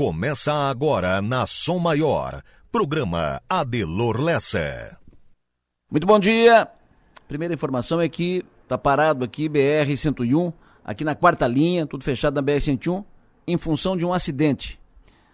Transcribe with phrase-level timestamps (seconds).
[0.00, 2.42] Começa agora na Som Maior.
[2.72, 4.96] Programa Adelor Lessa.
[5.90, 6.66] Muito bom dia.
[7.28, 12.32] Primeira informação é que tá parado aqui BR 101, aqui na quarta linha, tudo fechado
[12.32, 13.04] na BR 101,
[13.46, 14.80] em função de um acidente.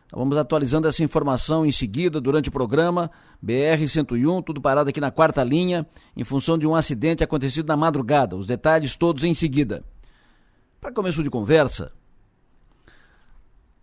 [0.06, 3.08] Então, vamos atualizando essa informação em seguida durante o programa.
[3.40, 5.86] BR 101, tudo parado aqui na quarta linha,
[6.16, 8.34] em função de um acidente acontecido na madrugada.
[8.34, 9.84] Os detalhes todos em seguida.
[10.80, 11.92] Para começo de conversa,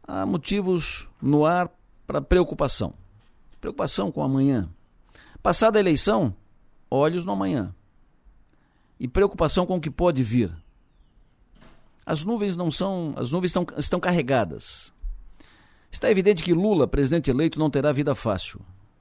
[0.08, 1.70] há motivos no ar
[2.06, 2.94] para preocupação.
[3.60, 4.70] Preocupação com amanhã.
[5.42, 6.36] Passada a eleição,
[6.90, 7.74] olhos no amanhã.
[9.00, 10.52] E preocupação com o que pode vir.
[12.06, 14.94] As nuvens não são, as nuvens estão, estão carregadas.
[15.92, 18.60] Está evidente que Lula, presidente eleito, não terá vida fácil,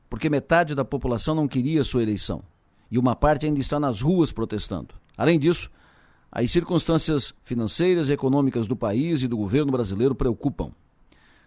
[0.09, 2.43] porque metade da população não queria sua eleição
[2.93, 4.95] e uma parte ainda está nas ruas protestando.
[5.17, 5.71] Além disso,
[6.31, 10.73] as circunstâncias financeiras e econômicas do país e do governo brasileiro preocupam.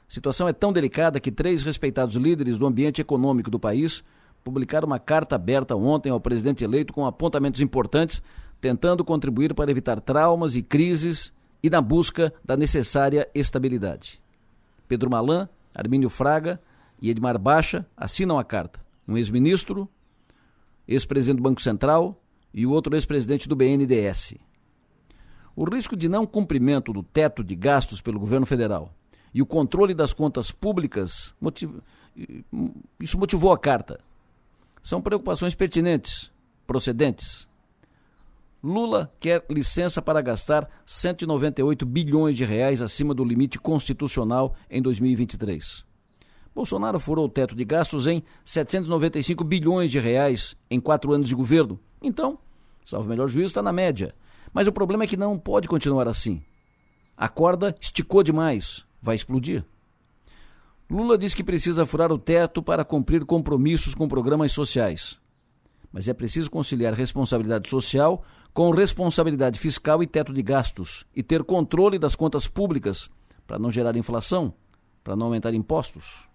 [0.07, 4.03] A situação é tão delicada que três respeitados líderes do ambiente econômico do país
[4.43, 8.21] publicaram uma carta aberta ontem ao presidente eleito com apontamentos importantes,
[8.61, 11.33] tentando contribuir para evitar traumas e crises
[11.63, 14.21] e na busca da necessária estabilidade.
[14.87, 16.61] Pedro Malan, Armínio Fraga
[17.01, 18.79] e Edmar Baixa assinam a carta.
[19.07, 19.89] Um ex-ministro,
[20.87, 22.21] ex-presidente do Banco Central
[22.53, 24.35] e o outro ex-presidente do BNDES.
[25.55, 28.93] O risco de não cumprimento do teto de gastos pelo governo federal
[29.35, 31.69] e o controle das contas públicas, motiv...
[32.97, 33.99] isso motivou a carta.
[34.81, 36.31] São preocupações pertinentes,
[36.65, 37.45] procedentes.
[38.63, 45.83] Lula quer licença para gastar 198 bilhões de reais acima do limite constitucional em 2023.
[46.55, 51.35] Bolsonaro furou o teto de gastos em 795 bilhões de reais em quatro anos de
[51.35, 51.77] governo.
[52.01, 52.39] Então,
[52.85, 54.15] salvo melhor juízo, está na média.
[54.53, 56.41] Mas o problema é que não pode continuar assim.
[57.17, 59.63] A corda esticou demais vai explodir.
[60.89, 65.17] Lula diz que precisa furar o teto para cumprir compromissos com programas sociais.
[65.91, 68.23] Mas é preciso conciliar responsabilidade social
[68.53, 73.09] com responsabilidade fiscal e teto de gastos e ter controle das contas públicas
[73.47, 74.53] para não gerar inflação,
[75.03, 76.27] para não aumentar impostos.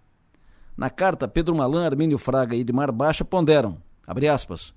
[0.77, 4.73] Na carta, Pedro Malan, Armínio Fraga e Edmar Baixa ponderam, abre aspas,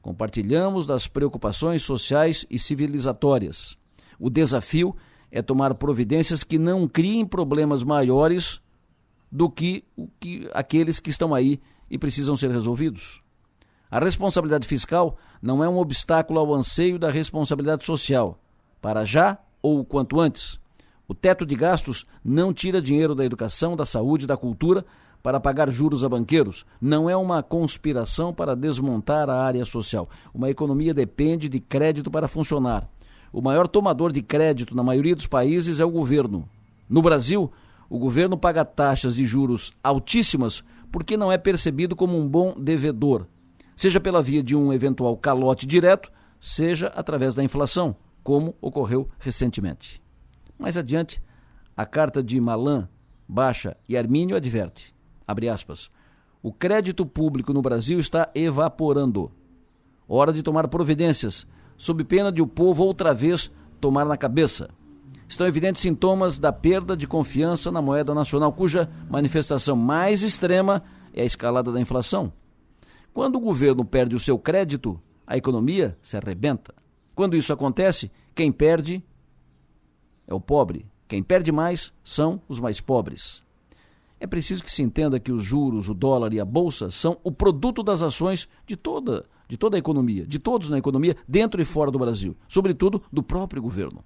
[0.00, 3.76] compartilhamos das preocupações sociais e civilizatórias.
[4.18, 4.96] O desafio
[5.32, 8.60] é tomar providências que não criem problemas maiores
[9.30, 9.82] do que,
[10.20, 11.58] que aqueles que estão aí
[11.90, 13.22] e precisam ser resolvidos.
[13.90, 18.38] A responsabilidade fiscal não é um obstáculo ao anseio da responsabilidade social,
[18.80, 20.60] para já ou o quanto antes.
[21.08, 24.84] O teto de gastos não tira dinheiro da educação, da saúde, da cultura
[25.22, 26.66] para pagar juros a banqueiros.
[26.80, 30.08] Não é uma conspiração para desmontar a área social.
[30.34, 32.88] Uma economia depende de crédito para funcionar.
[33.32, 36.46] O maior tomador de crédito na maioria dos países é o governo.
[36.88, 37.50] No Brasil,
[37.88, 43.26] o governo paga taxas de juros altíssimas porque não é percebido como um bom devedor,
[43.74, 50.02] seja pela via de um eventual calote direto, seja através da inflação, como ocorreu recentemente.
[50.58, 51.22] Mais adiante,
[51.74, 52.86] a carta de Malan,
[53.26, 54.94] Baixa e Armínio adverte,
[55.50, 55.90] aspas,
[56.42, 59.32] o crédito público no Brasil está evaporando.
[60.06, 61.46] Hora de tomar providências
[61.82, 63.50] sob pena de o povo outra vez
[63.80, 64.70] tomar na cabeça.
[65.26, 71.22] Estão evidentes sintomas da perda de confiança na moeda nacional, cuja manifestação mais extrema é
[71.22, 72.32] a escalada da inflação.
[73.12, 76.72] Quando o governo perde o seu crédito, a economia se arrebenta.
[77.16, 79.02] Quando isso acontece, quem perde
[80.28, 80.86] é o pobre.
[81.08, 83.42] Quem perde mais são os mais pobres.
[84.20, 87.32] É preciso que se entenda que os juros, o dólar e a bolsa são o
[87.32, 91.64] produto das ações de toda de toda a economia, de todos na economia, dentro e
[91.66, 94.02] fora do Brasil, sobretudo do próprio governo.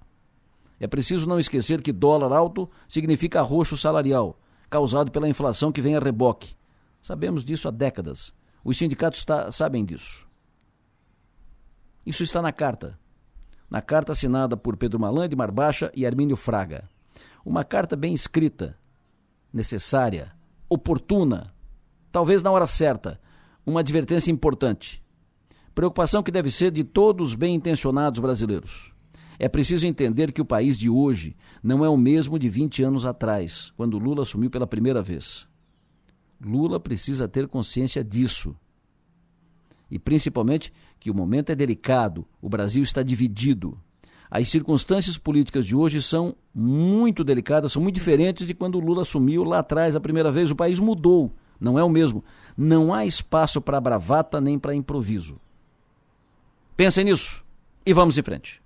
[0.77, 4.37] É preciso não esquecer que dólar alto significa arroxo salarial,
[4.69, 6.53] causado pela inflação que vem a reboque.
[7.01, 8.33] Sabemos disso há décadas.
[8.61, 10.27] Os sindicatos tá, sabem disso.
[12.05, 12.99] Isso está na carta.
[13.69, 16.89] Na carta assinada por Pedro Malan de Marbacha e Armínio Fraga.
[17.45, 18.77] Uma carta bem escrita,
[19.53, 20.33] necessária,
[20.67, 21.53] oportuna,
[22.11, 23.17] talvez na hora certa,
[23.65, 25.06] uma advertência importante.
[25.77, 28.95] Preocupação que deve ser de todos os bem-intencionados brasileiros.
[29.37, 33.05] É preciso entender que o país de hoje não é o mesmo de 20 anos
[33.05, 35.47] atrás, quando Lula assumiu pela primeira vez.
[36.43, 38.55] Lula precisa ter consciência disso.
[39.87, 43.79] E principalmente que o momento é delicado, o Brasil está dividido.
[44.31, 49.43] As circunstâncias políticas de hoje são muito delicadas, são muito diferentes de quando Lula assumiu
[49.43, 50.49] lá atrás a primeira vez.
[50.49, 52.23] O país mudou, não é o mesmo.
[52.57, 55.39] Não há espaço para bravata nem para improviso.
[56.77, 57.43] Pensem nisso
[57.83, 58.61] e vamos em frente.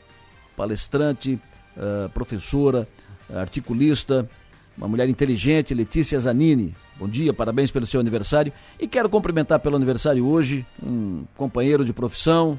[0.56, 1.40] palestrante,
[1.76, 2.86] a professora,
[3.32, 4.28] a articulista,
[4.76, 6.74] uma mulher inteligente, Letícia Zanini.
[6.96, 8.52] Bom dia, parabéns pelo seu aniversário.
[8.78, 12.58] E quero cumprimentar pelo aniversário hoje um companheiro de profissão,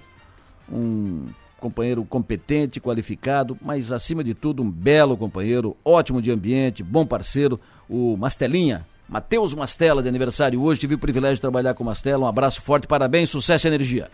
[0.72, 1.28] um
[1.60, 7.60] companheiro competente, qualificado, mas acima de tudo um belo companheiro, ótimo de ambiente, bom parceiro,
[7.90, 8.86] o Mastelinha.
[9.08, 12.26] Matheus Mastela de aniversário hoje, tive o privilégio de trabalhar com o Mastela.
[12.26, 14.10] Um abraço forte, parabéns, sucesso e energia.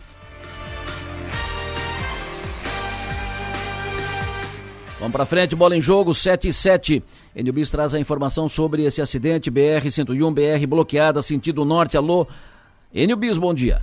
[5.02, 7.02] Vamos para frente, bola em jogo, 7 e 7.
[7.34, 11.96] Enilbis traz a informação sobre esse acidente BR-101, BR bloqueada, sentido norte.
[11.96, 12.26] Alô,
[12.94, 13.80] Enilbis, bom dia.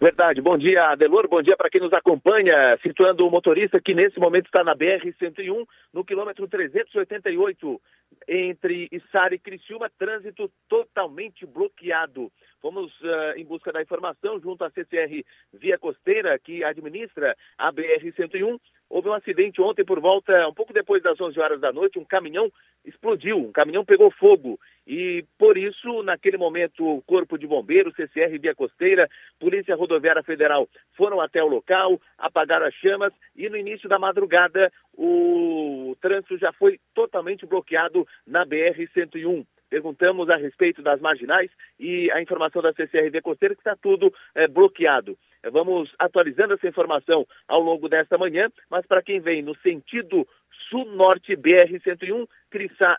[0.00, 0.40] Verdade.
[0.40, 1.28] Bom dia, Adelor.
[1.28, 2.78] Bom dia para quem nos acompanha.
[2.82, 7.80] Situando o motorista que nesse momento está na BR-101, no quilômetro 388,
[8.26, 12.32] entre Içara e Criciúma, trânsito totalmente bloqueado.
[12.60, 18.60] Fomos uh, em busca da informação junto à CCR Via Costeira, que administra a BR-101.
[18.88, 22.04] Houve um acidente ontem por volta, um pouco depois das 11 horas da noite, um
[22.04, 22.50] caminhão
[22.84, 24.58] explodiu, um caminhão pegou fogo.
[24.86, 29.08] E por isso, naquele momento, o Corpo de Bombeiros, CCR Via Costeira,
[29.38, 34.72] Polícia Rodoviária Federal foram até o local, apagaram as chamas e no início da madrugada
[34.92, 42.20] o trânsito já foi totalmente bloqueado na BR-101 perguntamos a respeito das marginais e a
[42.20, 45.16] informação da CCRV Costeira que está tudo é, bloqueado.
[45.50, 50.26] Vamos atualizando essa informação ao longo desta manhã, mas para quem vem no sentido
[50.68, 52.28] sul-norte BR-101,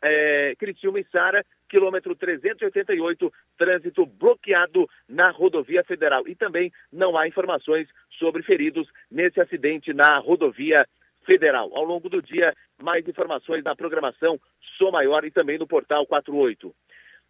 [0.03, 6.27] é, Criciúma e Sara, quilômetro 388, trânsito bloqueado na rodovia federal.
[6.27, 7.87] E também não há informações
[8.17, 11.00] sobre feridos nesse acidente na rodovia federal.
[11.73, 14.39] Ao longo do dia, mais informações na programação
[14.77, 16.73] Sou Maior e também no portal 48.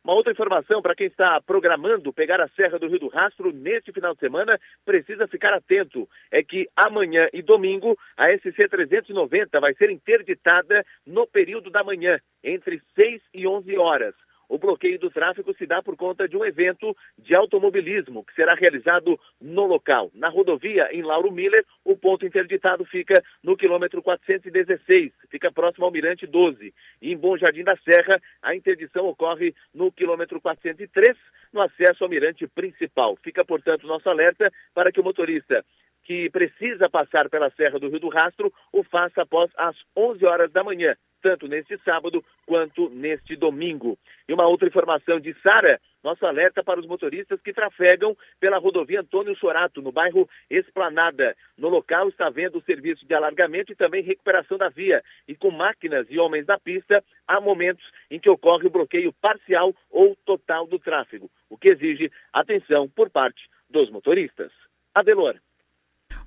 [0.03, 3.91] Uma outra informação para quem está programando pegar a Serra do Rio do Rastro neste
[3.91, 6.09] final de semana, precisa ficar atento.
[6.31, 12.19] É que amanhã e domingo a SC 390 vai ser interditada no período da manhã,
[12.43, 14.15] entre 6 e 11 horas.
[14.51, 18.53] O bloqueio do tráfego se dá por conta de um evento de automobilismo que será
[18.53, 20.11] realizado no local.
[20.13, 25.91] Na rodovia, em Lauro Miller, o ponto interditado fica no quilômetro 416, fica próximo ao
[25.91, 26.73] Mirante 12.
[27.01, 31.17] E em Bom Jardim da Serra, a interdição ocorre no quilômetro 403,
[31.53, 33.17] no acesso ao Mirante principal.
[33.23, 35.63] Fica, portanto, nosso alerta para que o motorista
[36.03, 40.51] que precisa passar pela Serra do Rio do Rastro o faça após as 11 horas
[40.51, 43.97] da manhã tanto neste sábado quanto neste domingo.
[44.27, 49.01] E uma outra informação de Sara, nosso alerta para os motoristas que trafegam pela rodovia
[49.01, 51.35] Antônio Sorato, no bairro Esplanada.
[51.57, 55.03] No local está havendo o serviço de alargamento e também recuperação da via.
[55.27, 59.73] E com máquinas e homens na pista, há momentos em que ocorre o bloqueio parcial
[59.89, 64.51] ou total do tráfego, o que exige atenção por parte dos motoristas.
[64.93, 65.35] Adelor.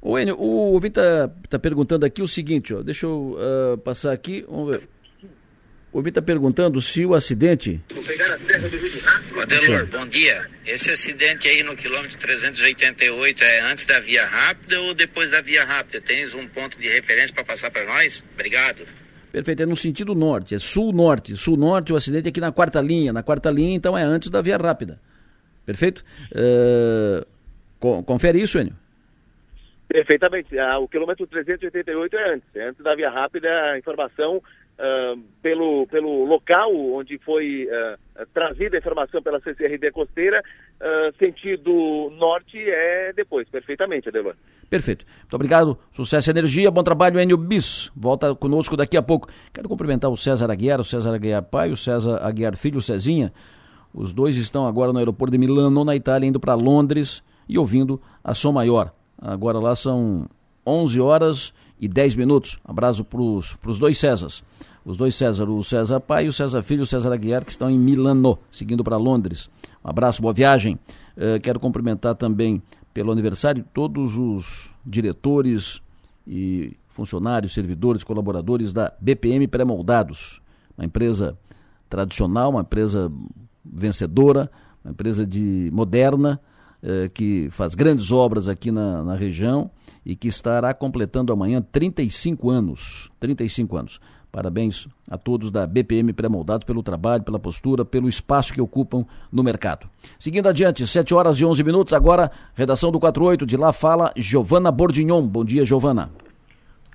[0.06, 4.12] O Enio, o ouvinte está tá perguntando aqui o seguinte, ó, deixa eu uh, passar
[4.12, 4.88] aqui, vamos ver.
[5.90, 7.80] O ouvinte está perguntando se o acidente.
[9.42, 10.46] Adelor, bom dia.
[10.66, 15.64] Esse acidente aí no quilômetro 388 é antes da via rápida ou depois da via
[15.64, 16.02] rápida?
[16.02, 18.22] Tens um ponto de referência para passar para nós?
[18.34, 18.86] Obrigado.
[19.32, 21.34] Perfeito, é no sentido norte, é sul-norte.
[21.34, 23.10] Sul-norte, o acidente é aqui na quarta linha.
[23.10, 25.00] Na quarta linha, então, é antes da via rápida.
[25.64, 26.04] Perfeito?
[26.30, 28.83] Uh, confere isso, Enio.
[29.94, 30.58] Perfeitamente.
[30.58, 32.48] Ah, o quilômetro 388 é antes.
[32.56, 38.76] É antes da via rápida, a informação uh, pelo, pelo local onde foi uh, trazida
[38.76, 40.42] a informação pela CCRD Costeira,
[41.16, 43.48] sentido norte é depois.
[43.48, 44.34] Perfeitamente, Adelor.
[44.68, 45.06] Perfeito.
[45.20, 45.78] Muito obrigado.
[45.92, 46.72] Sucesso e energia.
[46.72, 47.88] Bom trabalho, Enio Bis.
[47.94, 49.28] Volta conosco daqui a pouco.
[49.52, 53.32] Quero cumprimentar o César Aguiar, o César Aguiar pai, o César Aguiar filho, o Cezinha.
[53.94, 58.02] Os dois estão agora no aeroporto de Milano, na Itália, indo para Londres e ouvindo
[58.24, 58.92] a Som Maior.
[59.18, 60.28] Agora lá são
[60.66, 62.58] 11 horas e 10 minutos.
[62.64, 64.42] Abraço para os dois Césars.
[64.84, 67.70] Os dois César, o César pai e o César filho, o César Aguiar, que estão
[67.70, 69.48] em Milano, seguindo para Londres.
[69.82, 70.78] Um abraço, boa viagem.
[71.16, 75.80] Uh, quero cumprimentar também pelo aniversário todos os diretores
[76.26, 80.40] e funcionários, servidores, colaboradores da BPM Pré-Moldados,
[80.76, 81.36] uma empresa
[81.88, 83.10] tradicional, uma empresa
[83.64, 84.50] vencedora,
[84.84, 86.40] uma empresa de moderna,
[86.86, 89.70] eh, que faz grandes obras aqui na, na região
[90.04, 93.10] e que estará completando amanhã 35 anos.
[93.18, 94.00] 35 anos.
[94.30, 99.42] Parabéns a todos da BPM Pré-Moldados pelo trabalho, pela postura, pelo espaço que ocupam no
[99.42, 99.88] mercado.
[100.18, 104.70] Seguindo adiante, 7 horas e 11 minutos, agora, redação do 48, de lá fala Giovana
[104.70, 105.26] Bordignon.
[105.26, 106.10] Bom dia, Giovana.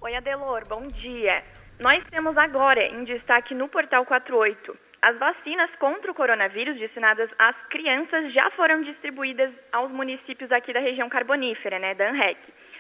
[0.01, 1.41] Oi, Adelor, bom dia.
[1.79, 7.55] Nós temos agora em destaque no Portal 48 as vacinas contra o coronavírus destinadas às
[7.69, 12.37] crianças já foram distribuídas aos municípios aqui da região carbonífera, né, da ANREC.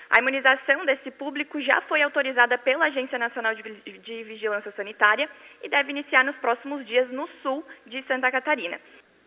[0.09, 5.29] A imunização desse público já foi autorizada pela Agência Nacional de Vigilância Sanitária
[5.63, 8.79] e deve iniciar nos próximos dias no sul de Santa Catarina.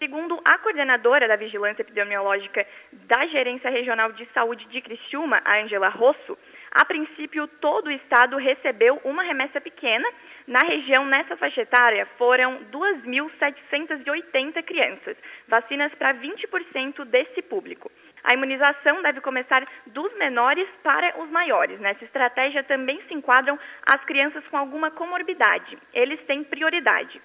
[0.02, 5.88] Segundo a coordenadora da Vigilância Epidemiológica da Gerência Regional de Saúde de Criciúma, a Angela
[5.88, 6.36] Rosso,
[6.72, 10.08] a princípio todo o estado recebeu uma remessa pequena.
[10.46, 17.90] Na região, nessa faixa etária, foram 2.780 crianças, vacinas para 20% desse público.
[18.24, 21.80] A imunização deve começar dos menores para os maiores.
[21.80, 23.58] Nessa estratégia também se enquadram
[23.88, 25.76] as crianças com alguma comorbidade.
[25.92, 27.20] Eles têm prioridade.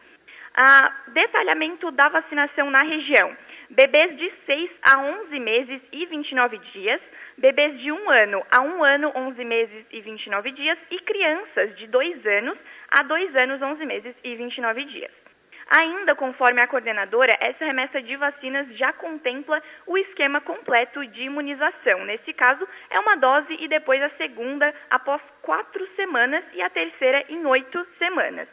[0.60, 3.36] Ah, detalhamento da vacinação na região.
[3.70, 7.02] Bebês de 6 a 11 meses e 29 dias,
[7.38, 11.88] bebês de 1 ano a 1 ano, 11 meses e 29 dias e crianças de
[11.88, 12.58] 2 anos
[13.00, 15.12] a 2 anos, 11 meses e 29 dias.
[15.70, 22.06] Ainda conforme a coordenadora, essa remessa de vacinas já contempla o esquema completo de imunização.
[22.06, 27.26] Nesse caso, é uma dose e depois a segunda após quatro semanas e a terceira
[27.28, 28.48] em oito semanas.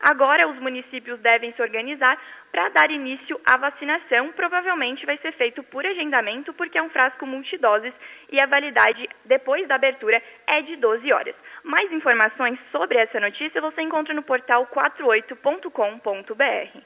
[0.00, 2.20] Agora, os municípios devem se organizar
[2.56, 4.32] para dar início à vacinação.
[4.32, 7.92] Provavelmente vai ser feito por agendamento, porque é um frasco multidoses
[8.32, 11.34] e a validade depois da abertura é de 12 horas.
[11.62, 16.80] Mais informações sobre essa notícia você encontra no portal 48.com.br.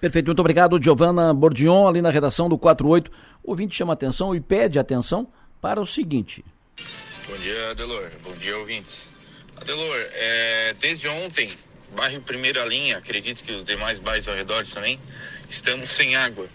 [0.00, 3.08] Perfeito, muito obrigado, Giovana Bordion, ali na redação do 48.
[3.44, 5.32] O ouvinte chama atenção e pede atenção
[5.62, 6.44] para o seguinte.
[7.28, 8.10] Bom dia, Adelor.
[8.24, 9.08] Bom dia, ouvintes.
[9.56, 11.48] Adelor, é, desde ontem
[11.96, 15.00] bairro Primeira Linha, acredito que os demais bairros ao redor também,
[15.48, 16.46] estamos sem água.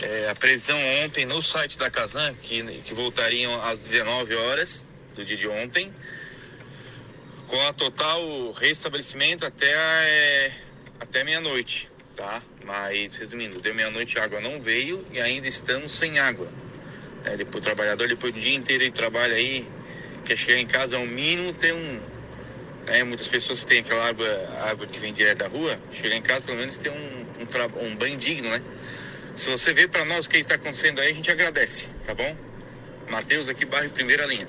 [0.00, 5.24] É, a previsão ontem no site da Casan, que, que voltariam às 19 horas do
[5.24, 5.92] dia de ontem,
[7.46, 10.52] com a total restabelecimento até, é,
[11.00, 12.42] até meia-noite, tá?
[12.64, 16.48] Mas, resumindo, deu meia-noite a água não veio e ainda estamos sem água.
[17.24, 19.66] É, depois, o trabalhador, depois do dia inteiro ele trabalha aí,
[20.24, 22.00] quer chegar em casa ao mínimo, tem um,
[22.90, 23.04] né?
[23.04, 24.26] Muitas pessoas têm aquela água,
[24.62, 27.96] água que vem direto da rua, chega em casa pelo menos tem um, um, um
[27.96, 28.60] banho digno, né?
[29.34, 32.36] Se você vê para nós o que está acontecendo aí, a gente agradece, tá bom?
[33.10, 34.46] Matheus aqui, bairro Primeira Linha.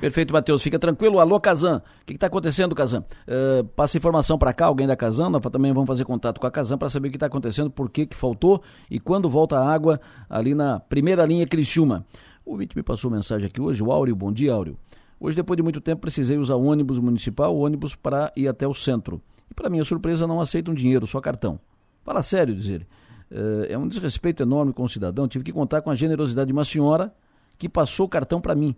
[0.00, 0.62] Perfeito, Matheus.
[0.62, 1.18] Fica tranquilo.
[1.18, 1.82] Alô, Kazan.
[2.02, 3.00] O que está acontecendo, Kazan?
[3.26, 5.30] Uh, passa informação para cá, alguém da Kazan.
[5.30, 7.88] Nós também vamos fazer contato com a Kazan para saber o que está acontecendo, por
[7.88, 12.04] que, que faltou e quando volta a água ali na primeira linha Criciúma.
[12.44, 14.14] O Vítor me passou mensagem aqui hoje, o Áureo.
[14.14, 14.78] Bom dia, Áureo.
[15.18, 19.20] Hoje, depois de muito tempo, precisei usar ônibus municipal, ônibus para ir até o centro.
[19.50, 21.58] E, para minha surpresa, não aceitam dinheiro, só cartão.
[22.04, 22.86] Fala sério, diz ele.
[23.30, 25.26] É, é um desrespeito enorme com o cidadão.
[25.26, 27.14] Tive que contar com a generosidade de uma senhora
[27.58, 28.76] que passou o cartão para mim.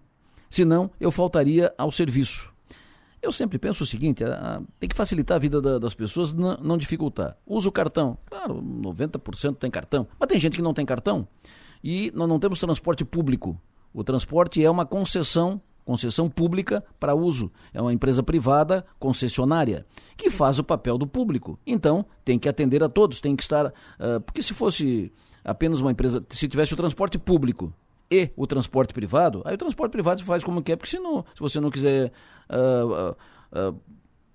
[0.49, 2.51] Senão, eu faltaria ao serviço.
[3.21, 4.23] Eu sempre penso o seguinte:
[4.79, 7.37] tem que facilitar a vida da, das pessoas, não, não dificultar.
[7.47, 8.17] Usa o cartão.
[8.27, 10.07] Claro, 90% tem cartão.
[10.19, 11.27] Mas tem gente que não tem cartão.
[11.83, 13.61] E nós não temos transporte público.
[13.93, 17.51] O transporte é uma concessão concessão pública para uso.
[17.73, 19.87] É uma empresa privada concessionária
[20.19, 21.59] que faz o papel do público.
[21.67, 23.69] Então, tem que atender a todos, tem que estar.
[23.69, 25.11] Uh, porque se fosse
[25.43, 27.73] apenas uma empresa, se tivesse o transporte público
[28.11, 31.41] e o transporte privado, aí o transporte privado faz como quer, porque se, não, se
[31.41, 32.13] você não quiser.
[32.51, 33.17] Uh,
[33.71, 33.81] uh,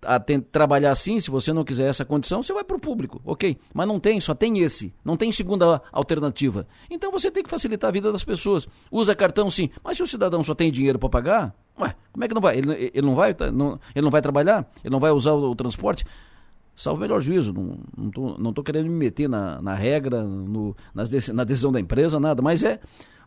[0.05, 0.19] a
[0.51, 3.57] trabalhar assim, se você não quiser essa condição, você vai para o público, ok?
[3.73, 6.67] Mas não tem, só tem esse, não tem segunda alternativa.
[6.89, 8.67] Então você tem que facilitar a vida das pessoas.
[8.91, 12.27] Usa cartão sim, mas se o cidadão só tem dinheiro para pagar, ué, como é
[12.27, 12.57] que não vai?
[12.57, 14.69] Ele, ele, não vai, não, ele não vai trabalhar?
[14.83, 16.05] Ele não vai usar o, o transporte?
[16.75, 20.23] Salvo o melhor juízo, não, não, tô, não tô querendo me meter na, na regra,
[20.23, 22.79] no, nas, na decisão da empresa, nada, mas é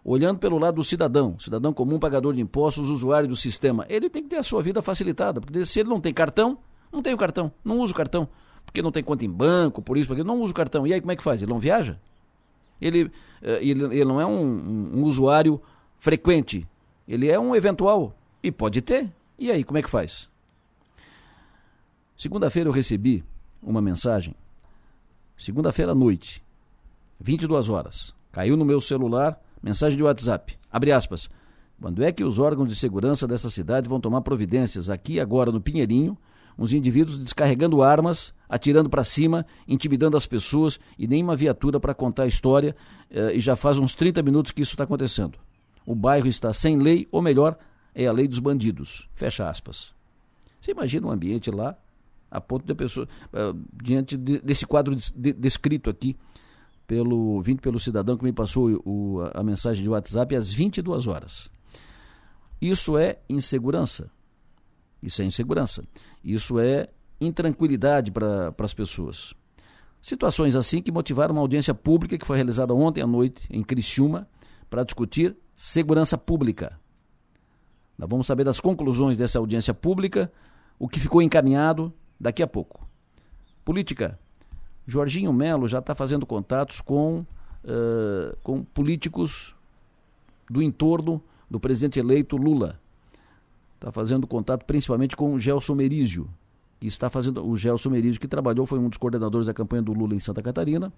[0.06, 4.22] olhando pelo lado do cidadão, cidadão comum, pagador de impostos, usuário do sistema, ele tem
[4.22, 6.58] que ter a sua vida facilitada, porque se ele não tem cartão,
[6.92, 8.28] não tem o cartão, não usa o cartão,
[8.64, 10.86] porque não tem conta em banco, por isso, porque não usa o cartão.
[10.86, 11.42] E aí como é que faz?
[11.42, 11.98] Ele não viaja?
[12.80, 13.10] Ele,
[13.42, 15.60] eh, ele, ele não é um, um, usuário
[15.98, 16.68] frequente,
[17.08, 19.12] ele é um eventual, e pode ter.
[19.36, 20.28] E aí, como é que faz?
[22.16, 23.24] Segunda-feira eu recebi
[23.60, 24.34] uma mensagem,
[25.36, 26.42] segunda-feira à noite,
[27.18, 28.14] 22 horas.
[28.30, 30.56] Caiu no meu celular Mensagem de WhatsApp.
[30.70, 31.28] Abre aspas.
[31.80, 34.88] Quando é que os órgãos de segurança dessa cidade vão tomar providências?
[34.88, 36.16] Aqui agora no Pinheirinho,
[36.58, 41.92] uns indivíduos descarregando armas, atirando para cima, intimidando as pessoas e nem uma viatura para
[41.92, 42.74] contar a história.
[43.10, 45.38] Eh, e já faz uns 30 minutos que isso está acontecendo.
[45.84, 47.58] O bairro está sem lei, ou melhor,
[47.94, 49.08] é a lei dos bandidos.
[49.14, 49.90] Fecha aspas.
[50.60, 51.76] Você imagina um ambiente lá,
[52.30, 56.16] a ponto de a pessoa, uh, diante de, desse quadro de, descrito aqui,
[56.86, 61.50] pelo, vindo pelo cidadão que me passou o, a mensagem de WhatsApp às 22 horas.
[62.60, 64.10] Isso é insegurança.
[65.02, 65.84] Isso é insegurança.
[66.24, 66.88] Isso é
[67.20, 69.34] intranquilidade para as pessoas.
[70.00, 74.28] Situações assim que motivaram uma audiência pública que foi realizada ontem à noite em Criciúma
[74.70, 76.78] para discutir segurança pública.
[77.98, 80.30] Nós vamos saber das conclusões dessa audiência pública,
[80.78, 82.86] o que ficou encaminhado daqui a pouco.
[83.64, 84.18] Política
[84.86, 87.24] Jorginho Melo já está fazendo contatos com,
[87.64, 89.54] uh, com políticos
[90.48, 91.20] do entorno
[91.50, 92.80] do presidente eleito Lula.
[93.74, 96.28] Está fazendo contato principalmente com o Gelson Merizio,
[96.80, 97.46] que está fazendo.
[97.46, 100.42] O Gelson Merizio, que trabalhou, foi um dos coordenadores da campanha do Lula em Santa
[100.42, 100.92] Catarina,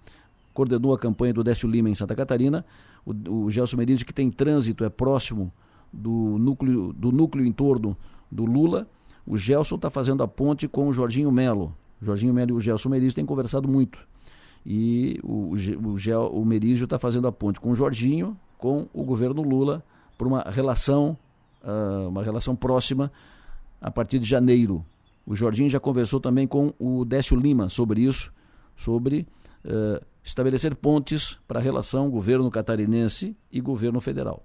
[0.53, 2.65] coordenou a campanha do Décio Lima em Santa Catarina.
[3.05, 5.51] O, o Gelson Merizio, que tem trânsito, é próximo
[5.91, 7.97] do núcleo, do núcleo em torno
[8.31, 8.87] do Lula.
[9.25, 12.89] O Gelson está fazendo a ponte com o Jorginho Melo, Jorginho Melo e o Gelson
[12.89, 13.99] Merizio têm conversado muito.
[14.65, 19.03] E o, o, Gel, o Merizio está fazendo a ponte com o Jorginho, com o
[19.03, 19.83] governo Lula,
[20.17, 21.17] por uma relação,
[21.63, 23.11] uh, uma relação próxima
[23.81, 24.85] a partir de janeiro.
[25.25, 28.31] O Jorginho já conversou também com o Décio Lima sobre isso,
[28.75, 29.27] sobre
[29.63, 34.43] uh, estabelecer pontes para a relação governo catarinense e governo federal.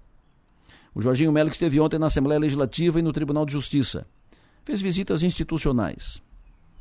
[0.93, 4.07] O Jorginho Melo esteve ontem na Assembleia Legislativa e no Tribunal de Justiça.
[4.63, 6.21] Fez visitas institucionais.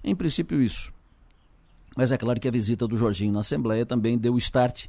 [0.04, 0.92] Em princípio, isso.
[1.96, 4.86] Mas é claro que a visita do Jorginho na Assembleia também deu start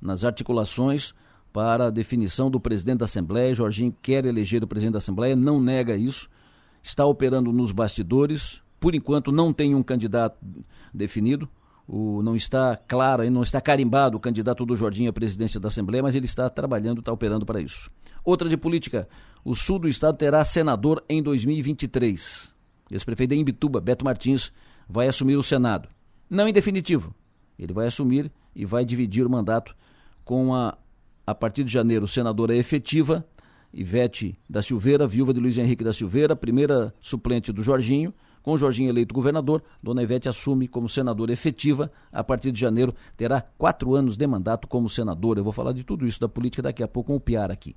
[0.00, 1.12] nas articulações
[1.52, 3.54] para a definição do presidente da Assembleia.
[3.54, 6.28] Jorginho quer eleger o presidente da Assembleia, não nega isso,
[6.80, 8.62] está operando nos bastidores.
[8.78, 10.38] Por enquanto, não tem um candidato
[10.94, 11.48] definido.
[11.88, 16.02] O, não está claro, não está carimbado o candidato do Jorginho à presidência da Assembleia,
[16.02, 17.90] mas ele está trabalhando, está operando para isso.
[18.24, 19.08] Outra de política:
[19.44, 22.52] o sul do estado terá senador em 2023
[22.94, 24.52] ex-prefeito de Imbituba, Beto Martins,
[24.88, 25.88] vai assumir o Senado.
[26.28, 27.14] Não em definitivo.
[27.58, 29.74] Ele vai assumir e vai dividir o mandato
[30.24, 30.76] com a,
[31.26, 33.26] a partir de janeiro, senadora efetiva,
[33.72, 38.12] Ivete da Silveira, viúva de Luiz Henrique da Silveira, primeira suplente do Jorginho.
[38.42, 41.90] Com o Jorginho eleito governador, Dona Ivete assume como senadora efetiva.
[42.12, 45.40] A partir de janeiro, terá quatro anos de mandato como senadora.
[45.40, 47.74] Eu vou falar de tudo isso da política daqui a pouco com o Piar aqui.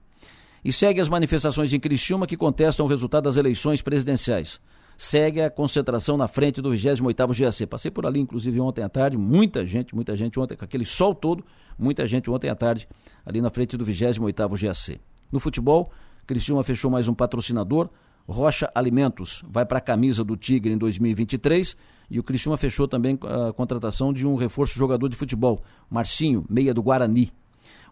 [0.64, 4.60] E segue as manifestações em Criciúma que contestam o resultado das eleições presidenciais
[4.98, 7.66] segue a concentração na frente do 28º GAC.
[7.68, 11.14] Passei por ali, inclusive, ontem à tarde, muita gente, muita gente ontem, com aquele sol
[11.14, 11.44] todo,
[11.78, 12.88] muita gente ontem à tarde,
[13.26, 15.00] ali na frente do 28º GAC.
[15.32, 15.92] No futebol,
[16.26, 17.90] Cristiúma fechou mais um patrocinador,
[18.28, 21.78] Rocha Alimentos, vai para a camisa do Tigre em 2023
[22.10, 26.74] e o Cristiúma fechou também a contratação de um reforço jogador de futebol, Marcinho, meia
[26.74, 27.32] do Guarani.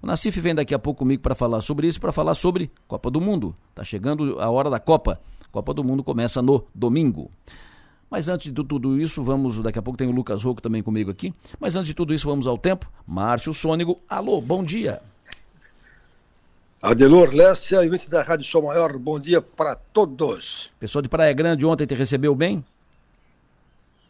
[0.01, 3.09] O Nacif vem daqui a pouco comigo para falar sobre isso, para falar sobre Copa
[3.09, 3.55] do Mundo.
[3.73, 5.21] Tá chegando a hora da Copa.
[5.53, 7.29] Copa do Mundo começa no domingo.
[8.09, 9.59] Mas antes de tudo isso, vamos.
[9.59, 11.31] Daqui a pouco tem o Lucas Rocco também comigo aqui.
[11.59, 12.91] Mas antes de tudo isso, vamos ao tempo.
[13.05, 14.99] Márcio Sônigo, alô, bom dia.
[16.81, 20.71] Adelor Lécia, e da Rádio Sol Maior, bom dia para todos.
[20.79, 22.65] Pessoal de Praia Grande ontem te recebeu bem?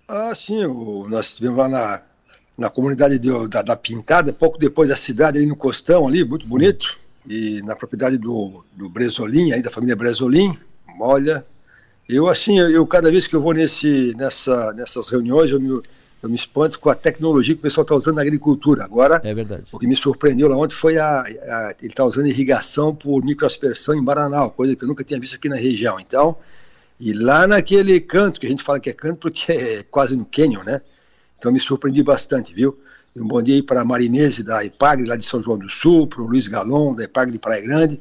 [0.08, 2.02] Ah, sim, o, nós estivemos lá na,
[2.58, 6.48] na comunidade de, da, da, Pintada, pouco depois da cidade, aí no Costão, ali, muito
[6.48, 10.58] bonito, e na propriedade do, do Bresolim, aí da família Bresolim,
[11.00, 11.46] Olha,
[12.08, 15.82] eu assim, eu cada vez que eu vou nesse, nessa, nessas reuniões, eu me,
[16.22, 18.84] eu me espanto com a tecnologia que o pessoal está usando na agricultura.
[18.84, 19.64] Agora, é verdade.
[19.72, 23.96] o que me surpreendeu lá ontem foi a, a ele está usando irrigação por microaspersão
[23.96, 26.00] em Baranal, coisa que eu nunca tinha visto aqui na região.
[26.00, 26.38] Então,
[27.00, 30.26] E lá naquele canto, que a gente fala que é canto porque é quase no
[30.26, 30.82] Canyon, né?
[31.38, 32.80] Então me surpreendi bastante, viu?
[33.16, 36.08] Um bom dia aí para a Marinese da IPAGRE, lá de São João do Sul,
[36.08, 38.00] para o Luiz Galon, da IPAGRE de Praia Grande,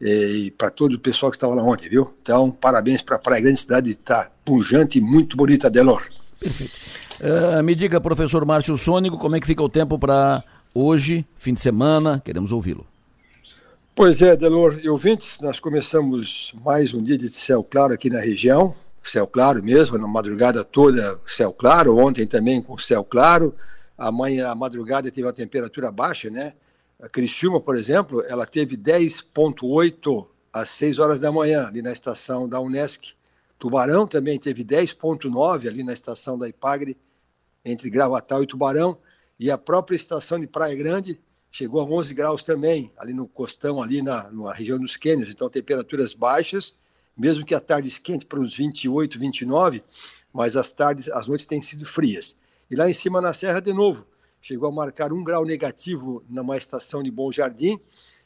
[0.00, 2.12] e para todo o pessoal que estava lá ontem, viu?
[2.22, 6.02] Então, parabéns para a Praia Grande, cidade está pujante e muito bonita, Delor.
[6.38, 6.72] Perfeito.
[7.20, 11.54] Uh, me diga, professor Márcio Sônico, como é que fica o tempo para hoje, fim
[11.54, 12.20] de semana?
[12.22, 12.86] Queremos ouvi-lo.
[13.94, 18.20] Pois é, Delor e ouvintes, nós começamos mais um dia de céu claro aqui na
[18.20, 23.54] região, céu claro mesmo, na madrugada toda céu claro, ontem também com céu claro,
[23.96, 26.52] amanhã, a madrugada teve uma temperatura baixa, né?
[26.98, 32.48] A Criciúma, por exemplo, ela teve 10.8 às 6 horas da manhã, ali na estação
[32.48, 33.12] da Unesc.
[33.58, 36.96] Tubarão também teve 10.9 ali na estação da Ipagre,
[37.62, 38.96] entre Gravatal e Tubarão.
[39.38, 43.82] E a própria estação de Praia Grande chegou a 11 graus também, ali no costão,
[43.82, 45.30] ali na, na região dos Quênios.
[45.30, 46.74] Então, temperaturas baixas,
[47.14, 49.84] mesmo que a tarde esquente para uns 28, 29,
[50.32, 52.34] mas as tardes, as noites têm sido frias.
[52.70, 54.06] E lá em cima na serra, de novo,
[54.46, 57.80] chegou a marcar um grau negativo numa estação de Bom Jardim,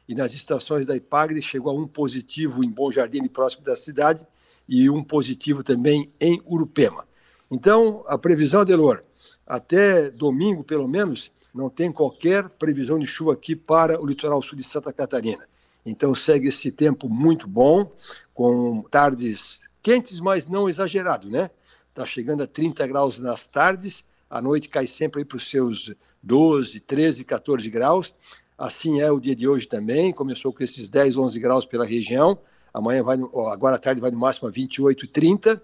[0.06, 4.26] e nas estações da Ipagre chegou a um positivo em Bom Jardim, próximo da cidade,
[4.68, 7.08] e um positivo também em Urupema.
[7.50, 9.02] Então, a previsão, Delor,
[9.46, 14.58] até domingo, pelo menos, não tem qualquer previsão de chuva aqui para o litoral sul
[14.58, 15.48] de Santa Catarina.
[15.86, 17.90] Então segue esse tempo muito bom,
[18.34, 21.50] com tardes quentes, mas não exagerado, né?
[21.88, 26.78] Está chegando a 30 graus nas tardes, à noite cai sempre para os seus 12,
[26.80, 28.14] 13, 14 graus.
[28.56, 32.38] Assim é o dia de hoje também, começou com esses 10, 11 graus pela região.
[32.72, 33.18] Amanhã vai,
[33.52, 35.60] agora à tarde vai no máximo a 28, 30.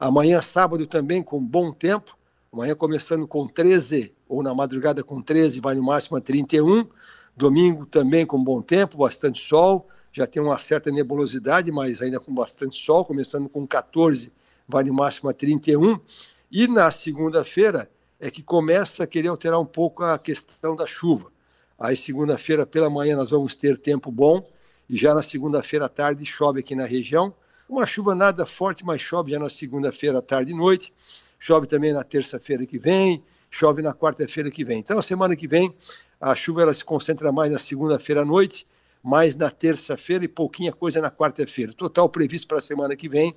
[0.00, 2.16] Amanhã, sábado, também com bom tempo.
[2.52, 6.86] Amanhã começando com 13, ou na madrugada com 13, vai no máximo a 31.
[7.36, 9.86] Domingo também com bom tempo, bastante sol.
[10.10, 14.32] Já tem uma certa nebulosidade, mas ainda com bastante sol, começando com 14,
[14.66, 16.00] vai no máximo a 31.
[16.50, 17.90] E na segunda-feira
[18.20, 21.30] é que começa a querer alterar um pouco a questão da chuva.
[21.78, 24.48] Aí, segunda-feira pela manhã, nós vamos ter tempo bom,
[24.88, 27.32] e já na segunda-feira à tarde chove aqui na região.
[27.68, 30.92] Uma chuva nada forte, mas chove já na segunda-feira à tarde e noite
[31.38, 34.78] chove também na terça-feira que vem, chove na quarta-feira que vem.
[34.78, 35.74] Então, a semana que vem,
[36.20, 38.66] a chuva ela se concentra mais na segunda-feira à noite,
[39.02, 41.72] mais na terça-feira e pouquinha coisa na quarta-feira.
[41.72, 43.34] Total previsto para a semana que vem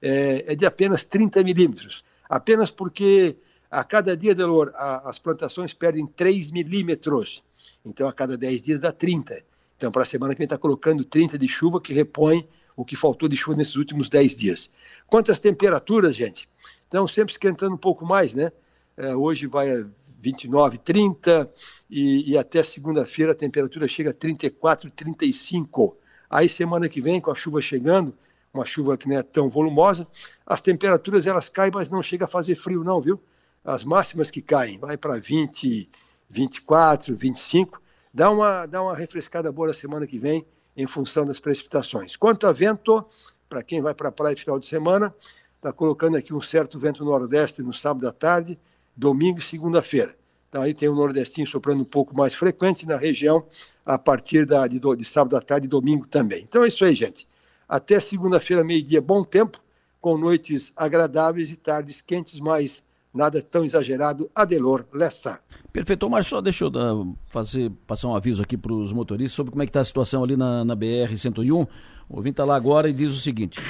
[0.00, 2.02] é, é de apenas 30 milímetros.
[2.28, 3.36] Apenas porque
[3.72, 7.42] a cada dia, Delor, a, as plantações perdem 3 milímetros.
[7.82, 9.42] Então, a cada 10 dias dá 30.
[9.78, 12.94] Então, para a semana que vem, está colocando 30 de chuva, que repõe o que
[12.94, 14.70] faltou de chuva nesses últimos 10 dias.
[15.06, 16.50] Quanto às temperaturas, gente,
[16.86, 18.52] então, sempre esquentando um pouco mais, né?
[18.94, 19.86] É, hoje vai a
[20.20, 21.50] 29, 30
[21.90, 25.96] e, e até segunda-feira a temperatura chega a 34, 35.
[26.28, 28.14] Aí semana que vem, com a chuva chegando,
[28.52, 30.06] uma chuva que não é tão volumosa,
[30.46, 33.18] as temperaturas elas caem, mas não chega a fazer frio não, viu?
[33.64, 35.88] As máximas que caem, vai para 20,
[36.28, 37.80] 24, 25,
[38.12, 40.44] dá uma, dá uma refrescada boa na semana que vem
[40.76, 42.16] em função das precipitações.
[42.16, 43.04] Quanto a vento,
[43.48, 45.14] para quem vai para a praia final de semana,
[45.56, 48.58] está colocando aqui um certo vento nordeste no sábado à tarde,
[48.96, 50.16] domingo e segunda-feira.
[50.48, 53.46] Então aí tem o nordestinho soprando um pouco mais frequente na região
[53.86, 56.42] a partir da, de, de sábado à tarde e domingo também.
[56.42, 57.28] Então é isso aí, gente.
[57.68, 59.58] Até segunda-feira, meio-dia, bom tempo,
[60.00, 64.30] com noites agradáveis e tardes quentes, mas nada tão exagerado.
[64.34, 65.40] Adelor Lessa.
[65.72, 66.94] Perfeito, mas só deixa eu dar,
[67.28, 70.24] fazer, passar um aviso aqui para os motoristas sobre como é que está a situação
[70.24, 71.68] ali na, na BR-101.
[72.08, 73.60] O ouvinte está lá agora e diz o seguinte.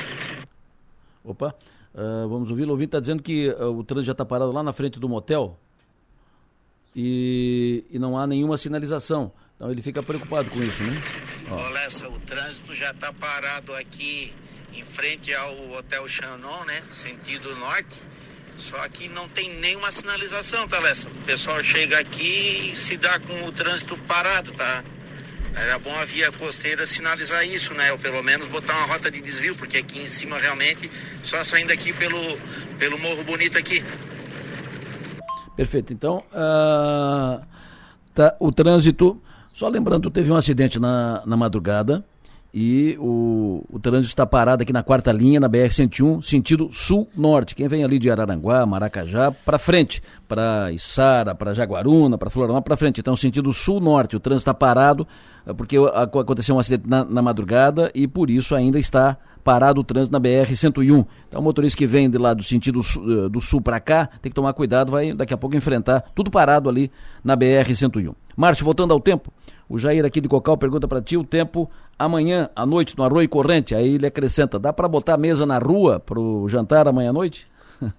[1.24, 1.55] Opa,
[1.94, 2.66] Uh, vamos ouvir.
[2.66, 5.09] O ouvinte está dizendo que uh, o trânsito já está parado lá na frente do
[5.09, 5.59] motel
[6.96, 9.31] e, e não há nenhuma sinalização.
[9.57, 11.02] Então ele fica preocupado com isso, né?
[11.50, 11.68] Ó.
[11.68, 14.33] Lessa, o trânsito já está parado aqui
[14.72, 16.83] em frente ao Hotel Chanon, né?
[16.88, 18.02] Sentido norte.
[18.62, 21.09] Só que não tem nenhuma sinalização, tá, Lessa?
[21.09, 24.85] O pessoal chega aqui e se dá com o trânsito parado, tá?
[25.53, 27.90] Era bom a via costeira sinalizar isso, né?
[27.90, 30.88] Ou pelo menos botar uma rota de desvio, porque aqui em cima realmente
[31.25, 32.38] só saindo aqui pelo,
[32.79, 33.83] pelo Morro Bonito aqui.
[35.57, 35.92] Perfeito.
[35.92, 37.44] Então, uh,
[38.14, 39.20] tá, o trânsito.
[39.53, 42.05] Só lembrando, teve um acidente na, na madrugada
[42.54, 47.54] e o, o trânsito está parado aqui na quarta linha, na BR-101, sentido sul-norte.
[47.54, 52.76] Quem vem ali de Araranguá, Maracajá, para frente, para Içara, para Jaguaruna, para Florianópolis, para
[52.76, 53.00] frente.
[53.00, 54.16] Então, sentido sul-norte.
[54.16, 55.06] O trânsito está parado
[55.46, 59.84] eh, porque aconteceu um acidente na, na, madrugada e por isso ainda está parado o
[59.84, 61.06] trânsito na BR-101.
[61.28, 64.10] Então, o motorista que vem de lá do sentido sul, eh, do sul para cá
[64.20, 66.90] tem que tomar cuidado, vai daqui a pouco enfrentar tudo parado ali
[67.24, 68.14] na BR-101.
[68.36, 69.32] Márcio, voltando ao tempo.
[69.72, 71.66] O Jair aqui de Cocal pergunta para ti o tempo
[71.98, 73.74] amanhã à noite no Arroio Corrente.
[73.74, 77.46] Aí ele acrescenta: dá para botar a mesa na rua pro jantar amanhã à noite?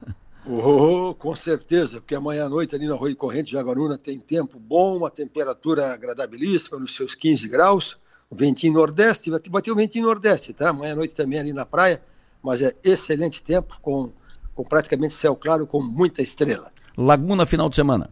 [0.46, 4.98] Oh, com certeza, porque amanhã à noite ali no Arroio Corrente, Jaguaruna, tem tempo bom,
[4.98, 7.98] uma temperatura agradabilíssima, nos seus 15 graus,
[8.30, 10.72] o ventinho nordeste, vai ter o ventinho nordeste, tá?
[10.72, 12.04] Amanhã à noite também ali na praia,
[12.44, 14.12] mas é excelente tempo, com,
[14.54, 16.70] com praticamente céu claro, com muita estrela.
[16.98, 18.10] Laguna final de semana.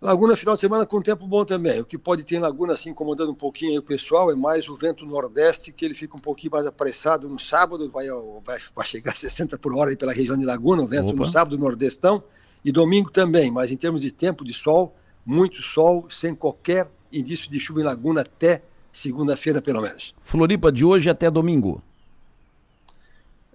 [0.00, 1.80] Laguna final de semana com tempo bom também.
[1.80, 4.76] O que pode ter em Laguna assim incomodando um pouquinho o pessoal é mais o
[4.76, 8.06] vento nordeste, que ele fica um pouquinho mais apressado no sábado, vai,
[8.44, 11.16] vai, vai chegar a 60 por hora aí pela região de Laguna, o vento Opa.
[11.16, 12.22] no sábado nordestão,
[12.64, 14.94] e domingo também, mas em termos de tempo de sol,
[15.26, 20.14] muito sol, sem qualquer indício de chuva em Laguna até segunda-feira pelo menos.
[20.22, 21.82] Floripa de hoje até domingo.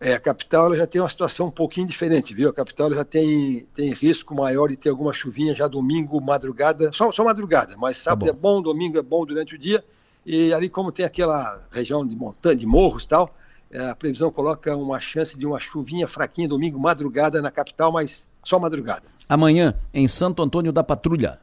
[0.04, 2.50] É, a capital já tem uma situação um pouquinho diferente, viu?
[2.50, 7.10] A capital já tem, tem risco maior de ter alguma chuvinha já domingo, madrugada, só,
[7.14, 9.82] só madrugada, mas tá sábado tá é bom, domingo é bom durante o dia.
[10.26, 13.34] E ali, como tem aquela região de montanha, de morros e tal,
[13.72, 18.28] é, a previsão coloca uma chance de uma chuvinha fraquinha domingo, madrugada na capital, mas
[18.44, 19.04] só madrugada.
[19.30, 21.40] Amanhã, em Santo Antônio da Patrulha.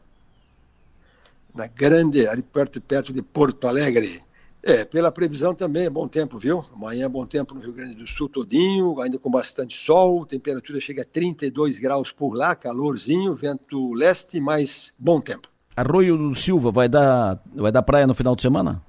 [1.55, 4.23] Na grande, ali perto, perto de Porto Alegre.
[4.62, 6.62] É, pela previsão também é bom tempo, viu?
[6.75, 10.79] Amanhã é bom tempo no Rio Grande do Sul todinho, ainda com bastante sol, temperatura
[10.79, 15.49] chega a 32 graus por lá, calorzinho, vento leste, mas bom tempo.
[15.75, 18.83] Arroio do Silva vai dar, vai dar praia no final de semana?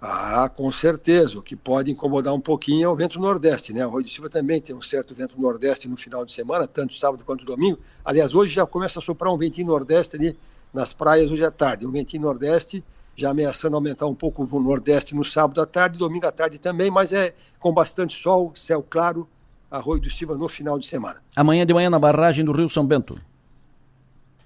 [0.00, 1.38] Ah, com certeza.
[1.38, 3.82] O que pode incomodar um pouquinho é o vento nordeste, né?
[3.82, 7.22] Arroio do Silva também tem um certo vento nordeste no final de semana, tanto sábado
[7.24, 7.78] quanto domingo.
[8.04, 10.36] Aliás, hoje já começa a soprar um ventinho nordeste ali
[10.74, 11.86] nas praias hoje à tarde.
[11.86, 12.82] Um ventinho nordeste
[13.16, 16.90] já ameaçando aumentar um pouco o nordeste no sábado à tarde, domingo à tarde também,
[16.90, 19.28] mas é com bastante sol, céu claro,
[19.70, 21.22] Arroio do Silva no final de semana.
[21.34, 23.16] Amanhã de manhã na barragem do Rio São Bento.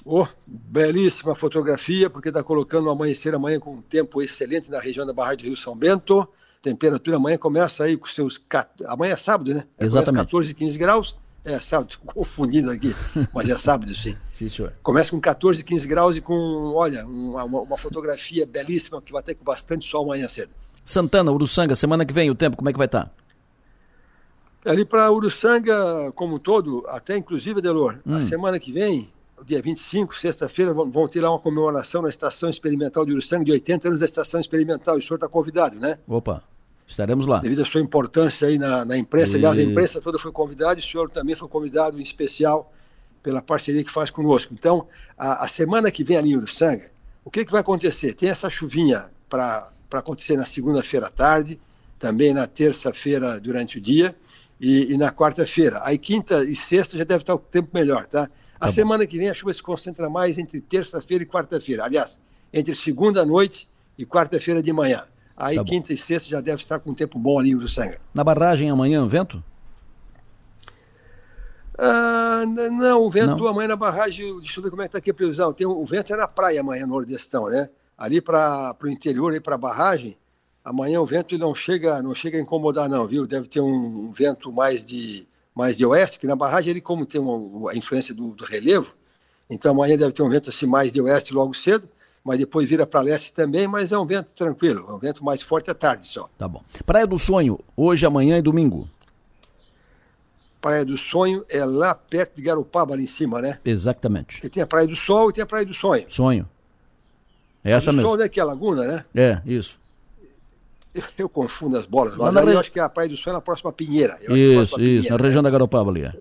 [0.05, 5.05] Oh, belíssima fotografia, porque está colocando o amanhecer amanhã com um tempo excelente na região
[5.05, 6.29] da barragem do Rio São Bento.
[6.63, 8.41] Temperatura amanhã começa aí com seus.
[8.87, 9.65] Amanhã é sábado, né?
[9.79, 10.25] Exatamente.
[10.25, 11.17] 14, 15 graus.
[11.47, 12.93] É sábado, confundindo aqui,
[13.33, 14.17] mas é sábado sim.
[14.33, 14.73] sim, senhor.
[14.83, 16.35] Começa com 14, 15 graus e com,
[16.75, 20.51] olha, uma, uma fotografia belíssima que vai ter com bastante sol amanhã cedo.
[20.85, 23.05] Santana, Uruçanga, semana que vem, o tempo, como é que vai estar?
[23.05, 24.73] Tá?
[24.73, 28.17] Ali para Uruçanga, como um todo, até inclusive, Delor, hum.
[28.17, 29.09] a semana que vem,
[29.45, 33.87] dia 25, sexta-feira, vão ter lá uma comemoração na Estação Experimental de Uruçanga, de 80
[33.87, 35.97] anos da Estação Experimental, e o senhor está convidado, né?
[36.09, 36.43] Opa!
[36.87, 37.41] Estaremos lá.
[37.41, 39.37] Devido à sua importância aí na, na imprensa, e...
[39.37, 42.73] aliás, a imprensa toda foi convidada e o senhor também foi convidado em especial
[43.23, 44.55] pela parceria que faz conosco.
[44.55, 44.87] Então,
[45.19, 46.91] a, a semana que vem ali em Uruçanga,
[47.25, 48.15] o que, que vai acontecer?
[48.15, 51.61] Tem essa chuvinha para acontecer na segunda-feira à tarde,
[51.99, 54.15] também na terça-feira durante o dia
[54.61, 55.81] e, e na quarta-feira.
[55.83, 58.31] Aí quinta e sexta já deve estar o tempo melhor, tá?
[58.61, 59.11] A tá semana bom.
[59.11, 61.85] que vem a chuva se concentra mais entre terça-feira e quarta-feira.
[61.85, 62.19] Aliás,
[62.53, 63.69] entre segunda noite
[63.99, 65.05] e quarta-feira de manhã.
[65.37, 68.01] Aí tá quinta e sexta já deve estar com um tempo bom ali no Sangra.
[68.15, 69.43] Na barragem amanhã, vento?
[71.79, 73.47] Ah, não, o vento não.
[73.49, 75.53] amanhã na barragem, deixa eu ver como é que está aqui a previsão.
[75.53, 77.69] Tem, o vento é na praia amanhã, no Nordestão, né?
[77.99, 80.17] Ali para o interior, aí para a barragem,
[80.65, 83.27] amanhã o vento não chega, não chega a incomodar não, viu?
[83.27, 87.05] Deve ter um, um vento mais de, mais de oeste, que na barragem ele como
[87.05, 88.95] tem uma, a influência do, do relevo,
[89.49, 91.89] então amanhã deve ter um vento assim mais de oeste logo cedo
[92.27, 95.43] mas depois vira para leste também, mas é um vento tranquilo, é um vento mais
[95.43, 96.29] forte à tarde só.
[96.37, 96.61] Tá bom.
[96.85, 98.89] Praia do Sonho, hoje, amanhã e domingo.
[100.61, 103.61] Praia do Sonho é lá perto de Garopaba, ali em cima, né?
[103.65, 104.35] Exatamente.
[104.35, 106.05] Porque tem a Praia do Sol e tem a Praia do Sonho.
[106.09, 106.49] Sonho.
[107.63, 108.09] É essa mesmo.
[108.09, 109.05] O Sol é que é a laguna, né?
[109.15, 109.79] É, isso.
[110.93, 112.55] Eu, eu confundo as bolas, mas aí re...
[112.55, 114.19] eu acho que a Praia do Sonho é na próxima Pinheira.
[114.21, 115.23] Eu isso, isso, Pinheira, na né?
[115.23, 116.03] região da Garopaba ali.
[116.03, 116.13] É.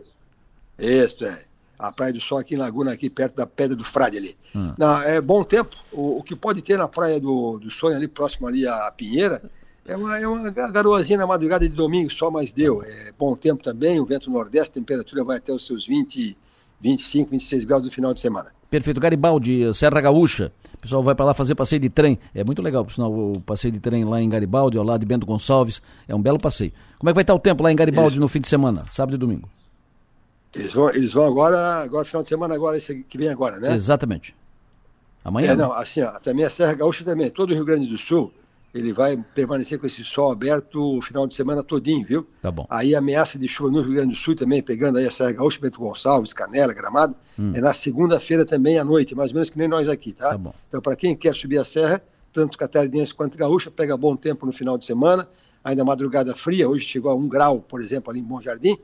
[0.78, 1.46] Isso, é
[1.78, 4.38] a Praia do Sol aqui em Laguna, aqui perto da Pedra do Frade ali.
[4.56, 4.74] Hum.
[4.78, 5.76] Na, é bom tempo.
[5.92, 9.42] O, o, que pode ter na Praia do, do Sonho ali, próximo ali à Pinheira,
[9.86, 12.84] é uma, é uma garoazinha na madrugada de domingo, só mais deu.
[12.84, 16.36] É bom tempo também, o vento nordeste, a temperatura vai até os seus 20,
[16.82, 18.52] 25, 26 graus no final de semana.
[18.70, 19.00] Perfeito.
[19.00, 20.52] Garibaldi, Serra Gaúcha.
[20.78, 22.20] O pessoal vai para lá fazer passeio de trem.
[22.34, 25.06] É muito legal, por sinal, o passeio de trem lá em Garibaldi, ao lado de
[25.06, 25.82] Bento Gonçalves.
[26.08, 26.72] É um belo passeio.
[27.00, 28.20] Como é que vai estar o tempo lá em Garibaldi Isso.
[28.20, 29.50] no fim de semana, sábado e domingo?
[30.56, 33.76] Eles vão, eles vão agora, agora final de semana, agora esse que vem agora, né?
[33.76, 34.36] Exatamente.
[35.24, 35.52] Amanhã.
[35.52, 38.32] É, não, assim, ó, também a Serra Gaúcha também, todo o Rio Grande do Sul,
[38.74, 42.28] ele vai permanecer com esse sol aberto o final de semana todinho, viu?
[42.42, 42.68] Tá bom.
[42.70, 45.32] Aí a ameaça de chuva no Rio Grande do Sul também, pegando aí a Serra
[45.32, 47.54] Gaúcha, Bento Gonçalves, Canela, Gramado, hum.
[47.56, 50.30] é na segunda-feira também à noite, mais ou menos que nem nós aqui, tá?
[50.30, 50.54] Tá bom.
[50.68, 54.52] Então, para quem quer subir a serra, tanto catarinense quanto gaúcha, pega bom tempo no
[54.52, 55.28] final de semana,
[55.64, 58.78] ainda madrugada fria, hoje chegou a um grau, por exemplo, ali em Bom Jardim,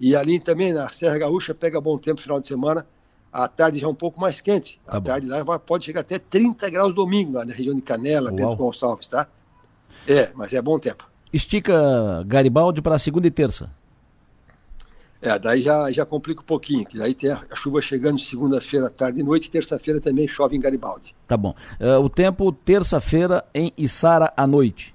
[0.00, 2.86] e ali também na Serra Gaúcha pega bom tempo final de semana,
[3.32, 4.80] à tarde já é um pouco mais quente.
[4.86, 5.06] Tá à bom.
[5.10, 8.46] tarde lá vai- pode chegar até 30 graus domingo, lá na região de Canela, Pedro
[8.46, 8.56] Uau.
[8.56, 9.28] Gonçalves, tá?
[10.08, 11.08] É, mas é bom tempo.
[11.32, 13.70] Estica Garibaldi para segunda e terça.
[15.22, 18.86] É, daí já, já complica um pouquinho, que daí tem a, a chuva chegando segunda-feira
[18.86, 21.14] à tarde e noite, terça-feira também chove em Garibaldi.
[21.26, 21.54] Tá bom.
[21.78, 24.94] Eh, o tempo terça-feira em Içara à noite.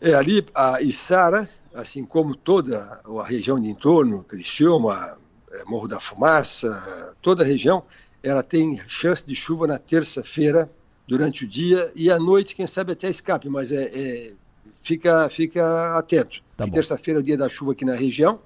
[0.00, 5.18] É, ali a Içara, assim como toda a região de entorno, Criciúma,
[5.52, 7.82] eh, Morro da Fumaça, toda a região,
[8.22, 10.70] ela tem chance de chuva na terça-feira
[11.06, 14.32] durante o dia e à noite, quem sabe até escape, mas é, é-
[14.80, 16.40] fica, fica atento.
[16.56, 18.38] Tá terça-feira é o dia da chuva aqui na região,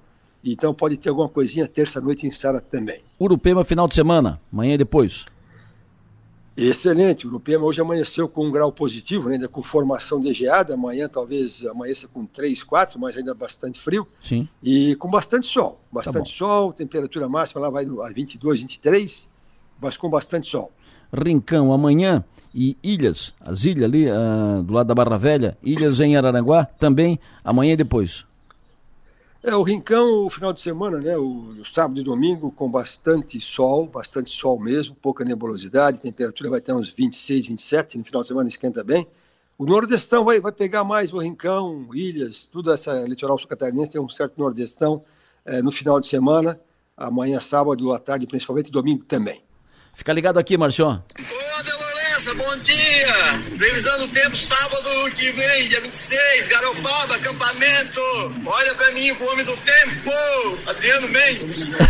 [0.43, 3.01] então pode ter alguma coisinha terça-noite em Sara também.
[3.19, 5.25] Urupema final de semana, amanhã e depois.
[6.57, 10.73] Excelente, o Urupema hoje amanheceu com um grau positivo, né, ainda com formação de geada,
[10.73, 14.07] amanhã talvez amanheça com 3, 4, mas ainda bastante frio.
[14.23, 14.47] Sim.
[14.63, 15.71] E com bastante sol.
[15.71, 15.77] Tá.
[15.91, 19.27] Bastante sol, temperatura máxima lá vai a 22, 23,
[19.81, 20.71] mas com bastante sol.
[21.13, 26.15] Rincão amanhã e Ilhas, as ilhas ali ah, do lado da Barra Velha, Ilhas em
[26.15, 28.23] Araranguá, também amanhã e depois.
[29.47, 33.39] É, o Rincão, o final de semana, né, o, o sábado e domingo, com bastante
[33.39, 38.29] sol, bastante sol mesmo, pouca nebulosidade, temperatura vai ter uns 26, 27, no final de
[38.29, 39.07] semana esquenta bem.
[39.55, 44.09] O Nordestão vai, vai pegar mais o Rincão, Ilhas, toda essa litoral sul-catarinense tem um
[44.09, 45.03] certo Nordestão
[45.45, 46.59] eh, no final de semana,
[46.97, 49.43] amanhã, sábado, à tarde, principalmente, e domingo também.
[49.93, 51.03] Fica ligado aqui, Marchão.
[51.19, 52.84] Ô, Delorença, bom dia!
[53.57, 58.01] Previsão do tempo sábado que vem, dia 26, Garopaba, acampamento.
[58.45, 60.11] Olha pra mim, o homem do tempo,
[60.67, 61.71] Adriano Mendes.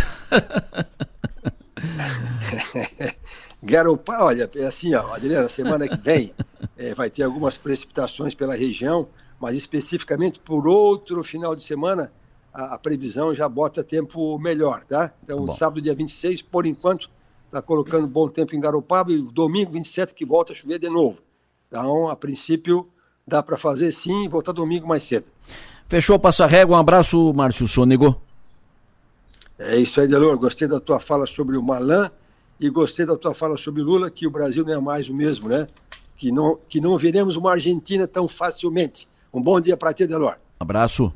[3.62, 6.32] Garopá, olha, é assim, ó, Adriana, semana que vem
[6.76, 9.08] eh, vai ter algumas precipitações pela região,
[9.40, 12.12] mas especificamente por outro final de semana,
[12.52, 15.12] a, a previsão já bota tempo melhor, tá?
[15.24, 15.52] Então, Bom.
[15.52, 17.10] sábado, dia 26, por enquanto,
[17.56, 21.18] está colocando bom tempo em Garopaba e domingo, 27, que volta a chover de novo.
[21.68, 22.88] Então, a princípio,
[23.26, 25.24] dá para fazer sim e voltar domingo mais cedo.
[25.88, 26.76] Fechou, passa régua.
[26.76, 28.20] Um abraço, Márcio Sônego.
[29.58, 30.36] É isso aí, Delor.
[30.36, 32.10] Gostei da tua fala sobre o Malan
[32.60, 35.48] e gostei da tua fala sobre Lula, que o Brasil não é mais o mesmo,
[35.48, 35.66] né?
[36.16, 39.08] Que não, que não veremos uma Argentina tão facilmente.
[39.32, 40.36] Um bom dia para ti, Delor.
[40.60, 41.12] Abraço.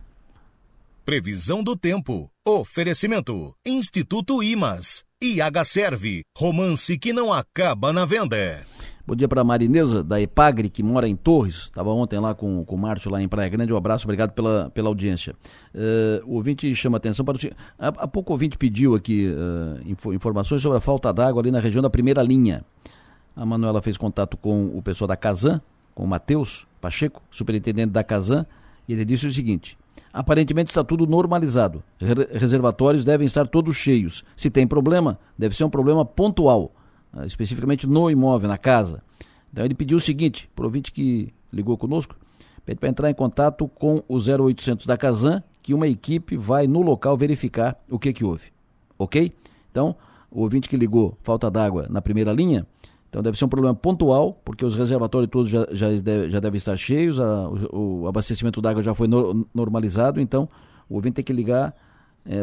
[1.15, 2.31] Previsão do tempo.
[2.47, 3.53] Oferecimento.
[3.67, 5.03] Instituto Imas.
[5.21, 6.23] IH Serve.
[6.39, 8.65] Romance que não acaba na venda.
[9.05, 11.63] Bom dia para Marinesa, da Epagre, que mora em Torres.
[11.63, 13.73] Estava ontem lá com, com o Márcio, lá em Praia Grande.
[13.73, 15.35] Um abraço, obrigado pela, pela audiência.
[15.75, 17.41] Eh, o ouvinte chama atenção para o.
[17.41, 21.51] seguinte- Há, pouco o ouvinte pediu aqui eh, info- informações sobre a falta d'água ali
[21.51, 22.65] na região da primeira linha.
[23.35, 25.61] A Manuela fez contato com o pessoal da Casan,
[25.93, 28.47] com o Matheus Pacheco, superintendente da Casan,
[28.87, 29.77] e ele disse o seguinte:
[30.13, 31.83] aparentemente está tudo normalizado.
[31.99, 34.25] Re- reservatórios devem estar todos cheios.
[34.37, 36.73] Se tem problema, deve ser um problema pontual,
[37.13, 39.03] ah, especificamente no imóvel, na casa.
[39.53, 42.15] Então ele pediu o seguinte, para o ouvinte que ligou conosco,
[42.65, 46.83] pede para entrar em contato com o 0800 da Casan, que uma equipe vai no
[46.83, 48.47] local verificar o que que houve.
[48.99, 49.33] Ok?
[49.71, 49.97] Então,
[50.31, 52.67] o ouvinte que ligou, falta d'água na primeira linha,
[53.11, 56.57] então deve ser um problema pontual, porque os reservatórios todos já, já, deve- já devem
[56.57, 60.49] estar cheios, a- o, o abastecimento d'água já foi no- normalizado, então
[60.89, 61.75] o ouvinte tem que ligar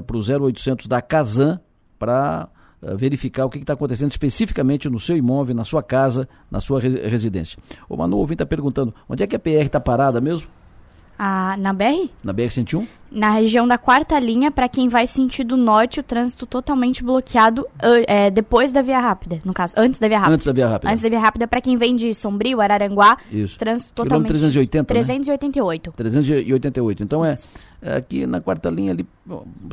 [0.05, 1.59] para o 0800 da Casan
[1.97, 2.49] para
[2.97, 6.99] verificar o que está acontecendo especificamente no seu imóvel, na sua casa, na sua resi-
[6.99, 7.57] residência.
[7.89, 10.47] O Manu, ouvinte está perguntando, onde é que a PR está parada mesmo?
[11.17, 12.09] Ah, na BR?
[12.23, 12.87] Na BR-101?
[13.09, 17.65] Na região da quarta linha, para quem vai sentido norte, o trânsito totalmente bloqueado
[18.05, 20.35] é, depois da via rápida, no caso, antes da via rápida.
[20.35, 20.91] Antes da via rápida.
[20.91, 23.57] Antes da via rápida, para quem vem de Sombrio, Araranguá, Isso.
[23.57, 24.27] trânsito Quilômetro totalmente...
[24.27, 24.99] 380, né?
[24.99, 25.93] 388.
[25.95, 27.03] 388.
[27.03, 27.37] Então é,
[27.81, 29.07] é aqui na quarta linha ali,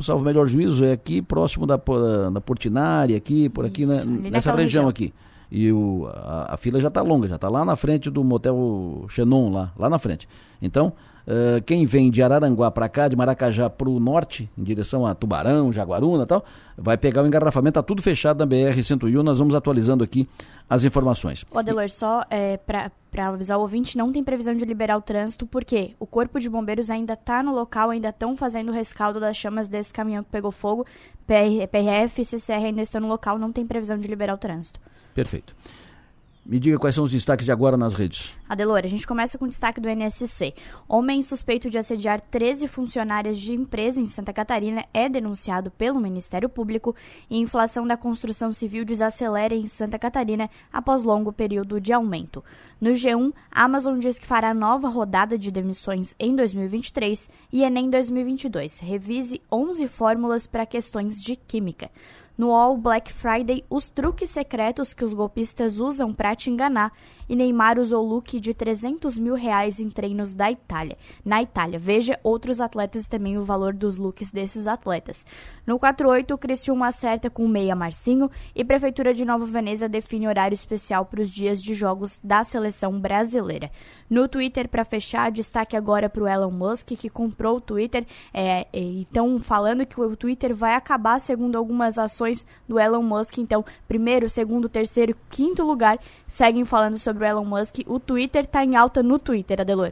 [0.01, 4.51] salvo o melhor juízo, é aqui próximo da, da Portinari, aqui, por aqui, né, nessa
[4.51, 4.87] região região.
[4.87, 5.13] aqui.
[5.51, 9.05] E o, a, a fila já está longa, já está lá na frente do motel
[9.09, 10.27] Xenon, lá, lá na frente.
[10.61, 10.93] Então,
[11.27, 15.15] eh, quem vem de Araranguá para cá, de Maracajá para o norte, em direção a
[15.15, 16.45] Tubarão, Jaguaruna e tal,
[16.77, 20.27] vai pegar o engarrafamento, está tudo fechado na BR-101, nós vamos atualizando aqui
[20.69, 21.43] as informações.
[21.49, 22.91] Ô, Adelor, só é, para
[23.27, 26.91] avisar o ouvinte, não tem previsão de liberar o trânsito, porque o Corpo de Bombeiros
[26.91, 30.51] ainda está no local, ainda estão fazendo o rescaldo das chamas desse caminhão que pegou
[30.51, 30.85] fogo.
[31.25, 34.79] PR, PRF e CCR ainda estão no local, não tem previsão de liberar o trânsito.
[35.15, 35.55] Perfeito.
[36.45, 38.31] Me diga quais são os destaques de agora nas redes.
[38.47, 40.53] Adelor, a gente começa com o destaque do NSC.
[40.87, 46.47] Homem suspeito de assediar 13 funcionárias de empresa em Santa Catarina é denunciado pelo Ministério
[46.47, 46.95] Público
[47.31, 52.43] e inflação da construção civil desacelera em Santa Catarina após longo período de aumento.
[52.79, 57.89] No G1, a Amazon diz que fará nova rodada de demissões em 2023 e Enem
[57.89, 58.77] 2022.
[58.77, 61.89] Revise 11 fórmulas para questões de química.
[62.37, 66.91] No All Black Friday, os truques secretos que os golpistas usam para te enganar.
[67.27, 70.97] E Neymar usou look de 300 mil reais em treinos da Itália.
[71.23, 75.25] Na Itália, veja outros atletas e também o valor dos looks desses atletas.
[75.65, 80.27] No 48, o Cristiúma acerta com o meia Marcinho e Prefeitura de Nova Veneza define
[80.27, 83.71] horário especial para os dias de jogos da seleção brasileira.
[84.07, 88.05] No Twitter, para fechar, destaque agora para o Elon Musk, que comprou o Twitter.
[88.31, 93.39] É, então, falando que o Twitter vai acabar, segundo algumas ações do Elon Musk.
[93.39, 95.97] Então, primeiro, segundo, terceiro, quinto lugar
[96.27, 97.79] seguem falando sobre o Elon Musk.
[97.87, 99.91] O Twitter está em alta no Twitter, Adelor.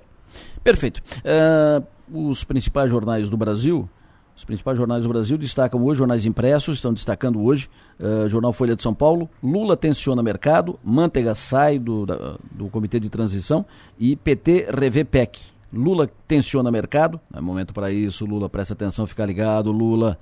[0.63, 1.01] Perfeito.
[1.19, 3.89] Uh, os principais jornais do Brasil
[4.35, 7.69] os principais jornais do Brasil destacam hoje, jornais impressos estão destacando hoje,
[7.99, 12.99] uh, Jornal Folha de São Paulo, Lula tensiona mercado, Manteiga sai do, da, do Comitê
[12.99, 13.65] de Transição
[13.99, 15.39] e PT revê PEC.
[15.71, 20.17] Lula tensiona mercado, é momento para isso, Lula presta atenção, fica ligado, Lula.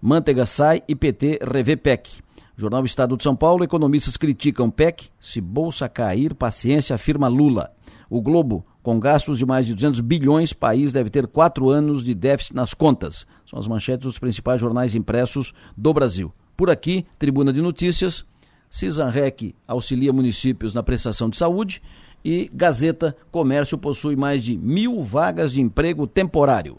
[0.00, 2.22] Manteiga sai e PT revê PEC.
[2.60, 7.72] Jornal Estado de São Paulo, economistas criticam PEC, se bolsa cair, paciência, afirma Lula.
[8.10, 12.14] O Globo, com gastos de mais de 200 bilhões, país deve ter quatro anos de
[12.14, 13.26] déficit nas contas.
[13.48, 16.32] São as manchetes dos principais jornais impressos do Brasil.
[16.54, 18.26] Por aqui, Tribuna de Notícias,
[18.68, 21.80] Cisanrec auxilia municípios na prestação de saúde
[22.22, 26.76] e Gazeta Comércio possui mais de mil vagas de emprego temporário.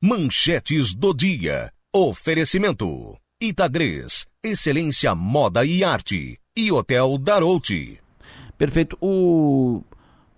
[0.00, 1.70] Manchetes do dia.
[1.94, 3.21] Oferecimento.
[3.44, 6.38] Itagres, Excelência Moda e Arte.
[6.56, 7.98] E Hotel Darouti.
[8.56, 8.96] Perfeito.
[9.00, 9.82] O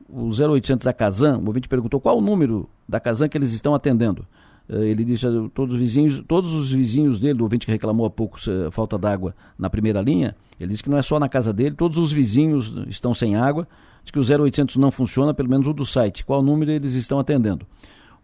[0.09, 3.75] o 0800 da Casan, o ouvinte perguntou qual o número da Casan que eles estão
[3.75, 4.27] atendendo.
[4.67, 8.11] Eh, ele disse todos os vizinhos, todos os vizinhos dele, o ouvinte que reclamou há
[8.11, 8.39] pouco
[8.71, 11.99] falta d'água na primeira linha, ele disse que não é só na casa dele, todos
[11.99, 13.69] os vizinhos estão sem água.
[14.03, 16.25] Diz que o 0800 não funciona, pelo menos o do site.
[16.25, 17.67] Qual número eles estão atendendo?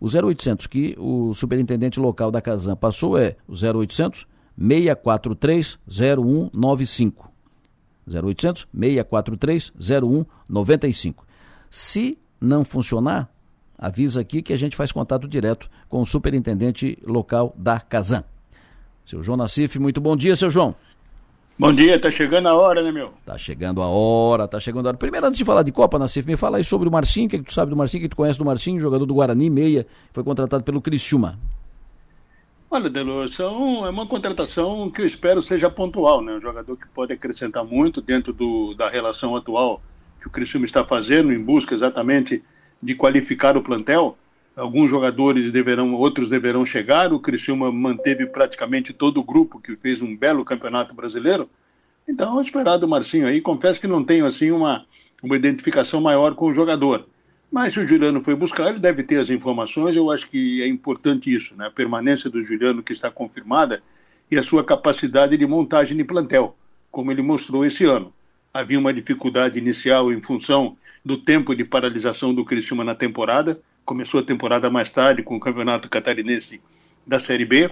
[0.01, 4.27] O 0800 que o superintendente local da Casan passou é o 0800
[4.61, 7.31] 643 0195.
[8.07, 11.27] 0800 643 0195.
[11.71, 13.29] Se não funcionar,
[13.79, 18.25] avisa aqui que a gente faz contato direto com o superintendente local da Casan.
[19.07, 20.75] Seu João Nassif, muito bom dia, seu João.
[21.59, 23.13] Bom dia, tá chegando a hora, né, meu?
[23.25, 24.97] Tá chegando a hora, tá chegando a hora.
[24.97, 27.37] Primeiro, antes de falar de Copa, Nassif, me fala aí sobre o Marcinho, o que,
[27.37, 29.51] é que tu sabe do Marcinho, o que tu conhece do Marcinho, jogador do Guarani,
[29.51, 31.39] meia, foi contratado pelo Criciúma.
[32.73, 36.35] Olha, Delor, são, é uma contratação que eu espero seja pontual, né?
[36.35, 39.83] Um jogador que pode acrescentar muito dentro do, da relação atual
[40.21, 42.45] que o Criciúma está fazendo em busca exatamente
[42.81, 44.17] de qualificar o plantel.
[44.55, 47.13] Alguns jogadores deverão, outros deverão chegar.
[47.13, 51.51] O Criciúma manteve praticamente todo o grupo que fez um belo campeonato brasileiro.
[52.07, 53.41] Então, eu esperar do Marcinho aí.
[53.41, 54.87] Confesso que não tenho assim uma,
[55.25, 57.05] uma identificação maior com o jogador.
[57.51, 59.97] Mas se o Juliano foi buscar, ele deve ter as informações.
[59.97, 61.67] Eu acho que é importante isso, né?
[61.67, 63.83] A permanência do Juliano que está confirmada
[64.31, 66.57] e a sua capacidade de montagem de plantel,
[66.91, 68.13] como ele mostrou esse ano
[68.53, 73.61] havia uma dificuldade inicial em função do tempo de paralisação do Criciúma na temporada.
[73.85, 76.61] Começou a temporada mais tarde com o Campeonato Catarinense
[77.07, 77.71] da Série B.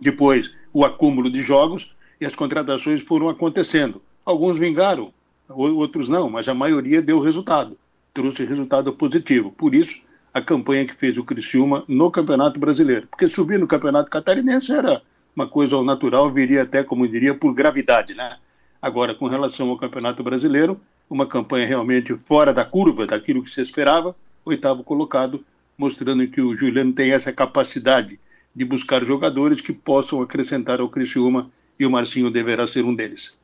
[0.00, 4.02] Depois, o acúmulo de jogos e as contratações foram acontecendo.
[4.24, 5.12] Alguns vingaram,
[5.48, 7.78] outros não, mas a maioria deu resultado,
[8.14, 9.50] trouxe resultado positivo.
[9.50, 10.00] Por isso,
[10.32, 13.08] a campanha que fez o Criciúma no Campeonato Brasileiro.
[13.08, 15.02] Porque subir no Campeonato Catarinense era
[15.34, 18.36] uma coisa ao natural, viria até, como diria, por gravidade, né?
[18.80, 23.60] Agora, com relação ao Campeonato Brasileiro, uma campanha realmente fora da curva daquilo que se
[23.60, 25.44] esperava, oitavo colocado,
[25.76, 28.18] mostrando que o Juliano tem essa capacidade
[28.54, 33.36] de buscar jogadores que possam acrescentar ao Criciúma e o Marcinho deverá ser um deles.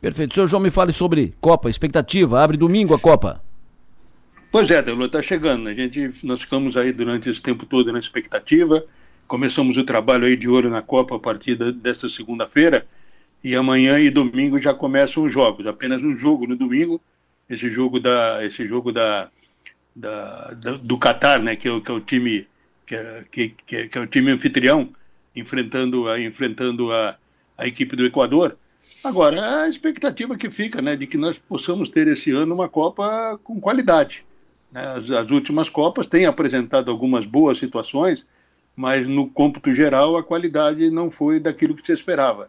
[0.00, 0.34] Perfeito.
[0.34, 2.42] Senhor João, me fale sobre Copa, expectativa.
[2.42, 3.47] Abre domingo a Copa.
[4.50, 5.68] Pois é, Delô, está chegando.
[5.68, 8.84] A gente, nós ficamos aí durante esse tempo todo na expectativa.
[9.26, 12.86] Começamos o trabalho aí de olho na Copa a partir desta segunda-feira
[13.44, 15.66] e amanhã e domingo já começam os jogos.
[15.66, 16.98] Apenas um jogo no domingo,
[17.48, 19.28] esse jogo da, esse jogo da,
[19.94, 22.46] da, da do Catar, né, que é, que é o time
[22.86, 24.88] que é, que, é, que é o time anfitrião
[25.36, 27.16] enfrentando a, enfrentando a,
[27.56, 28.56] a equipe do Equador.
[29.04, 33.38] Agora a expectativa que fica, né, de que nós possamos ter esse ano uma Copa
[33.44, 34.24] com qualidade.
[34.70, 34.86] Né?
[34.86, 38.26] As, as últimas Copas têm apresentado algumas boas situações,
[38.76, 42.48] mas no cômputo geral a qualidade não foi daquilo que se esperava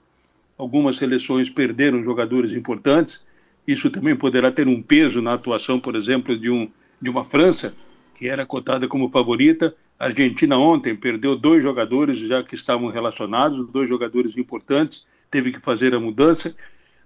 [0.59, 3.23] algumas seleções perderam jogadores importantes.
[3.65, 6.69] Isso também poderá ter um peso na atuação, por exemplo, de, um,
[7.01, 7.73] de uma França,
[8.13, 9.73] que era cotada como favorita.
[9.97, 15.61] A Argentina ontem perdeu dois jogadores já que estavam relacionados, dois jogadores importantes, teve que
[15.61, 16.53] fazer a mudança.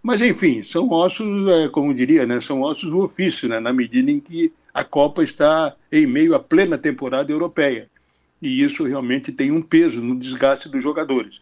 [0.04, 4.12] Mas, enfim, são ossos, é, como diria, né, são ossos do ofício, né, na medida
[4.12, 7.90] em que a Copa está em meio à plena temporada europeia.
[8.42, 11.42] E isso realmente tem um peso no desgaste dos jogadores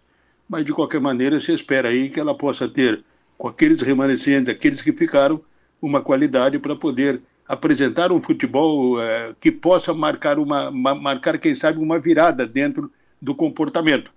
[0.51, 3.01] mas de qualquer maneira se espera aí que ela possa ter,
[3.37, 5.39] com aqueles remanescentes, aqueles que ficaram,
[5.81, 11.79] uma qualidade para poder apresentar um futebol é, que possa marcar, uma, marcar, quem sabe,
[11.79, 12.91] uma virada dentro
[13.21, 14.11] do comportamento.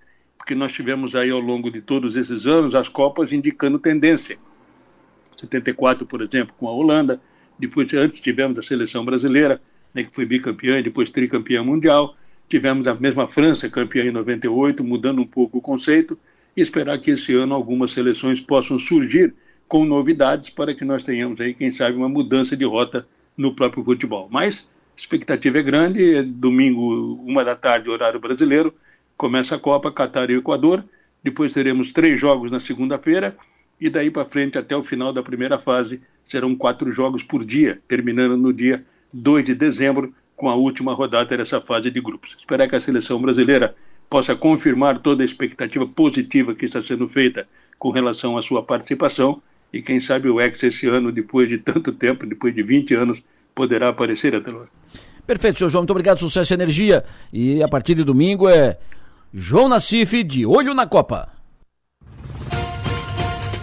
[0.45, 4.37] Porque nós tivemos aí ao longo de todos esses anos as Copas indicando tendência.
[5.39, 7.19] 74, por exemplo, com a Holanda,
[7.59, 9.59] depois antes tivemos a seleção brasileira,
[9.95, 12.15] né, que foi bicampeã e depois tricampeã mundial.
[12.47, 16.19] Tivemos a mesma França, campeã em 98, mudando um pouco o conceito,
[16.55, 19.33] e esperar que esse ano algumas seleções possam surgir
[19.67, 23.83] com novidades para que nós tenhamos aí, quem sabe, uma mudança de rota no próprio
[23.83, 24.29] futebol.
[24.31, 28.75] Mas a expectativa é grande, é domingo, uma da tarde, horário brasileiro,
[29.17, 30.85] começa a Copa, Catar e Equador,
[31.23, 33.37] depois teremos três jogos na segunda-feira,
[33.81, 37.81] e daí para frente, até o final da primeira fase, serão quatro jogos por dia,
[37.89, 42.37] terminando no dia 2 de dezembro, com a última rodada dessa fase de grupos.
[42.39, 43.75] Espero que a seleção brasileira
[44.11, 47.49] possa confirmar toda a expectativa positiva que está sendo feita
[47.79, 49.41] com relação à sua participação
[49.73, 53.23] e quem sabe o ex esse ano, depois de tanto tempo, depois de 20 anos,
[53.55, 54.69] poderá aparecer, Adelor.
[55.27, 57.05] Perfeito, senhor João, muito obrigado, sucesso e energia.
[57.33, 58.79] E a partir de domingo é
[59.37, 61.28] João Nassif de Olho na Copa.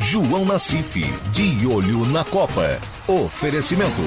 [0.01, 0.99] João Nassif,
[1.32, 2.78] de Olho na Copa.
[3.07, 4.01] Oferecimento.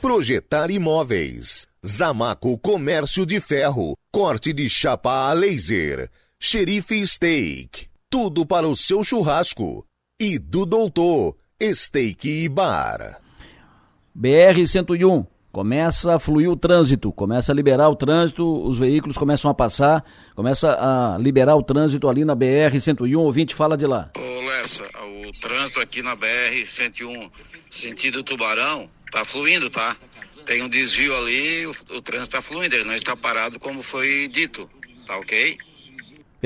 [0.00, 1.68] Projetar Imóveis.
[1.84, 3.94] Zamaco Comércio de Ferro.
[4.10, 6.10] Corte de chapa a laser.
[6.40, 7.86] Xerife Steak.
[8.08, 9.84] Tudo para o seu churrasco.
[10.18, 11.36] E do Doutor.
[11.62, 13.20] Steak e Bar.
[14.18, 15.26] BR-101.
[15.56, 20.04] Começa a fluir o trânsito, começa a liberar o trânsito, os veículos começam a passar,
[20.34, 23.18] começa a liberar o trânsito ali na BR-101.
[23.18, 24.10] Ouvinte, fala de lá.
[24.18, 27.30] Ô Lessa, o trânsito aqui na BR-101,
[27.70, 29.96] sentido Tubarão, Tá fluindo, tá?
[30.44, 34.28] Tem um desvio ali, o, o trânsito está fluindo, ele não está parado como foi
[34.28, 34.68] dito,
[35.06, 35.56] tá ok?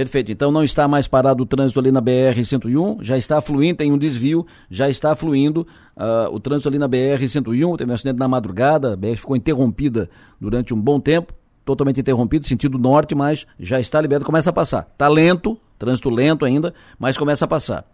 [0.01, 3.92] Perfeito, então não está mais parado o trânsito ali na BR-101, já está fluindo, tem
[3.92, 8.26] um desvio, já está fluindo uh, o trânsito ali na BR-101, teve um acidente na
[8.26, 10.09] madrugada, a BR ficou interrompida
[10.40, 11.34] durante um bom tempo,
[11.66, 14.88] totalmente interrompido, sentido norte, mas já está liberado, começa a passar.
[14.90, 17.84] Está lento, trânsito lento ainda, mas começa a passar.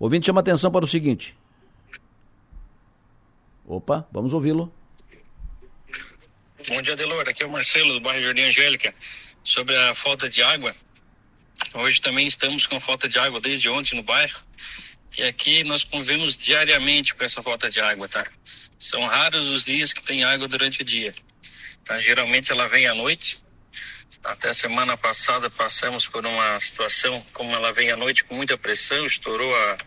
[0.00, 1.36] Ouvinte chama atenção para o seguinte,
[3.64, 4.72] Opa, vamos ouvi-lo.
[6.68, 7.28] Bom dia, Delor.
[7.28, 8.92] Aqui é o Marcelo, do bairro Jardim Angélica.
[9.44, 10.74] Sobre a falta de água.
[11.74, 14.40] Hoje também estamos com falta de água desde ontem no bairro.
[15.16, 18.26] E aqui nós convivemos diariamente com essa falta de água, tá?
[18.78, 21.14] São raros os dias que tem água durante o dia.
[21.84, 22.00] Tá?
[22.00, 23.42] Geralmente ela vem à noite.
[24.24, 29.04] Até semana passada passamos por uma situação como ela vem à noite com muita pressão,
[29.04, 29.78] estourou a,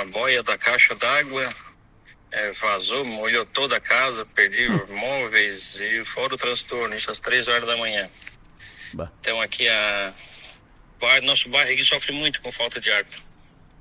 [0.00, 1.54] a boia da caixa d'água,
[2.30, 4.86] é, vazou, molhou toda a casa, perdi hum.
[4.90, 8.08] móveis e fora o transtorno, isso às três horas da manhã.
[8.92, 9.10] Bah.
[9.20, 10.12] Então aqui a
[11.24, 13.12] nosso bairro aqui sofre muito com falta de água.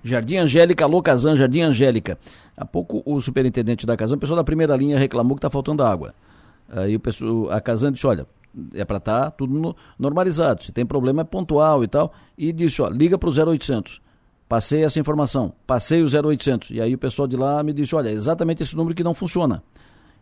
[0.03, 2.17] Jardim Angélica, alô Casan, Jardim Angélica.
[2.55, 5.83] Há pouco o superintendente da Casan, o pessoal da primeira linha reclamou que está faltando
[5.83, 6.13] água.
[6.69, 8.25] Aí o pessoal, a Casan disse, olha,
[8.73, 12.13] é para estar tá tudo no, normalizado, se tem problema é pontual e tal.
[12.37, 14.01] E disse, ó, liga para o 0800
[14.49, 16.71] Passei essa informação, passei o 0800.
[16.71, 19.13] E aí o pessoal de lá me disse: olha, é exatamente esse número que não
[19.13, 19.61] funciona.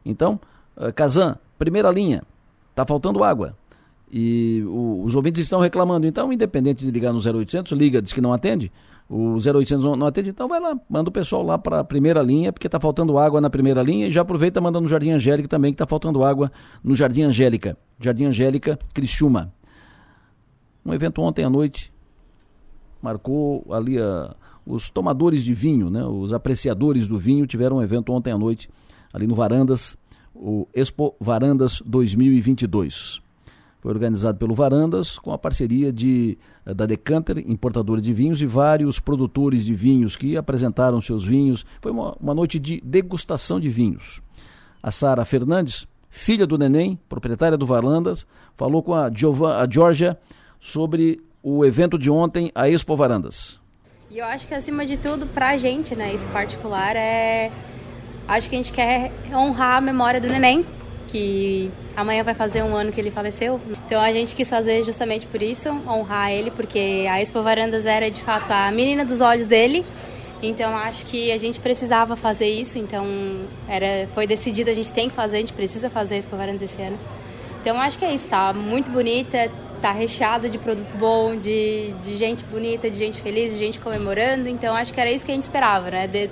[0.05, 0.37] Então,
[0.75, 2.21] uh, Kazan, primeira linha,
[2.71, 3.55] está faltando água.
[4.11, 6.07] E o, os ouvintes estão reclamando.
[6.07, 8.71] Então, independente de ligar no 0800, liga, diz que não atende.
[9.09, 12.21] O 0800 não, não atende, então vai lá, manda o pessoal lá para a primeira
[12.21, 14.07] linha, porque está faltando água na primeira linha.
[14.07, 16.51] E já aproveita mandando no Jardim Angélica também, que está faltando água
[16.83, 17.77] no Jardim Angélica.
[17.99, 19.53] Jardim Angélica, Criciúma.
[20.85, 21.91] Um evento ontem à noite,
[23.01, 24.35] marcou ali a,
[24.65, 28.69] os tomadores de vinho, né, os apreciadores do vinho tiveram um evento ontem à noite
[29.13, 29.97] ali no Varandas,
[30.35, 33.21] o Expo Varandas 2022.
[33.87, 38.45] Foi organizado pelo Varandas com a parceria de, eh, da Decanter, importadora de vinhos, e
[38.45, 41.65] vários produtores de vinhos que apresentaram seus vinhos.
[41.81, 44.21] Foi uma, uma noite de degustação de vinhos.
[44.83, 48.27] A Sara Fernandes, filha do Neném, proprietária do Varandas,
[48.57, 50.19] falou com a, Giova, a Georgia
[50.59, 53.57] sobre o evento de ontem, a Expo Varandas?
[54.11, 57.53] E eu acho que acima de tudo, para a gente, né, esse particular, é.
[58.27, 60.65] Acho que a gente quer honrar a memória do neném,
[61.07, 63.59] que amanhã vai fazer um ano que ele faleceu.
[63.85, 68.11] Então a gente quis fazer justamente por isso, honrar ele, porque a Expo Varandas era
[68.11, 69.85] de fato a menina dos olhos dele.
[70.43, 73.05] Então acho que a gente precisava fazer isso, então
[73.67, 76.61] era, foi decidido, a gente tem que fazer, a gente precisa fazer a Expo Varandas
[76.61, 76.99] esse ano.
[77.59, 79.49] Então acho que é isso, tá muito bonita,
[79.81, 84.47] tá recheado de produto bom, de, de gente bonita, de gente feliz, de gente comemorando.
[84.47, 86.07] Então acho que era isso que a gente esperava, né?
[86.07, 86.29] De,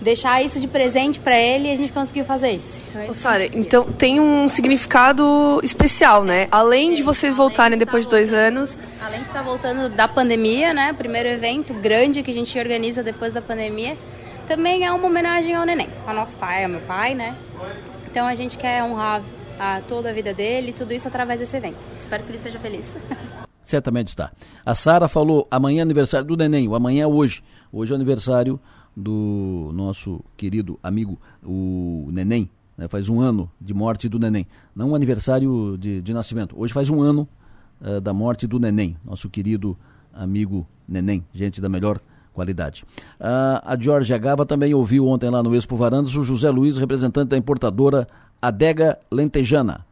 [0.00, 2.80] deixar isso de presente para ele e a gente conseguiu fazer isso.
[3.08, 6.48] Ô, Sara, então tem um significado especial, né?
[6.50, 8.78] Além de vocês voltarem depois de dois anos.
[9.00, 10.92] Além de estar voltando da pandemia, né?
[10.92, 13.96] Primeiro evento grande que a gente organiza depois da pandemia.
[14.46, 17.36] Também é uma homenagem ao neném, ao nosso pai, ao meu pai, né?
[18.08, 19.22] Então a gente quer honrar
[19.58, 21.78] a toda a vida dele, tudo isso através desse evento.
[21.98, 22.96] Espero que ele esteja feliz.
[23.66, 24.30] Certamente está.
[24.64, 27.42] A Sara falou amanhã é aniversário do neném, o amanhã é hoje.
[27.72, 28.60] Hoje é aniversário
[28.96, 32.48] do nosso querido amigo, o Neném.
[32.78, 32.88] Né?
[32.88, 34.46] Faz um ano de morte do Neném.
[34.74, 36.58] Não um aniversário de, de nascimento.
[36.58, 37.28] Hoje faz um ano
[37.80, 39.76] uh, da morte do Neném, nosso querido
[40.12, 42.00] amigo Neném, gente da melhor
[42.32, 42.84] qualidade.
[43.20, 47.28] Uh, a Georgia Gava também ouviu ontem lá no Expo Varandas o José Luiz, representante
[47.28, 48.06] da importadora
[48.40, 49.84] Adega Lentejana.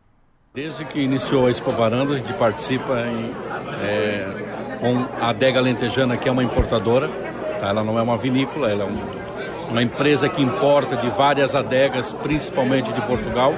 [0.55, 3.30] Desde que iniciou a Expo Varandas, a gente participa em,
[3.82, 7.34] é, com a Adega Lentejana, que é uma importadora?
[7.68, 12.12] Ela não é uma vinícola, ela é um, uma empresa que importa de várias adegas,
[12.22, 13.54] principalmente de Portugal.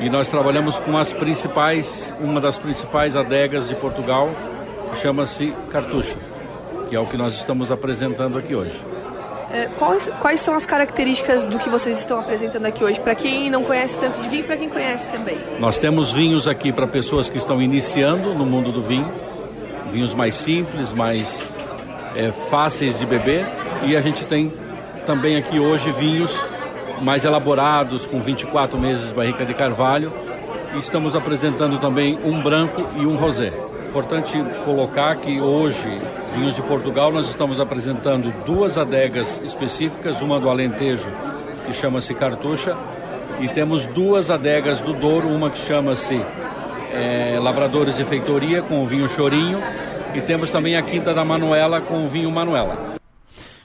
[0.00, 4.30] E nós trabalhamos com as principais, uma das principais adegas de Portugal,
[4.90, 6.16] que chama-se Cartucha,
[6.88, 8.78] que é o que nós estamos apresentando aqui hoje.
[9.50, 13.00] É, quais, quais são as características do que vocês estão apresentando aqui hoje?
[13.00, 15.38] Para quem não conhece tanto de vinho para quem conhece também.
[15.58, 19.10] Nós temos vinhos aqui para pessoas que estão iniciando no mundo do vinho,
[19.92, 21.54] vinhos mais simples, mais
[22.16, 23.46] é, fáceis de beber
[23.84, 24.52] e a gente tem
[25.04, 26.36] também aqui hoje vinhos
[27.02, 30.12] mais elaborados com 24 meses de barrica de carvalho
[30.74, 33.52] e estamos apresentando também um branco e um rosé.
[33.88, 35.88] Importante colocar que hoje,
[36.34, 41.10] vinhos de Portugal, nós estamos apresentando duas adegas específicas, uma do Alentejo,
[41.64, 42.76] que chama-se Cartucha,
[43.40, 46.20] e temos duas adegas do Douro, uma que chama-se
[46.92, 49.62] é, Lavradores de Feitoria, com o vinho Chorinho,
[50.16, 52.96] e temos também a Quinta da Manuela com o vinho Manuela.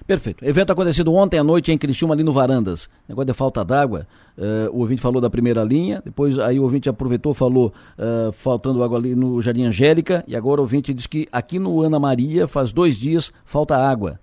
[0.06, 0.44] Perfeito.
[0.44, 2.90] Evento acontecido ontem à noite em Criciúma, ali no Varandas.
[3.08, 4.06] Negócio de falta d'água.
[4.38, 8.84] Uh, o ouvinte falou da primeira linha, depois aí o ouvinte aproveitou, falou uh, faltando
[8.84, 12.48] água ali no Jardim Angélica, e agora o ouvinte diz que aqui no Ana Maria
[12.48, 14.20] faz dois dias falta água.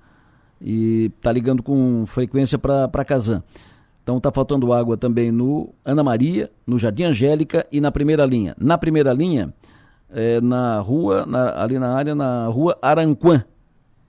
[0.60, 3.42] E tá ligando com frequência para Casan.
[4.02, 8.54] Então tá faltando água também no Ana Maria, no Jardim Angélica e na primeira linha.
[8.58, 9.52] Na primeira linha,
[10.10, 13.44] é, na rua, na, ali na área, na rua Aranquã,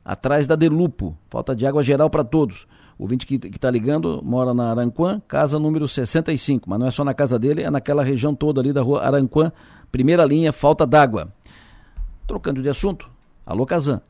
[0.04, 1.18] atrás da Delupo.
[1.30, 2.68] Falta de água geral para todos.
[2.98, 7.04] O ouvinte que está ligando mora na Aranquã, casa número 65, mas não é só
[7.04, 9.52] na casa dele, é naquela região toda ali da rua Aranquã,
[9.90, 11.30] primeira linha, falta d'água.
[12.28, 13.10] Trocando de assunto,
[13.46, 14.02] alô Casan.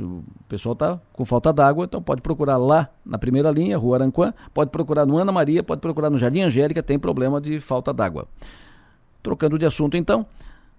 [0.00, 4.32] O pessoal está com falta d'água, então pode procurar lá na primeira linha, Rua Aranquã,
[4.54, 8.26] pode procurar no Ana Maria, pode procurar no Jardim Angélica, tem problema de falta d'água.
[9.22, 10.26] Trocando de assunto então,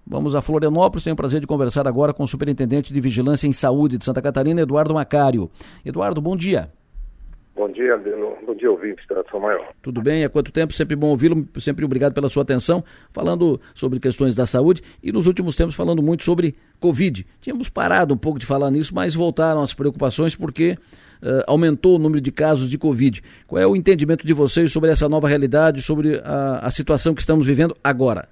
[0.06, 3.54] Vamos a Florianópolis, tenho o prazer de conversar agora com o Superintendente de Vigilância em
[3.54, 5.50] Saúde de Santa Catarina, Eduardo Macário.
[5.86, 6.70] Eduardo, bom dia.
[7.56, 8.36] Bom dia, Adelo.
[8.48, 9.70] Bom dia, ouvinte da São Maior.
[9.82, 10.24] Tudo bem?
[10.24, 10.74] Há quanto tempo?
[10.74, 15.28] Sempre bom ouvi-lo, sempre obrigado pela sua atenção, falando sobre questões da saúde e nos
[15.28, 17.26] últimos tempos falando muito sobre Covid.
[17.40, 20.72] Tínhamos parado um pouco de falar nisso, mas voltaram as preocupações porque
[21.22, 23.22] uh, aumentou o número de casos de Covid.
[23.46, 27.22] Qual é o entendimento de vocês sobre essa nova realidade, sobre a, a situação que
[27.22, 28.28] estamos vivendo agora?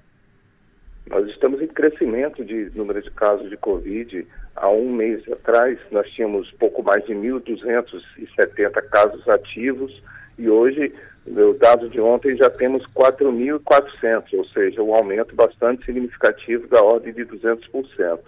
[1.11, 4.27] Nós estamos crescimento de número de casos de Covid.
[4.55, 10.01] Há um mês atrás, nós tínhamos pouco mais de 1.270 casos ativos
[10.37, 10.93] e hoje,
[11.25, 17.13] no dado de ontem, já temos 4.400, ou seja, um aumento bastante significativo da ordem
[17.13, 18.19] de 200%.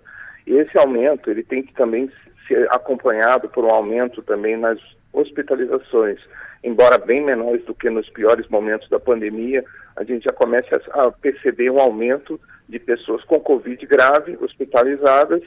[0.46, 2.10] E esse aumento ele tem que também
[2.48, 4.80] ser acompanhado por um aumento também nas
[5.14, 6.20] hospitalizações
[6.64, 9.64] embora bem menores do que nos piores momentos da pandemia,
[9.96, 15.42] a gente já começa a perceber um aumento de pessoas com Covid grave, hospitalizadas,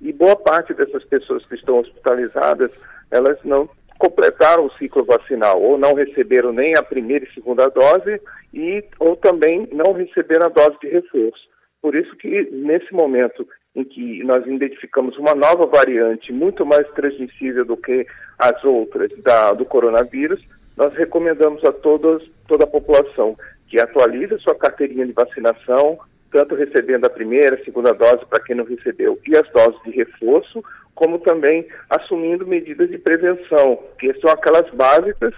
[0.00, 2.70] e boa parte dessas pessoas que estão hospitalizadas,
[3.10, 8.20] elas não completaram o ciclo vacinal, ou não receberam nem a primeira e segunda dose,
[8.54, 11.48] e, ou também não receberam a dose de reforço.
[11.82, 17.64] Por isso que, nesse momento em que nós identificamos uma nova variante muito mais transmissível
[17.64, 18.06] do que
[18.38, 20.40] as outras da, do coronavírus,
[20.78, 25.98] nós recomendamos a todos, toda a população que atualize sua carteirinha de vacinação,
[26.30, 29.90] tanto recebendo a primeira, a segunda dose para quem não recebeu e as doses de
[29.90, 30.62] reforço,
[30.94, 35.34] como também assumindo medidas de prevenção, que são aquelas básicas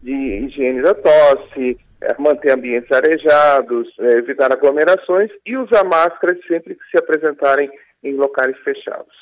[0.00, 6.76] de higiene da tosse, é, manter ambientes arejados, é, evitar aglomerações e usar máscaras sempre
[6.76, 7.68] que se apresentarem
[8.04, 9.12] em locais fechados.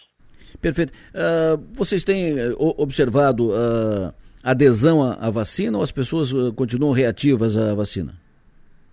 [0.61, 0.93] Perfeito.
[1.15, 4.13] Uh, vocês têm uh, observado uh,
[4.43, 8.15] adesão à, à vacina ou as pessoas uh, continuam reativas à vacina?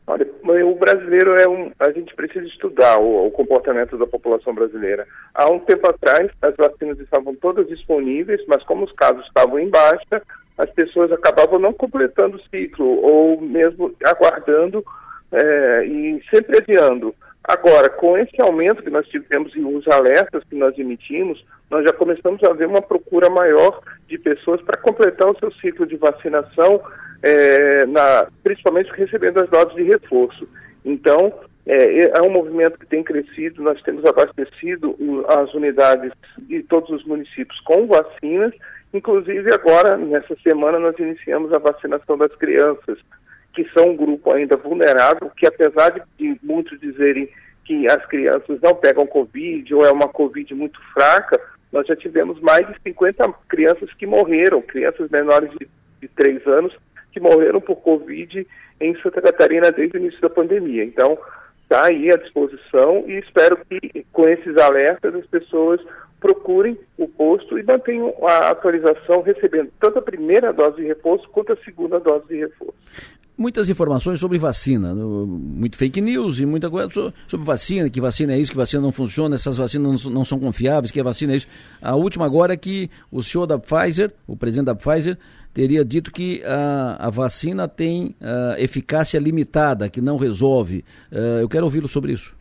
[0.05, 0.25] Olha,
[0.65, 1.71] o brasileiro é um.
[1.79, 5.07] A gente precisa estudar o, o, comportamento da população brasileira.
[5.33, 9.69] Há um tempo atrás, as vacinas estavam todas disponíveis, mas como os casos estavam em
[9.69, 10.21] baixa,
[10.57, 14.83] as pessoas acabavam não completando o ciclo ou mesmo aguardando
[15.31, 17.13] é, e sempre adiando.
[17.43, 21.93] Agora, com esse aumento que nós tivemos e os alertas que nós emitimos, nós já
[21.93, 26.81] começamos a ver uma procura maior de pessoas para completar o seu ciclo de vacinação,
[27.21, 30.47] é, na, principalmente recebendo as doses de reforço.
[30.83, 31.31] Então,
[31.65, 34.95] é, é, um movimento que tem crescido, nós temos abastecido
[35.27, 38.53] as unidades de todos os municípios com vacinas,
[38.91, 42.97] inclusive agora, nessa semana, nós iniciamos a vacinação das crianças,
[43.53, 47.29] que são um grupo ainda vulnerável, que apesar de, de muitos dizerem
[47.65, 51.39] que as crianças não pegam Covid ou é uma Covid muito fraca,
[51.71, 55.67] nós já tivemos mais de 50 crianças que morreram, crianças menores de,
[56.01, 56.75] de 3 anos,
[57.11, 58.45] que morreram por Covid
[58.79, 60.83] em Santa Catarina desde o início da pandemia.
[60.83, 61.17] Então,
[61.63, 65.79] está aí à disposição e espero que com esses alertas as pessoas
[66.19, 71.53] procurem o posto e mantenham a atualização recebendo tanto a primeira dose de reforço quanto
[71.53, 77.13] a segunda dose de reforço muitas informações sobre vacina, muito fake news e muita coisa
[77.25, 80.91] sobre vacina, que vacina é isso, que vacina não funciona, essas vacinas não, são confiáveis,
[80.91, 81.47] que a vacina é isso.
[81.81, 85.17] A última agora é que o senhor da Pfizer, o presidente da Pfizer,
[85.53, 90.83] teria dito que a, a vacina tem a, eficácia limitada, que não resolve.
[91.09, 92.35] Uh, eu quero ouvi-lo sobre isso.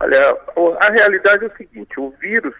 [0.00, 0.36] Olha,
[0.80, 2.54] a realidade é o seguinte, o vírus,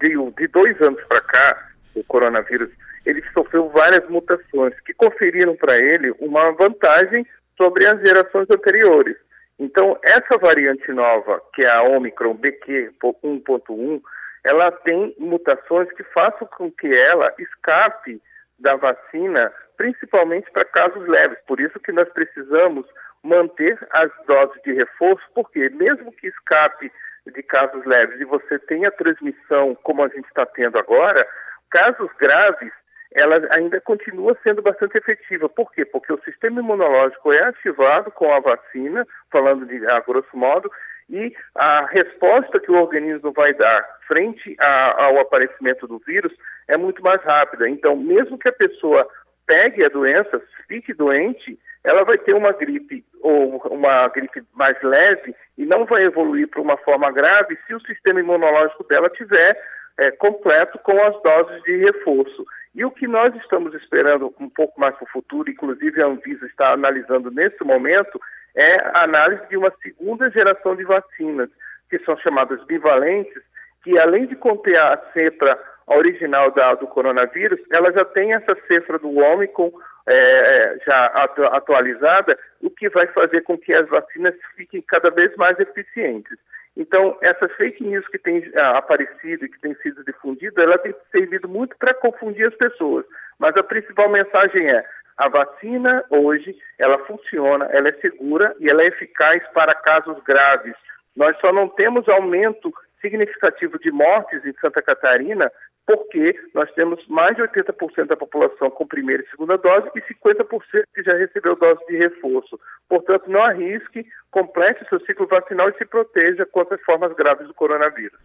[0.00, 2.68] de, de dois anos para cá, o coronavírus,
[3.04, 7.26] ele sofreu várias mutações que conferiram para ele uma vantagem
[7.56, 9.16] sobre as gerações anteriores.
[9.58, 14.02] Então, essa variante nova, que é a Omicron BQ 1.1,
[14.44, 18.20] ela tem mutações que façam com que ela escape
[18.58, 21.38] da vacina, principalmente para casos leves.
[21.46, 22.86] Por isso que nós precisamos
[23.22, 26.90] manter as doses de reforço, porque mesmo que escape
[27.32, 31.24] de casos leves e você tenha transmissão como a gente está tendo agora,
[31.70, 32.72] casos graves
[33.14, 35.48] ela ainda continua sendo bastante efetiva.
[35.48, 35.84] Por quê?
[35.84, 40.70] Porque o sistema imunológico é ativado com a vacina, falando de a grosso modo,
[41.10, 46.32] e a resposta que o organismo vai dar frente a, ao aparecimento do vírus
[46.68, 47.68] é muito mais rápida.
[47.68, 49.06] Então, mesmo que a pessoa
[49.46, 55.34] pegue a doença, fique doente, ela vai ter uma gripe ou uma gripe mais leve
[55.58, 59.56] e não vai evoluir para uma forma grave se o sistema imunológico dela tiver
[59.98, 62.44] é, completo com as doses de reforço.
[62.74, 66.46] E o que nós estamos esperando um pouco mais para o futuro, inclusive a Anvisa
[66.46, 68.20] está analisando nesse momento,
[68.54, 71.50] é a análise de uma segunda geração de vacinas,
[71.90, 73.42] que são chamadas bivalentes,
[73.84, 78.98] que além de conter a cepa original da, do coronavírus, ela já tem essa cifra
[78.98, 79.70] do Omicron
[80.08, 85.10] é, é, já atu atualizada, o que vai fazer com que as vacinas fiquem cada
[85.10, 86.38] vez mais eficientes.
[86.76, 90.94] Então, essa fake news que tem ah, aparecido e que tem sido difundida, ela tem
[91.10, 93.04] servido muito para confundir as pessoas.
[93.38, 94.84] Mas a principal mensagem é:
[95.18, 100.74] a vacina hoje, ela funciona, ela é segura e ela é eficaz para casos graves.
[101.14, 105.50] Nós só não temos aumento significativo de mortes em Santa Catarina
[105.86, 110.84] porque nós temos mais de 80% da população com primeira e segunda dose e 50%
[110.94, 112.58] que já recebeu dose de reforço.
[112.88, 117.54] Portanto, não arrisque, complete seu ciclo vacinal e se proteja contra as formas graves do
[117.54, 118.18] coronavírus.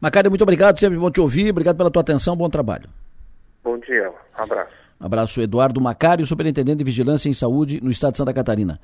[0.00, 2.88] Macário, muito obrigado, sempre bom te ouvir, obrigado pela tua atenção, bom trabalho.
[3.62, 4.84] Bom dia, um abraço.
[5.00, 8.80] Abraço, Eduardo Macário, superintendente de Vigilância em Saúde no estado de Santa Catarina.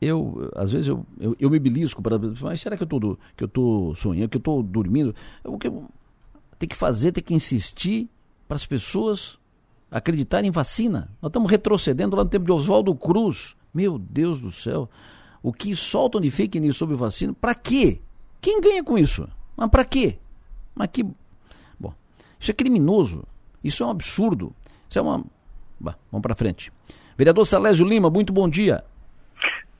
[0.00, 2.18] Eu, às vezes, eu, eu, eu me belisco para.
[2.18, 5.14] Mas será que eu estou que eu tô sonhando, que eu estou dormindo?
[5.42, 5.88] Eu, que eu,
[6.58, 8.08] tem que fazer, tem que insistir
[8.48, 9.38] para as pessoas
[9.90, 11.08] acreditarem em vacina.
[11.20, 13.56] Nós estamos retrocedendo lá no tempo de Oswaldo Cruz.
[13.72, 14.88] Meu Deus do céu.
[15.42, 17.34] O que soltam de fake news sobre vacina?
[17.34, 18.00] Para quê?
[18.40, 19.28] Quem ganha com isso?
[19.56, 20.18] Mas para quê?
[20.74, 21.04] Mas que.
[21.78, 21.92] Bom,
[22.38, 23.24] isso é criminoso.
[23.62, 24.52] Isso é um absurdo.
[24.88, 25.24] Isso é uma.
[25.78, 26.72] Bah, vamos para frente.
[27.16, 28.84] Vereador Salésio Lima, muito bom dia.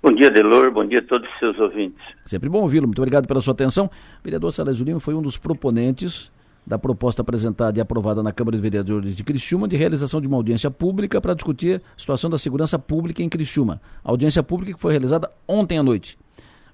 [0.02, 0.70] Bom dia, Delor.
[0.70, 2.00] Bom dia a todos os seus ouvintes.
[2.24, 2.86] Sempre bom ouvi-lo.
[2.86, 3.90] Muito obrigado pela sua atenção.
[4.22, 6.30] vereador Salésio Lima foi um dos proponentes
[6.66, 10.36] da proposta apresentada e aprovada na Câmara de Vereadores de Criciúma de realização de uma
[10.36, 13.80] audiência pública para discutir a situação da segurança pública em Criciúma.
[14.04, 16.18] A audiência pública que foi realizada ontem à noite.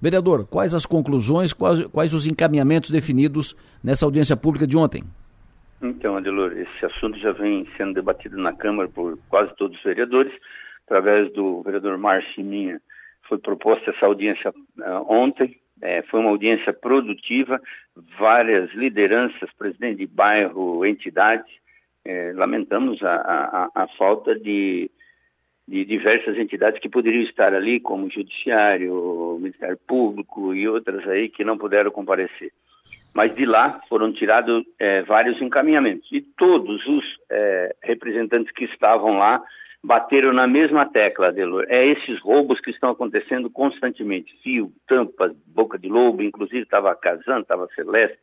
[0.01, 5.03] Vereador, quais as conclusões, quais, quais os encaminhamentos definidos nessa audiência pública de ontem?
[5.81, 10.33] Então, Adelor, esse assunto já vem sendo debatido na Câmara por quase todos os vereadores,
[10.87, 12.81] através do vereador Márcio Minha.
[13.27, 17.61] Foi proposta essa audiência uh, ontem, é, foi uma audiência produtiva,
[18.17, 21.51] várias lideranças, presidente de bairro, entidades.
[22.05, 24.89] É, lamentamos a, a, a falta de,
[25.67, 31.05] de, diversas entidades que poderiam estar ali, como o Judiciário, o Ministério Público e outras
[31.09, 32.53] aí que não puderam comparecer.
[33.13, 36.09] mas de lá foram tirados é, vários encaminhamentos.
[36.13, 39.43] E todos os é, representantes que estavam lá
[39.83, 41.65] bateram na mesma tecla, Adelor.
[41.67, 44.33] É esses roubos que estão acontecendo constantemente.
[44.41, 48.17] Fio, tampas, boca de lobo, inclusive estava Kazan, estava Celeste,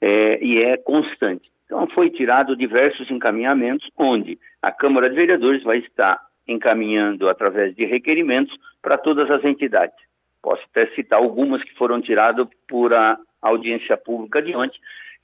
[0.00, 1.50] é, e é constante.
[1.64, 7.86] Então foi tirado diversos encaminhamentos, onde a Câmara de Vereadores vai estar encaminhando através de
[7.86, 9.96] requerimentos para todas as entidades.
[10.42, 14.78] Posso até citar algumas que foram tiradas por a audiência pública de ontem,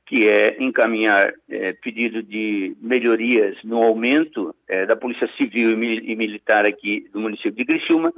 [0.08, 6.64] que é encaminhar é, pedido de melhorias no aumento é, da Polícia Civil e, Militar
[6.64, 8.10] aqui do município de Criciúma.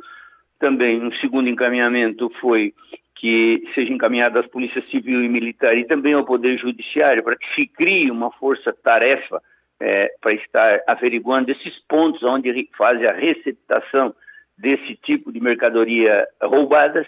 [0.61, 2.73] Também um segundo encaminhamento foi
[3.17, 7.55] que seja encaminhado às Polícias Civil e Militar e também ao Poder Judiciário para que
[7.57, 9.43] se crie uma força-tarefa
[9.81, 14.15] é, para estar averiguando esses pontos onde faz a receptação
[14.57, 17.07] desse tipo de mercadoria roubadas.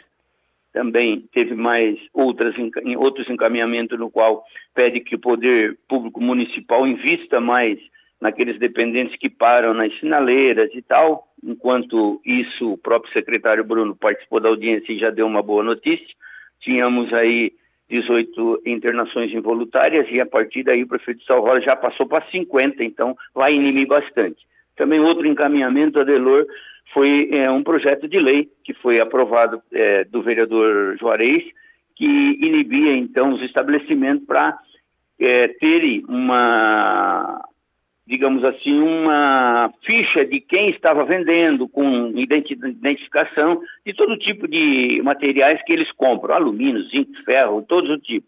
[0.72, 2.54] Também teve mais outras,
[2.96, 4.42] outros encaminhamentos no qual
[4.74, 7.78] pede que o poder público municipal invista mais
[8.20, 11.26] naqueles dependentes que param nas sinaleiras e tal.
[11.42, 16.06] Enquanto isso, o próprio secretário Bruno participou da audiência e já deu uma boa notícia.
[16.60, 17.52] Tínhamos aí
[17.90, 22.82] 18 internações involuntárias e a partir daí o prefeito de Paulo já passou para 50,
[22.82, 24.40] então vai inibir bastante.
[24.76, 26.46] Também outro encaminhamento, Adelor,
[26.92, 31.42] foi é, um projeto de lei que foi aprovado é, do vereador Juarez,
[31.96, 34.58] que inibia então os estabelecimentos para
[35.18, 37.42] é, terem uma,
[38.06, 45.62] digamos assim, uma ficha de quem estava vendendo, com identificação de todo tipo de materiais
[45.64, 48.26] que eles compram, alumínio, zinco, ferro, todo o tipo.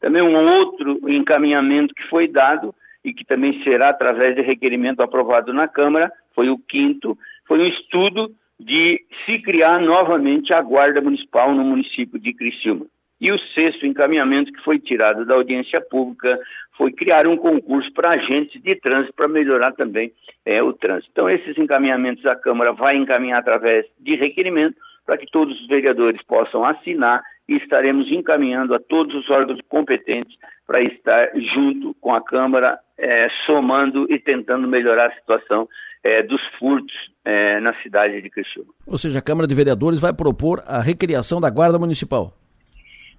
[0.00, 2.74] Também um outro encaminhamento que foi dado
[3.04, 7.16] e que também será através de requerimento aprovado na Câmara, foi o quinto,
[7.50, 8.30] foi um estudo
[8.60, 12.86] de se criar novamente a Guarda Municipal no município de Criciúma.
[13.20, 16.38] E o sexto encaminhamento que foi tirado da audiência pública
[16.76, 20.12] foi criar um concurso para agentes de trânsito para melhorar também
[20.46, 21.10] é, o trânsito.
[21.10, 26.22] Então, esses encaminhamentos a Câmara vai encaminhar através de requerimento para que todos os vereadores
[26.22, 30.38] possam assinar e estaremos encaminhando a todos os órgãos competentes
[30.68, 35.68] para estar junto com a Câmara, é, somando e tentando melhorar a situação
[36.02, 36.94] é, dos furtos
[37.24, 38.72] é, na cidade de Criciúma.
[38.86, 42.32] Ou seja, a Câmara de Vereadores vai propor a recriação da Guarda Municipal.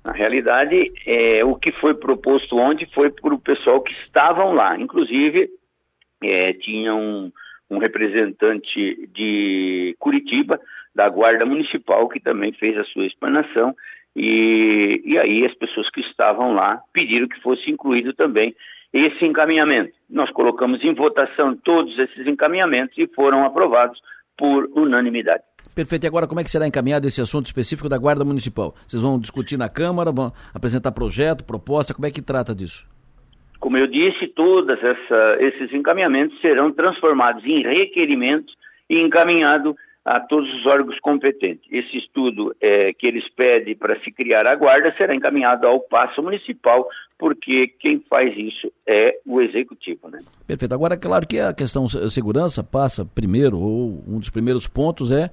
[0.06, 4.80] Na realidade, é, o que foi proposto ontem foi para o pessoal que estavam lá.
[4.80, 5.50] Inclusive,
[6.24, 7.32] é, tinha um,
[7.70, 10.60] um representante de Curitiba,
[10.94, 13.76] da Guarda Municipal, que também fez a sua explanação
[14.16, 18.54] e, e aí as pessoas que estavam lá pediram que fosse incluído também
[18.94, 19.94] esse encaminhamento.
[20.10, 24.00] Nós colocamos em votação todos esses encaminhamentos e foram aprovados
[24.38, 25.44] por unanimidade.
[25.74, 26.04] Perfeito.
[26.04, 28.76] E agora, como é que será encaminhado esse assunto específico da Guarda Municipal?
[28.86, 32.86] Vocês vão discutir na Câmara, vão apresentar projeto, proposta, como é que trata disso?
[33.60, 34.78] Como eu disse, todos
[35.40, 38.54] esses encaminhamentos serão transformados em requerimentos
[38.90, 41.66] e encaminhados a todos os órgãos competentes.
[41.72, 46.22] Esse estudo é, que eles pedem para se criar a guarda será encaminhado ao passo
[46.24, 46.88] municipal,
[47.18, 50.10] porque quem faz isso é o executivo.
[50.10, 50.20] Né?
[50.48, 50.74] Perfeito.
[50.74, 55.30] Agora, claro que a questão segurança passa primeiro, ou um dos primeiros pontos é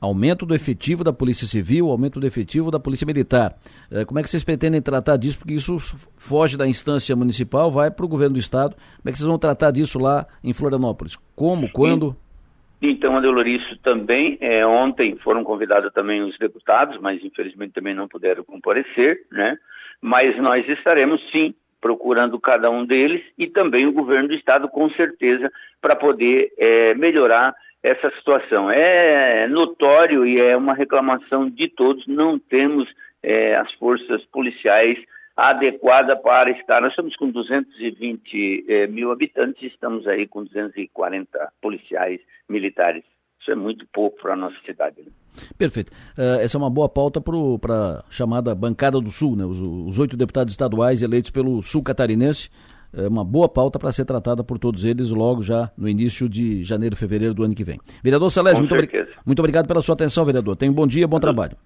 [0.00, 3.56] aumento do efetivo da Polícia Civil, aumento do efetivo da Polícia Militar.
[3.90, 5.38] É, como é que vocês pretendem tratar disso?
[5.38, 5.78] Porque isso
[6.16, 8.74] foge da instância municipal, vai para o governo do Estado.
[8.74, 11.16] Como é que vocês vão tratar disso lá em Florianópolis?
[11.34, 12.10] Como, quando?
[12.10, 12.27] Sim.
[12.80, 18.06] Então, Adelor, isso também, é, ontem foram convidados também os deputados, mas infelizmente também não
[18.06, 19.56] puderam comparecer, né?
[20.00, 24.88] Mas nós estaremos sim procurando cada um deles e também o governo do estado com
[24.90, 25.50] certeza
[25.80, 28.70] para poder é, melhorar essa situação.
[28.70, 32.88] É notório e é uma reclamação de todos, não temos
[33.22, 34.98] é, as forças policiais
[35.38, 36.80] adequada para estar.
[36.80, 43.04] Nós estamos com 220 eh, mil habitantes, estamos aí com 240 policiais militares.
[43.40, 44.96] Isso é muito pouco para a nossa cidade.
[45.00, 45.12] Né?
[45.56, 45.92] Perfeito.
[46.18, 49.44] Uh, essa é uma boa pauta para a chamada Bancada do Sul, né?
[49.44, 52.50] os oito deputados estaduais eleitos pelo Sul Catarinense.
[52.92, 56.64] É uma boa pauta para ser tratada por todos eles logo já no início de
[56.64, 57.78] janeiro, fevereiro do ano que vem.
[58.02, 58.88] Vereador Salésio, muito, obri
[59.24, 60.56] muito obrigado pela sua atenção, vereador.
[60.56, 61.56] Tenha um bom dia, bom trabalho.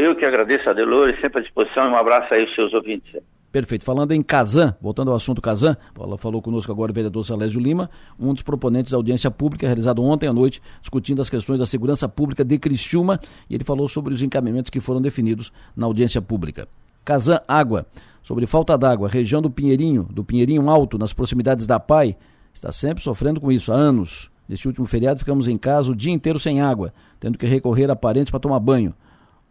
[0.00, 3.20] Eu que agradeço a Delores, sempre à disposição e um abraço aí aos seus ouvintes.
[3.50, 3.84] Perfeito.
[3.84, 5.76] Falando em Kazan, voltando ao assunto Kazan,
[6.18, 10.28] falou conosco agora o vereador Salésio Lima, um dos proponentes da audiência pública realizada ontem
[10.28, 13.18] à noite, discutindo as questões da segurança pública de Criciúma,
[13.50, 16.68] e ele falou sobre os encaminhamentos que foram definidos na audiência pública.
[17.04, 17.84] Kazan Água,
[18.22, 22.16] sobre falta d'água, região do Pinheirinho, do Pinheirinho Alto, nas proximidades da PAI,
[22.54, 24.30] está sempre sofrendo com isso há anos.
[24.48, 27.96] Neste último feriado ficamos em casa o dia inteiro sem água, tendo que recorrer a
[27.96, 28.94] parentes para tomar banho.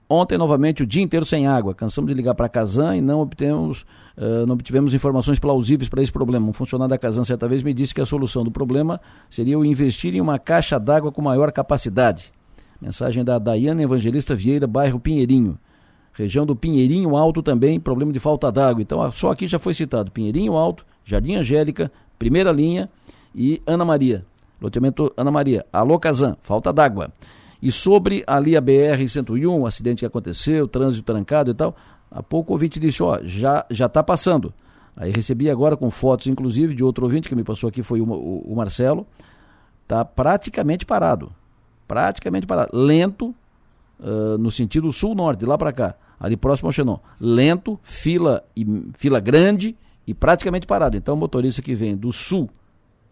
[0.10, 1.76] Ontem, novamente, o dia inteiro sem água.
[1.76, 3.82] Cansamos de ligar para a Casan e não obtemos,
[4.18, 6.47] uh, não obtivemos informações plausíveis para esse problema.
[6.47, 9.66] Um funcionário da Casan certa vez me disse que a solução do problema seria o
[9.66, 12.32] investir em uma caixa d'água com maior capacidade.
[12.82, 15.58] Mensagem da Daiane Evangelista Vieira, bairro Pinheirinho.
[16.14, 18.82] Região do Pinheirinho Alto também, problema de falta d'água.
[18.82, 22.89] Então, só aqui já foi citado Pinheirinho Alto, Jardim Angélica, Primeira Linha
[23.36, 24.26] e Ana Maria.
[24.62, 25.66] Loteamento Ana Maria.
[25.72, 27.12] Alô, Casan, falta d'água.
[27.62, 31.76] E sobre ali a BR-101, o acidente que aconteceu, trânsito trancado e tal,
[32.12, 34.53] há pouco o ouvinte disse, ó, já já está passando.
[34.95, 38.05] Aí recebi agora com fotos, inclusive, de outro ouvinte que me passou aqui, foi o,
[38.05, 39.05] o, o Marcelo,
[39.84, 41.32] está praticamente parado.
[41.88, 42.72] Praticamente parado.
[42.74, 43.34] Lento,
[43.99, 46.97] uh, no sentido sul-norte, lá para cá, ali próximo ao Xenon.
[47.20, 48.66] Lento, fila, e,
[48.97, 50.97] fila grande e praticamente parado.
[50.97, 52.49] Então o motorista que vem do sul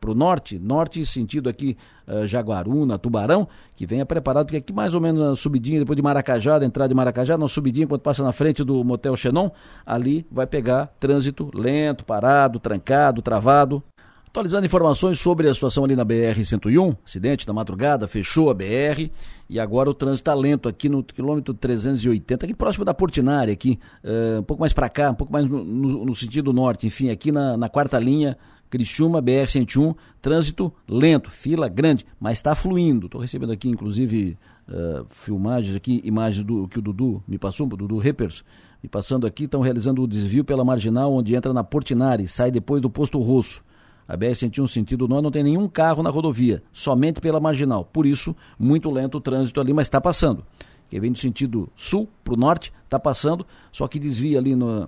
[0.06, 1.76] para o norte, norte sentido aqui
[2.08, 6.03] uh, Jaguaruna, Tubarão, que venha preparado, porque aqui mais ou menos na subidinha, depois de
[6.03, 9.49] Maracajá, da entrada de Maracajá, na subidinha, quando passa na frente do motel Xenon,
[9.84, 13.84] ali vai pegar trânsito lento, parado, trancado, travado.
[14.28, 19.10] Atualizando informações sobre a situação ali na BR-101, acidente na madrugada, fechou a BR
[19.49, 23.80] e agora o trânsito está lento aqui no quilômetro 380, aqui próximo da Portinari, aqui,
[24.03, 27.10] uh, um pouco mais para cá, um pouco mais no, no, no, sentido norte, enfim,
[27.10, 28.38] aqui na, na quarta linha,
[28.70, 33.05] Criciúma, BR-101, trânsito lento, fila grande, mas está fluindo.
[33.05, 34.38] Estou recebendo aqui, inclusive,
[34.68, 38.43] uh, filmagens aqui, imagens do que o Dudu me passou, o Dudu Reppers,
[38.82, 42.82] me passando aqui, estão realizando o desvio pela marginal, onde entra na Portinari, sai depois
[42.82, 43.63] do posto Rosso.
[44.07, 47.86] A BR-101 sentido norte não tem nenhum carro na rodovia, somente pela marginal.
[47.86, 50.45] Por isso, muito lento o trânsito ali, mas está passando.
[50.89, 54.88] Quem vem do sentido sul para o norte está passando, só que desvia ali no,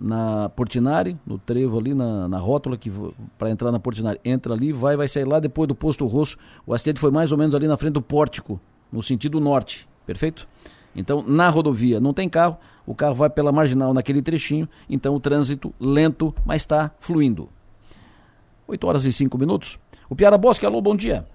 [0.00, 2.90] na Portinari, no trevo ali, na, na rótula, que
[3.36, 6.38] para entrar na Portinari, entra ali, vai, vai sair lá depois do posto Rosso.
[6.66, 8.58] O acidente foi mais ou menos ali na frente do pórtico,
[8.90, 10.48] no sentido norte, perfeito?
[10.96, 15.20] Então, na rodovia não tem carro, o carro vai pela marginal naquele trechinho, então o
[15.20, 17.48] trânsito lento, mas está fluindo.
[18.66, 19.78] 8 horas e 5 minutos.
[20.08, 21.26] O Piara Bosque, alô, bom dia.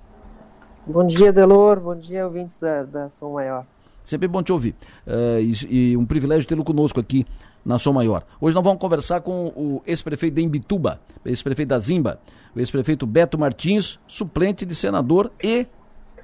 [0.87, 3.65] Bom dia, Delor, bom dia, ouvintes da, da Som Maior.
[4.05, 4.75] Sempre bom te ouvir.
[5.05, 7.25] Uh, e, e um privilégio tê-lo conosco aqui
[7.65, 8.23] na Som Maior.
[8.39, 12.19] Hoje nós vamos conversar com o ex-prefeito de Imbituba, ex-prefeito da Zimba,
[12.55, 15.65] o ex-prefeito Beto Martins, suplente de senador e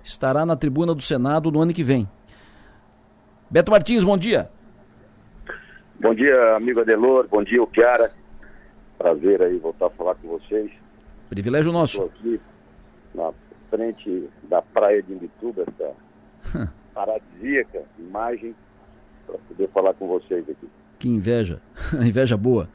[0.03, 2.07] estará na tribuna do Senado no ano que vem.
[3.49, 4.49] Beto Martins, bom dia.
[5.99, 8.11] Bom dia, amigo Adelor, bom dia, o Piara.
[8.97, 10.71] Prazer aí voltar a falar com vocês.
[11.29, 12.03] Privilégio nosso.
[12.03, 12.41] Estou aqui
[13.15, 13.31] na
[13.69, 18.55] frente da praia de Imbituba, essa paradisíaca imagem,
[19.25, 20.67] para poder falar com vocês aqui.
[20.99, 21.61] Que inveja,
[22.01, 22.69] inveja boa.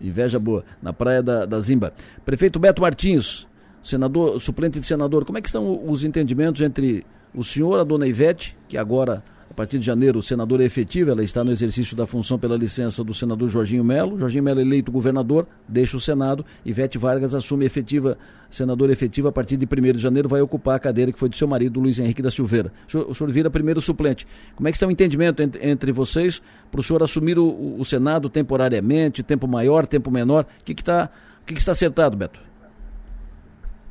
[0.00, 0.64] Inveja boa.
[0.82, 1.92] Na praia da, da Zimba.
[2.24, 3.46] Prefeito Beto Martins,
[3.82, 8.06] senador, suplente de senador, como é que estão os entendimentos entre o senhor, a dona
[8.06, 9.22] Ivete, que agora
[9.60, 13.46] partir de janeiro, senadora efetiva, ela está no exercício da função pela licença do senador
[13.46, 14.18] Jorginho Melo.
[14.18, 16.46] Jorginho Melo eleito governador, deixa o Senado.
[16.64, 18.16] Ivete Vargas assume efetiva,
[18.48, 21.36] senadora efetiva a partir de 1 de janeiro, vai ocupar a cadeira que foi do
[21.36, 22.72] seu marido, Luiz Henrique da Silveira.
[22.88, 24.26] O senhor, o senhor vira primeiro suplente.
[24.56, 26.40] Como é que está o entendimento entre, entre vocês
[26.70, 30.46] para o senhor assumir o, o, Senado temporariamente, tempo maior, tempo menor?
[30.58, 31.10] O que, que, tá,
[31.42, 32.40] o que, que está acertado, Beto?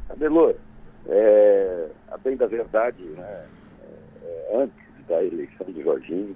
[0.09, 0.55] Adelor,
[1.07, 3.45] é, a bem da verdade, né,
[4.23, 6.35] é, antes da eleição de Jorginho,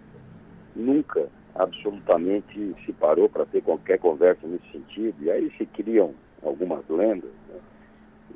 [0.75, 5.15] nunca absolutamente se parou para ter qualquer conversa nesse sentido.
[5.21, 7.59] E aí se criam algumas lendas né?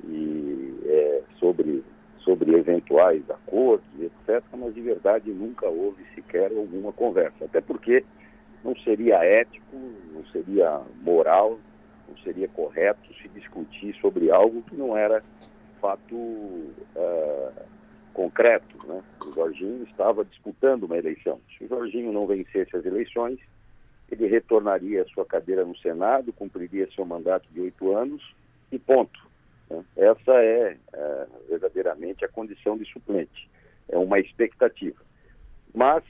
[0.05, 1.83] e, é, sobre,
[2.19, 7.45] sobre eventuais acordos, etc., mas de verdade nunca houve sequer alguma conversa.
[7.45, 8.05] Até porque
[8.63, 9.75] não seria ético,
[10.13, 11.59] não seria moral,
[12.07, 15.23] não seria correto se discutir sobre algo que não era
[15.81, 16.15] fato.
[16.15, 17.76] Uh,
[18.18, 18.76] concreto.
[18.88, 19.03] Né?
[19.28, 21.39] O Jorginho estava disputando uma eleição.
[21.55, 23.39] Se o Jorginho não vencesse as eleições,
[24.11, 28.24] ele retornaria à sua cadeira no Senado, cumpriria seu mandato de oito anos
[28.72, 29.20] e ponto.
[29.70, 29.84] Né?
[29.95, 33.47] Essa é, é, verdadeiramente a condição de suplente.
[33.88, 34.99] É uma expectativa.
[35.76, 36.03] Mas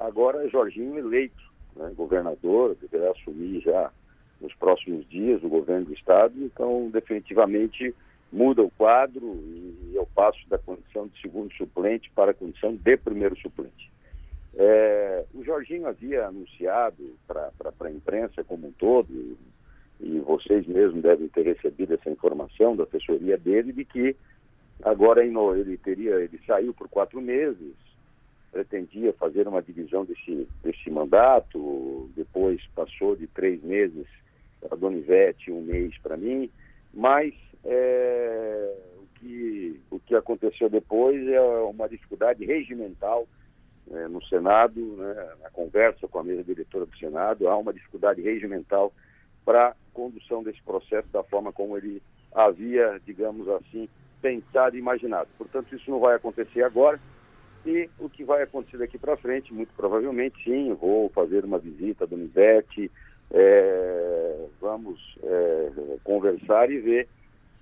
[0.00, 1.42] agora Jorginho eleito,
[1.76, 1.92] né?
[1.96, 3.92] governador, deverá assumir já
[4.40, 7.94] nos próximos dias o governo do estado, então definitivamente
[8.32, 12.96] muda o quadro e eu passo da condição de segundo suplente para a condição de
[12.96, 13.92] primeiro suplente.
[14.54, 19.08] É, o Jorginho havia anunciado para a imprensa como um todo,
[20.00, 24.16] e, vocês mesmos devem ter recebido essa informação da assessoria dele, de que
[24.82, 27.74] agora ele teria, ele saiu por quatro meses,
[28.50, 34.06] pretendia fazer uma divisão desse, desse mandato, depois passou de três meses
[34.60, 36.50] para a Dona Ivete, um mês para mim,
[36.92, 37.32] mas
[37.64, 43.26] é, o, que, o que aconteceu depois é uma dificuldade regimental
[43.90, 48.22] é, no Senado, né, na conversa com a mesa diretora do Senado, há uma dificuldade
[48.22, 48.92] regimental
[49.44, 52.02] para a condução desse processo da forma como ele
[52.32, 53.88] havia, digamos assim,
[54.20, 55.28] pensado e imaginado.
[55.36, 56.98] Portanto, isso não vai acontecer agora.
[57.66, 62.06] E o que vai acontecer daqui para frente, muito provavelmente, sim, vou fazer uma visita
[62.06, 62.90] do Univete,
[63.30, 65.70] é, vamos é,
[66.02, 67.08] conversar e ver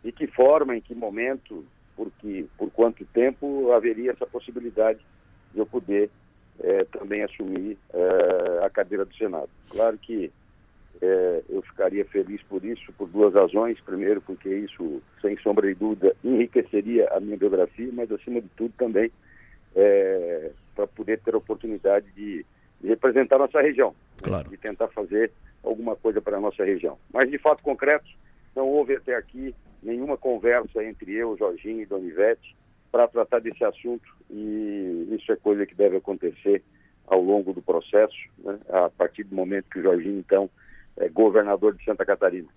[0.02, 1.64] de que forma, em que momento,
[1.96, 5.00] por, que, por quanto tempo haveria essa possibilidade
[5.52, 6.10] de eu poder
[6.60, 9.50] é, também assumir é, a cadeira do Senado.
[9.68, 10.30] Claro que
[11.02, 13.80] é, eu ficaria feliz por isso, por duas razões.
[13.80, 18.72] Primeiro, porque isso, sem sombra de dúvida, enriqueceria a minha biografia, mas, acima de tudo,
[18.76, 19.10] também
[20.74, 22.44] para poder ter a oportunidade de,
[22.80, 24.44] de representar a nossa região, claro.
[24.44, 25.30] né, de tentar fazer
[25.62, 26.98] alguma coisa para a nossa região.
[27.12, 28.08] Mas, de fato concreto,
[28.54, 32.56] não houve até aqui nenhuma conversa entre eu, Jorginho e Donivete
[32.90, 36.62] para tratar desse assunto e isso é coisa que deve acontecer
[37.06, 40.48] ao longo do processo, né, a partir do momento que o Jorginho, então,
[40.96, 42.48] é governador de Santa Catarina.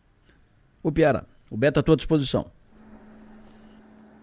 [0.82, 2.52] O Piara, o Beto à tua disposição.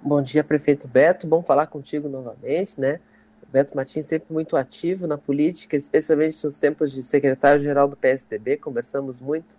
[0.03, 1.27] Bom dia, prefeito Beto.
[1.27, 3.01] Bom falar contigo novamente, né?
[3.43, 8.57] O Beto Martins sempre muito ativo na política, especialmente nos tempos de secretário-geral do PSDB,
[8.57, 9.57] conversamos muito.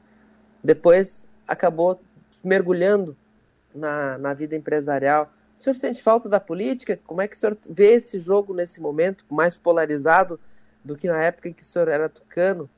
[0.63, 1.99] Depois acabou
[2.43, 3.15] mergulhando
[3.73, 5.31] na, na vida empresarial.
[5.57, 6.99] O senhor sente falta da política?
[7.05, 10.39] Como é que o senhor vê esse jogo nesse momento, mais polarizado
[10.83, 12.69] do que na época em que o senhor era tucano?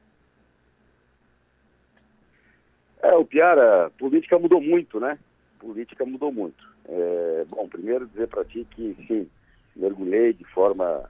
[3.01, 5.17] É, o Piara, política mudou muito, né?
[5.59, 6.73] Política mudou muito.
[6.85, 9.29] É, bom, primeiro dizer para ti que, sim,
[9.75, 11.09] mergulhei de forma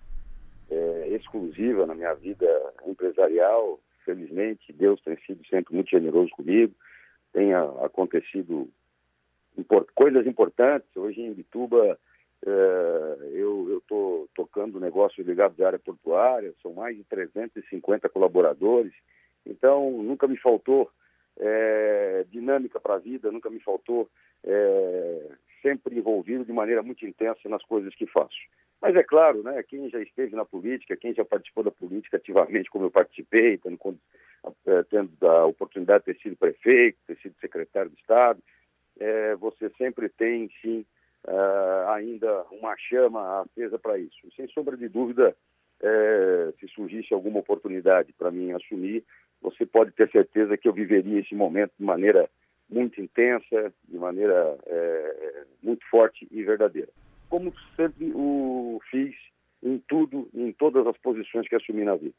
[0.69, 2.47] é, exclusiva na minha vida
[2.85, 3.79] empresarial.
[4.05, 6.73] Felizmente, Deus tem sido sempre muito generoso comigo.
[7.31, 8.69] Tem acontecido
[9.57, 10.89] import, coisas importantes.
[10.95, 11.99] Hoje em Bituba,
[12.45, 16.53] é, eu estou tocando negócios ligados à área portuária.
[16.61, 18.93] São mais de 350 colaboradores.
[19.45, 20.89] Então, nunca me faltou
[21.37, 24.09] é, dinâmica para a vida, nunca me faltou
[24.43, 25.29] é,
[25.61, 28.37] sempre envolvido de maneira muito intensa nas coisas que faço.
[28.81, 32.69] Mas é claro, né, quem já esteve na política, quem já participou da política ativamente,
[32.69, 33.79] como eu participei, tendo,
[34.89, 38.43] tendo a oportunidade de ter sido prefeito, ter sido secretário de Estado,
[38.99, 40.85] é, você sempre tem, sim,
[41.27, 44.17] uh, ainda uma chama acesa para isso.
[44.35, 45.35] Sem sombra de dúvida,
[45.81, 49.03] é, se surgisse alguma oportunidade para mim assumir,
[49.41, 52.29] você pode ter certeza que eu viveria esse momento de maneira
[52.69, 56.89] muito intensa, de maneira é, muito forte e verdadeira.
[57.29, 59.13] Como sempre o fiz
[59.61, 62.15] em tudo, em todas as posições que assumi na vida.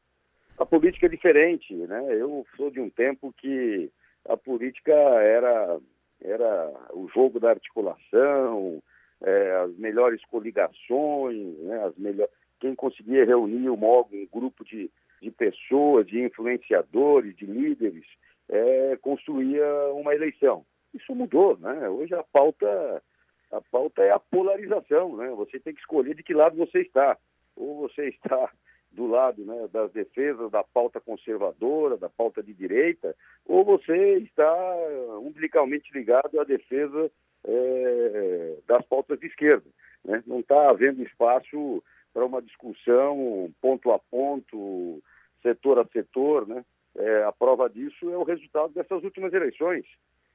[0.58, 2.06] A política é diferente, né?
[2.10, 3.90] Eu sou de um tempo que
[4.28, 5.78] a política era
[6.24, 8.82] era o jogo da articulação,
[9.22, 11.84] é, as melhores coligações, né?
[11.84, 12.28] as melhor...
[12.58, 14.90] quem conseguia reunir um, um grupo de
[15.24, 18.04] de pessoas, de influenciadores, de líderes,
[18.48, 20.66] é, construía uma eleição.
[20.92, 21.88] Isso mudou, né?
[21.88, 23.02] Hoje a pauta,
[23.50, 25.30] a pauta é a polarização, né?
[25.30, 27.16] Você tem que escolher de que lado você está.
[27.56, 28.52] Ou você está
[28.94, 33.14] do lado né, das defesas da pauta conservadora, da pauta de direita,
[33.44, 34.76] ou você está
[35.20, 37.10] umbilicalmente ligado à defesa
[37.44, 39.68] é, das pautas de esquerda.
[40.04, 40.22] Né?
[40.26, 45.02] Não está havendo espaço para uma discussão ponto a ponto,
[45.42, 46.64] setor a setor, né?
[46.96, 49.84] É, a prova disso é o resultado dessas últimas eleições.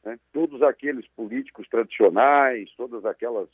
[0.03, 0.19] Né?
[0.33, 3.47] Todos aqueles políticos tradicionais, todas aquelas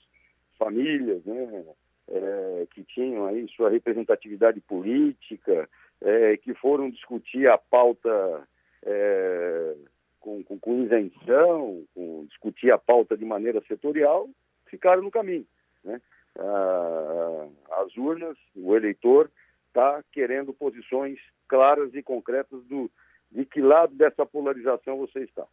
[0.57, 1.65] famílias né,
[2.09, 5.69] é, que tinham aí sua representatividade política,
[6.01, 8.47] é, que foram discutir a pauta
[8.83, 9.75] é,
[10.19, 14.29] com, com, com, isenção, com, discutir a pauta de maneira setorial,
[14.65, 15.45] ficaram no caminho.
[15.83, 16.01] Né?
[16.37, 17.47] Ah,
[17.83, 19.29] as urnas, o eleitor
[19.67, 22.89] está querendo posições claras e concretas do,
[23.31, 25.45] de que lado dessa polarização você está.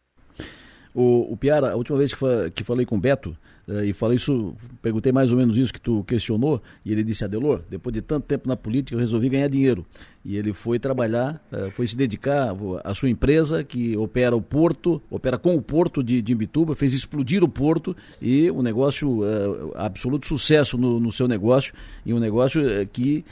[0.95, 3.35] O, o Piara, a última vez que, fa que falei com o Beto,
[3.67, 7.25] uh, e falei isso, perguntei mais ou menos isso que tu questionou, e ele disse,
[7.25, 9.83] Adelor, depois de tanto tempo na política, eu resolvi ganhar dinheiro.
[10.23, 15.01] E ele foi trabalhar, uh, foi se dedicar à sua empresa, que opera o porto,
[15.09, 19.73] opera com o porto de, de Imbituba, fez explodir o porto, e um negócio, uh,
[19.75, 21.73] absoluto sucesso no, no, seu negócio,
[22.05, 22.61] e um negócio
[22.91, 23.25] que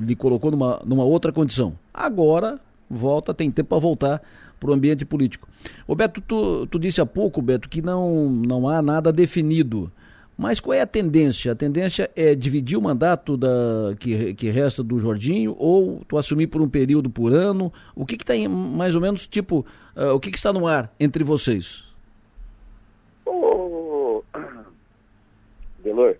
[0.00, 1.78] lhe colocou numa, numa outra condição.
[1.94, 2.58] Agora,
[2.90, 4.22] volta, tem tempo para voltar
[4.58, 5.48] para o ambiente político.
[5.86, 9.90] O Beto, tu, tu disse há pouco, Beto, que não, não há nada definido.
[10.38, 11.52] Mas qual é a tendência?
[11.52, 16.48] A tendência é dividir o mandato da, que, que resta do Jorginho ou tu assumir
[16.48, 17.72] por um período por ano?
[17.94, 19.64] O que está mais ou menos, tipo,
[19.96, 21.82] uh, o que, que, está no ar entre vocês?
[23.24, 24.22] Oh,
[25.82, 26.16] Delor,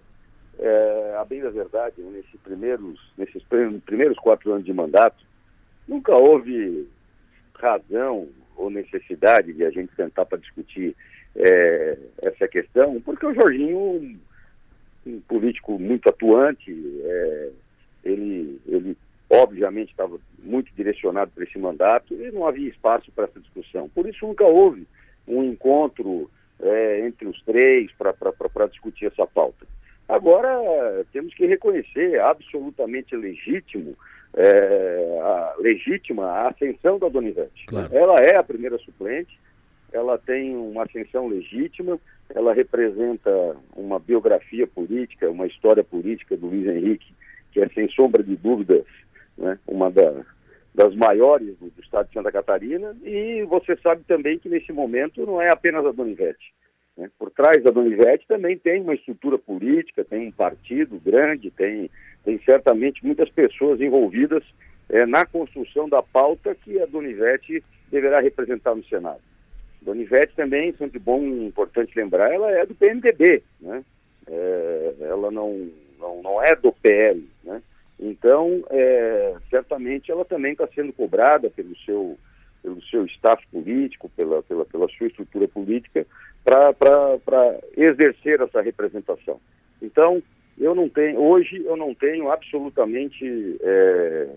[0.59, 3.43] é, a bem da verdade, nesses primeiros, nesses
[3.85, 5.23] primeiros quatro anos de mandato,
[5.87, 6.89] nunca houve
[7.59, 10.95] razão ou necessidade de a gente sentar para discutir
[11.35, 14.19] é, essa questão, porque o Jorginho,
[15.07, 16.73] um político muito atuante,
[17.05, 17.51] é,
[18.05, 18.97] ele, ele
[19.29, 23.89] obviamente estava muito direcionado para esse mandato e não havia espaço para essa discussão.
[23.89, 24.87] Por isso nunca houve
[25.27, 26.31] um encontro
[26.61, 29.67] é, entre os três para discutir essa pauta.
[30.09, 33.97] Agora, temos que reconhecer absolutamente legítimo,
[34.37, 37.67] é, a, legítima a ascensão da Donivete.
[37.67, 37.89] Claro.
[37.95, 39.39] Ela é a primeira suplente,
[39.93, 41.99] ela tem uma ascensão legítima,
[42.35, 47.15] ela representa uma biografia política, uma história política do Luiz Henrique,
[47.53, 48.85] que é, sem sombra de dúvidas,
[49.39, 50.23] né, uma da,
[50.75, 55.25] das maiores do, do, estado de Santa Catarina, e você sabe também que nesse momento
[55.25, 56.53] não é apenas a Donivete.
[56.97, 57.11] Né?
[57.19, 61.91] Por trás da Donivete também tem uma estrutura política, tem um partido grande, tem,
[62.27, 64.43] tem certamente muitas pessoas envolvidas
[64.91, 69.21] é, na construção da pauta que a Donivete deverá representar no Senado.
[69.81, 73.85] Donivete também, sempre bom, importante lembrar, ela é do PMDB, né?
[74.27, 75.71] É, ela não,
[76.01, 77.63] não, não é do PL, né?
[77.99, 82.19] Então, é, certamente ela também está sendo cobrada pelo seu,
[82.61, 86.05] pelo seu staff político, pela, pela, pela sua estrutura política,
[86.45, 89.41] para exercer essa representação.
[89.81, 90.21] Então,
[90.59, 94.29] eu não tenho, hoje eu não tenho absolutamente é,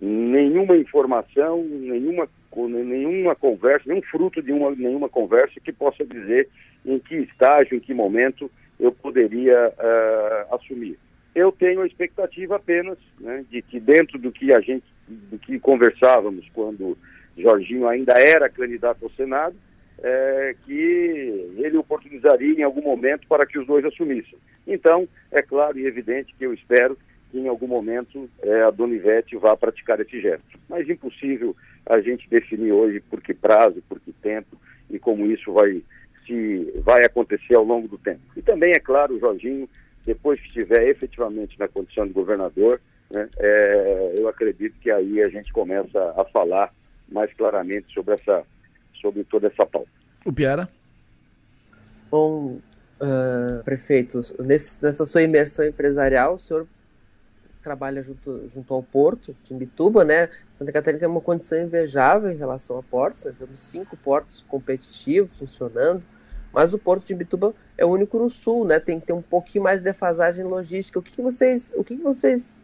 [0.00, 6.48] nenhuma informação, nenhuma, nenhuma conversa, nenhum fruto de uma, nenhuma conversa que possa dizer
[6.84, 10.98] em que estágio, em que momento eu poderia uh, assumir.
[11.34, 15.58] Eu tenho a expectativa apenas né, de que dentro do que a gente, do que
[15.58, 16.96] conversávamos quando
[17.36, 19.54] Jorginho ainda era candidato ao Senado,
[20.02, 24.38] é, que ele oportunizaria em algum momento para que os dois assumissem.
[24.66, 26.96] Então, é claro e evidente que eu espero
[27.30, 30.58] que em algum momento é, a Dona Ivete vá praticar esse gesto.
[30.68, 31.54] Mas impossível
[31.86, 34.56] a gente definir hoje por que prazo, por que tempo
[34.90, 35.82] e como isso vai,
[36.26, 38.20] se, vai acontecer ao longo do tempo.
[38.36, 39.68] E também, é claro, o Jorginho,
[40.04, 45.28] depois que estiver efetivamente na condição de governador, né, é, eu acredito que aí a
[45.28, 46.72] gente começa a falar
[47.08, 48.44] mais claramente sobre essa
[49.00, 49.90] sobre toda essa pauta.
[50.24, 50.68] O Piara?
[52.10, 52.58] Bom,
[53.00, 56.66] uh, prefeito, nesse, nessa sua imersão empresarial, o senhor
[57.62, 60.28] trabalha junto, junto ao porto de Imbituba, né?
[60.50, 63.34] Santa Catarina tem uma condição invejável em relação a portos, né?
[63.38, 66.02] temos cinco portos competitivos funcionando,
[66.52, 68.80] mas o porto de Imbituba é o único no sul, né?
[68.80, 70.98] Tem que ter um pouquinho mais de defasagem logística.
[70.98, 72.60] O que, que vocês, o que, que vocês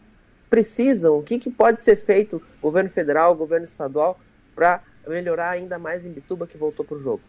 [0.50, 1.18] precisam?
[1.18, 4.18] O que, que pode ser feito, governo federal, governo estadual,
[4.54, 7.22] para melhorar ainda mais em Bituba que voltou para o jogo?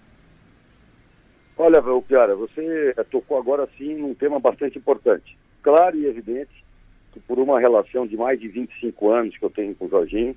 [1.57, 5.37] Olha, Piara, você tocou agora sim num tema bastante importante.
[5.63, 6.63] Claro e evidente
[7.11, 10.35] que por uma relação de mais de 25 anos que eu tenho com o Jorginho,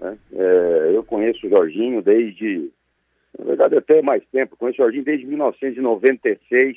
[0.00, 2.70] né, é, eu conheço o Jorginho desde,
[3.38, 6.76] na verdade até mais tempo, conheço o Jorginho desde 1996,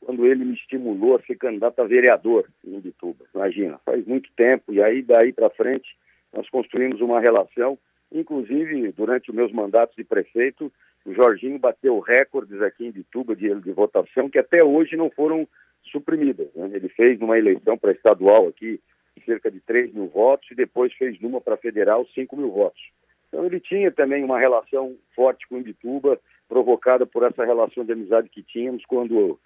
[0.00, 3.26] quando ele me estimulou a ser candidato a vereador em Bituba.
[3.34, 5.94] Imagina, faz muito tempo, e aí daí para frente
[6.32, 7.78] nós construímos uma relação
[8.12, 10.72] Inclusive, durante os meus mandatos de prefeito,
[11.04, 15.46] o Jorginho bateu recordes aqui em Bituba de, de votação que até hoje não foram
[15.90, 16.48] suprimidas.
[16.54, 16.70] Né?
[16.74, 18.80] Ele fez numa eleição para estadual aqui
[19.24, 22.80] cerca de 3 mil votos e depois fez numa para federal 5 mil votos.
[23.28, 26.18] Então ele tinha também uma relação forte com Bituba,
[26.48, 29.38] provocada por essa relação de amizade que tínhamos quando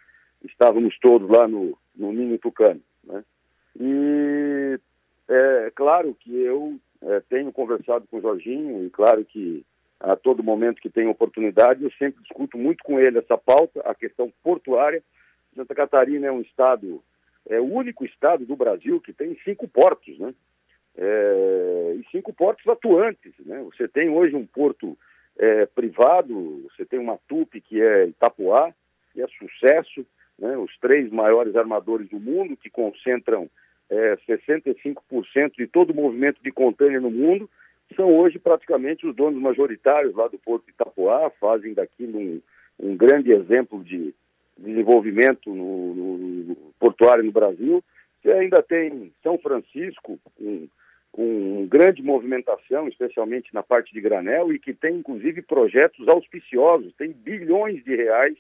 [0.43, 2.81] estávamos todos lá no, no Ninho Tucano.
[3.05, 3.23] Né?
[3.79, 4.79] E
[5.29, 9.65] é claro que eu é, tenho conversado com o Jorginho e claro que
[10.01, 13.95] a todo momento que tenho oportunidade eu sempre discuto muito com ele essa pauta, a
[13.95, 15.03] questão portuária.
[15.55, 17.03] Santa Catarina é um estado,
[17.49, 20.35] é o único estado do Brasil que tem cinco portos, né?
[20.97, 23.63] É, e cinco portos atuantes, né?
[23.65, 24.97] Você tem hoje um porto
[25.39, 28.73] é, privado, você tem uma TUP que é Itapuá,
[29.13, 30.07] que é sucesso,
[30.39, 30.57] né?
[30.57, 33.49] Os três maiores armadores do mundo que concentram
[33.91, 37.49] é, 65% de todo o movimento de contêiner no mundo,
[37.95, 42.41] são hoje praticamente os donos majoritários lá do Porto de Itapuá, fazem daquilo um,
[42.79, 44.15] um grande exemplo de
[44.57, 47.83] desenvolvimento no, no, no, portuário no Brasil.
[48.23, 50.69] Você ainda tem São Francisco, com,
[51.13, 57.13] com grande movimentação, especialmente na parte de granel, e que tem inclusive projetos auspiciosos, tem
[57.13, 58.37] bilhões de reais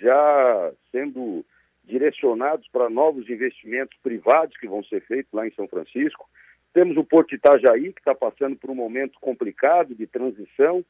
[0.00, 1.44] já sendo
[1.84, 6.28] direcionados para novos investimentos privados que vão ser feitos lá em São Francisco.
[6.72, 10.84] Temos o Porto Itajaí, que está passando por um momento complicado de transição,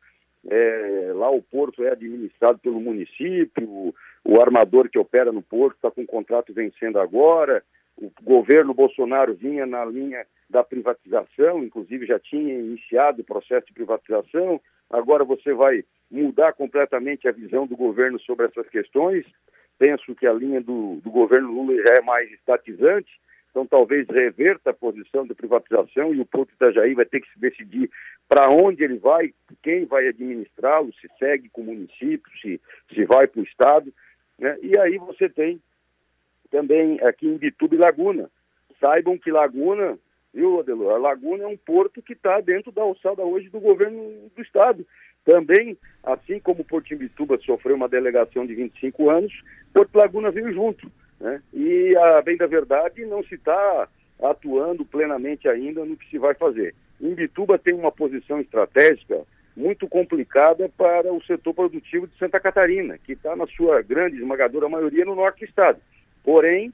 [0.44, 3.94] É, lá o porto é administrado pelo município, o,
[4.24, 7.62] o armador que opera no porto está com o contrato vencendo agora,
[7.96, 13.72] o governo Bolsonaro vinha na linha da privatização, inclusive já tinha iniciado o processo de
[13.72, 14.60] privatização,
[14.90, 19.24] agora você vai mudar completamente a visão do governo sobre essas questões.
[19.82, 23.10] Penso que a linha do, do governo Lula já é mais estatizante,
[23.50, 27.40] então talvez reverta a posição de privatização e o Porto Itajaí vai ter que se
[27.40, 27.90] decidir
[28.28, 32.60] para onde ele vai, quem vai administrá-lo, se segue com o município, se,
[32.94, 33.92] se vai para o Estado.
[34.38, 34.56] Né?
[34.62, 35.60] E aí você tem
[36.48, 38.30] também aqui em Bituba e Laguna.
[38.78, 39.98] Saibam que Laguna,
[40.32, 40.94] viu, Adelor?
[40.94, 44.86] A Laguna é um porto que está dentro da alçada hoje do governo do Estado.
[45.24, 49.32] Também, assim como Porto Imbituba sofreu uma delegação de 25 anos,
[49.72, 50.90] Porto Laguna veio junto.
[51.20, 51.40] Né?
[51.54, 53.88] E, a bem da verdade, não se está
[54.22, 56.74] atuando plenamente ainda no que se vai fazer.
[57.00, 59.22] Imbituba tem uma posição estratégica
[59.56, 64.68] muito complicada para o setor produtivo de Santa Catarina, que está na sua grande esmagadora
[64.68, 65.78] maioria no norte do estado.
[66.24, 66.72] Porém,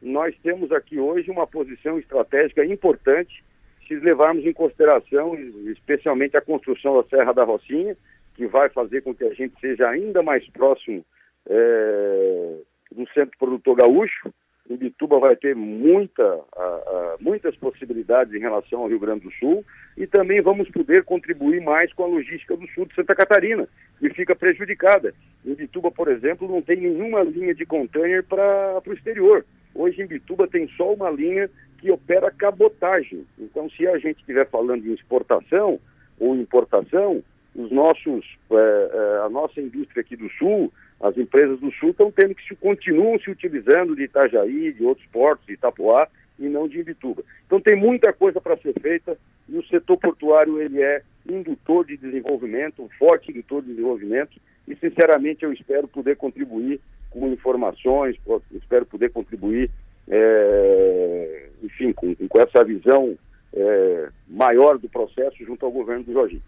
[0.00, 3.42] nós temos aqui hoje uma posição estratégica importante
[3.88, 5.34] se levarmos em consideração,
[5.72, 7.96] especialmente a construção da Serra da Rocinha,
[8.34, 11.04] que vai fazer com que a gente seja ainda mais próximo
[11.48, 12.58] é,
[12.92, 14.32] do centro produtor gaúcho.
[14.70, 19.32] Em Bituba vai ter muita, a, a, muitas possibilidades em relação ao Rio Grande do
[19.32, 19.64] Sul
[19.96, 23.66] e também vamos poder contribuir mais com a logística do sul de Santa Catarina,
[23.98, 25.14] que fica prejudicada.
[25.44, 29.44] Em Bituba, por exemplo, não tem nenhuma linha de container para o exterior.
[29.74, 31.48] Hoje em Bituba tem só uma linha
[31.78, 33.24] que opera cabotagem.
[33.38, 35.80] Então, se a gente estiver falando de exportação
[36.18, 37.22] ou importação,
[37.54, 42.10] os nossos, é, é, a nossa indústria aqui do Sul, as empresas do Sul estão
[42.10, 46.68] tendo que se continuam se utilizando de Itajaí, de outros portos, de Itapuá e não
[46.68, 47.22] de Imbituba.
[47.46, 49.16] Então tem muita coisa para ser feita
[49.48, 54.76] e o setor portuário ele é indutor de desenvolvimento, um forte indutor de desenvolvimento e
[54.76, 56.80] sinceramente eu espero poder contribuir
[57.10, 58.16] com informações,
[58.52, 59.70] espero poder contribuir
[60.10, 63.16] é, enfim, com, com, essa visão
[63.54, 66.42] é, maior do processo junto ao governo do Jorginho.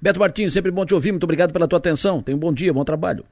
[0.00, 2.22] Beto Martins, sempre bom te ouvir, muito obrigado pela tua atenção.
[2.22, 3.24] Tenha um bom dia, bom trabalho.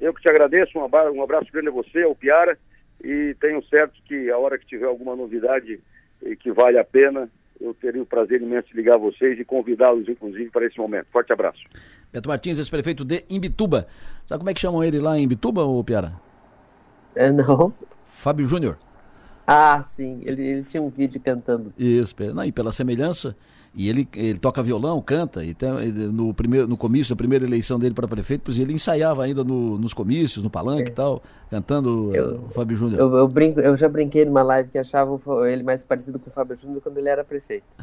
[0.00, 2.58] Eu que te agradeço, um abraço, um abraço grande a você, ao Piara,
[3.02, 5.80] e tenho certo que a hora que tiver alguma novidade
[6.40, 7.28] que vale a pena,
[7.60, 11.06] eu teria o prazer imenso de ligar a vocês e convidá-los, inclusive, para esse momento.
[11.12, 11.60] Forte abraço.
[12.12, 13.86] Beto Martins, ex-prefeito de Imbituba.
[14.26, 16.12] Sabe como é que chamam ele lá em Imbituba, ô Piara?
[17.14, 17.72] É, não.
[18.26, 18.76] Fábio Júnior.
[19.46, 21.72] Ah, sim, ele, ele, tinha um vídeo cantando.
[21.78, 23.36] Isso, não, e pela semelhança,
[23.72, 27.78] e ele, ele toca violão, canta, e tem, no, primeiro, no comício, a primeira eleição
[27.78, 30.92] dele para prefeito, pois ele ensaiava ainda no, nos comícios, no palanque é.
[30.92, 32.98] e tal, cantando eu, o Fábio Júnior.
[32.98, 35.16] Eu, eu, brinco, eu já brinquei numa live que achava
[35.48, 37.62] ele mais parecido com o Fábio Júnior quando ele era prefeito.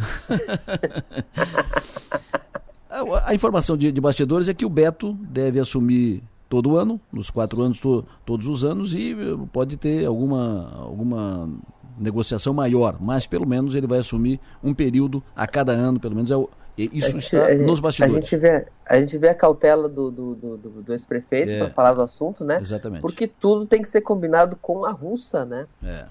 [2.92, 6.22] a, a, informação de, de bastidores é que o Beto deve assumir
[6.54, 11.50] todo ano, nos quatro anos, to, todos os anos, e eh, pode ter alguma, alguma
[11.98, 16.30] negociação maior, mas pelo menos ele vai assumir um período a cada ano, pelo menos
[16.30, 16.48] é o,
[16.78, 18.16] isso gente, está gente, nos bastidores.
[18.16, 21.72] A gente vê a, gente vê a cautela do, do, do, do ex-prefeito é, para
[21.72, 22.60] falar do assunto, né?
[22.62, 23.02] Exatamente.
[23.02, 25.66] Porque tudo tem que ser combinado com a russa, né?
[25.84, 26.06] É.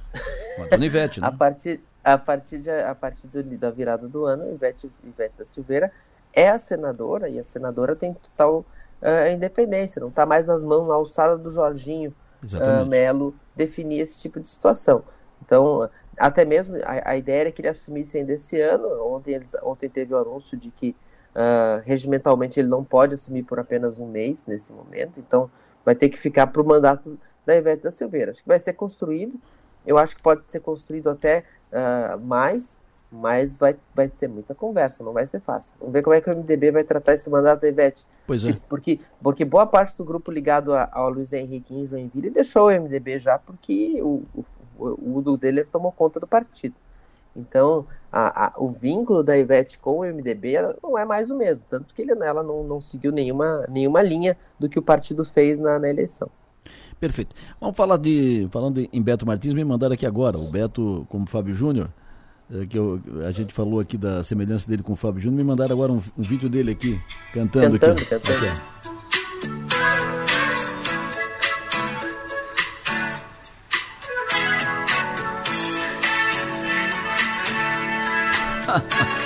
[0.57, 1.29] Com a dona Ivete, né?
[1.29, 5.47] a partir, a partir, de, a partir do, da virada do ano, Ivete, Ivete da
[5.47, 5.93] Silveira
[6.33, 8.65] é a senadora e a senadora tem total
[9.03, 12.15] uh, independência, não está mais nas mãos, na alçada do Jorginho
[12.45, 15.03] uh, Melo definir esse tipo de situação.
[15.45, 18.87] Então, até mesmo a, a, ideia era que ele assumisse ainda esse ano.
[19.07, 20.95] Ontem, eles, ontem teve o anúncio de que
[21.35, 25.51] uh, regimentalmente ele não pode assumir por apenas um mês nesse momento, então
[25.85, 28.31] vai ter que ficar para o mandato da Ivete da Silveira.
[28.31, 29.39] Acho que vai ser construído,
[29.87, 32.79] eu acho que pode ser construído até uh, mais,
[33.13, 35.75] mas vai, vai ser muita conversa, não vai ser fácil.
[35.79, 38.07] Vamos ver como é que o MDB vai tratar esse mandato da Ivete.
[38.27, 38.59] Pois é.
[38.69, 42.71] Porque, porque boa parte do grupo ligado a, ao Luiz Henrique em Joinville deixou o
[42.71, 44.45] MDB já porque o, o,
[44.79, 46.75] o Udo dele tomou conta do partido.
[47.37, 51.65] Então, a, a, o vínculo da Ivete com o MDB não é mais o mesmo,
[51.69, 55.59] tanto que ele, ela não, não seguiu nenhuma, nenhuma linha do que o partido fez
[55.59, 56.31] na, na eleição.
[57.01, 57.35] Perfeito.
[57.61, 58.49] Vamos falar de.
[58.53, 60.39] Falando em Beto Martins, me mandaram aqui agora.
[60.39, 61.91] O Beto, como Fábio Júnior,
[62.69, 65.73] que eu, a gente falou aqui da semelhança dele com o Fábio Júnior, me mandaram
[65.73, 67.01] agora um, um vídeo dele aqui,
[67.33, 68.07] cantando, cantando aqui.
[68.07, 68.47] Cantando.
[68.47, 68.83] Aqui,
[78.73, 79.22] Você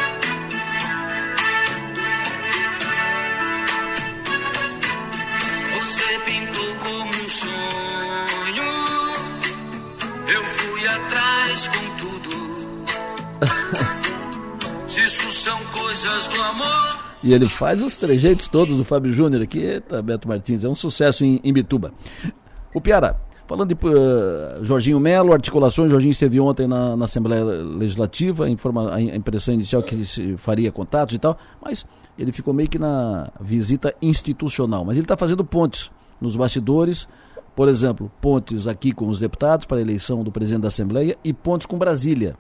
[15.97, 17.07] coisas do amor.
[17.23, 19.59] E ele faz os trejeitos todos do Fábio Júnior aqui.
[19.61, 21.91] Eita, Beto Martins, é um sucesso em, em Bituba.
[22.75, 28.49] O Piara, falando de uh, Jorginho Melo, articulações, Jorginho esteve ontem na, na Assembleia Legislativa,
[28.51, 31.87] informa, a impressão inicial que se faria contatos e tal, mas
[32.19, 34.85] ele ficou meio que na visita institucional.
[34.85, 35.91] Mas ele está fazendo pontes
[36.21, 37.09] nos bastidores,
[37.55, 41.33] por exemplo, pontes aqui com os deputados para a eleição do presidente da Assembleia e
[41.33, 42.37] pontes com Brasília.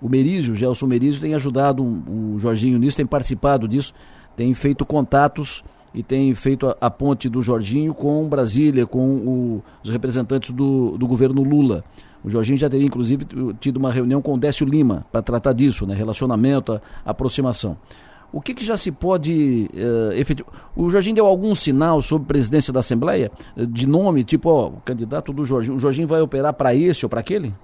[0.00, 3.94] O Merizio, o Gelson Merizio, tem ajudado o Jorginho nisso, tem participado disso,
[4.36, 5.64] tem feito contatos
[5.94, 10.98] e tem feito a, a ponte do Jorginho com Brasília, com o, os representantes do,
[10.98, 11.82] do governo Lula.
[12.22, 13.24] O Jorginho já teria, inclusive,
[13.60, 15.94] tido uma reunião com o Décio Lima para tratar disso, né?
[15.94, 17.76] relacionamento, aproximação.
[18.32, 20.52] O que, que já se pode uh, efetivar?
[20.74, 23.30] O Jorginho deu algum sinal sobre presidência da Assembleia?
[23.56, 25.76] De nome, tipo, ó, o candidato do Jorginho.
[25.76, 27.54] O Jorginho vai operar para esse ou para aquele?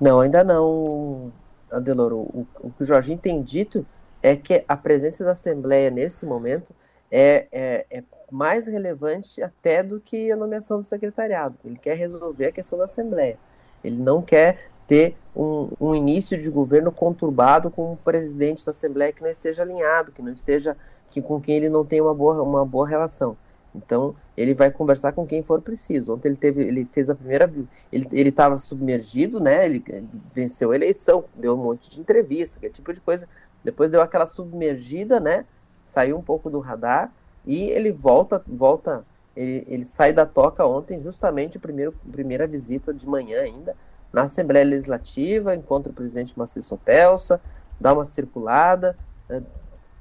[0.00, 1.32] Não, ainda não,
[1.70, 2.18] Adeloro.
[2.18, 3.86] O, o, que o Jorginho tem dito
[4.22, 6.74] é que a presença da Assembleia nesse momento
[7.10, 11.56] é, é, é mais relevante até do que a nomeação do secretariado.
[11.64, 13.38] Ele quer resolver a questão da Assembleia.
[13.84, 19.12] Ele não quer ter um, um, início de governo conturbado com um presidente da Assembleia
[19.12, 20.76] que não esteja alinhado, que não esteja,
[21.10, 23.36] que com quem ele não tem uma boa, uma boa relação.
[23.76, 26.14] Então ele vai conversar com quem for preciso.
[26.14, 27.52] Ontem ele teve, ele fez a primeira,
[27.92, 29.66] ele ele estava submergido, né?
[29.66, 29.84] Ele
[30.32, 33.28] venceu a eleição, deu um monte de entrevista, aquele tipo de coisa.
[33.62, 35.44] Depois deu aquela submergida, né?
[35.82, 37.12] Saiu um pouco do radar
[37.44, 39.04] e ele volta, volta,
[39.36, 43.76] ele, ele sai da toca ontem, justamente primeiro, primeira visita de manhã ainda
[44.12, 47.40] na Assembleia Legislativa, encontra o presidente Maciço Pelsa,
[47.78, 48.96] dá uma circulada,
[49.28, 49.42] eh,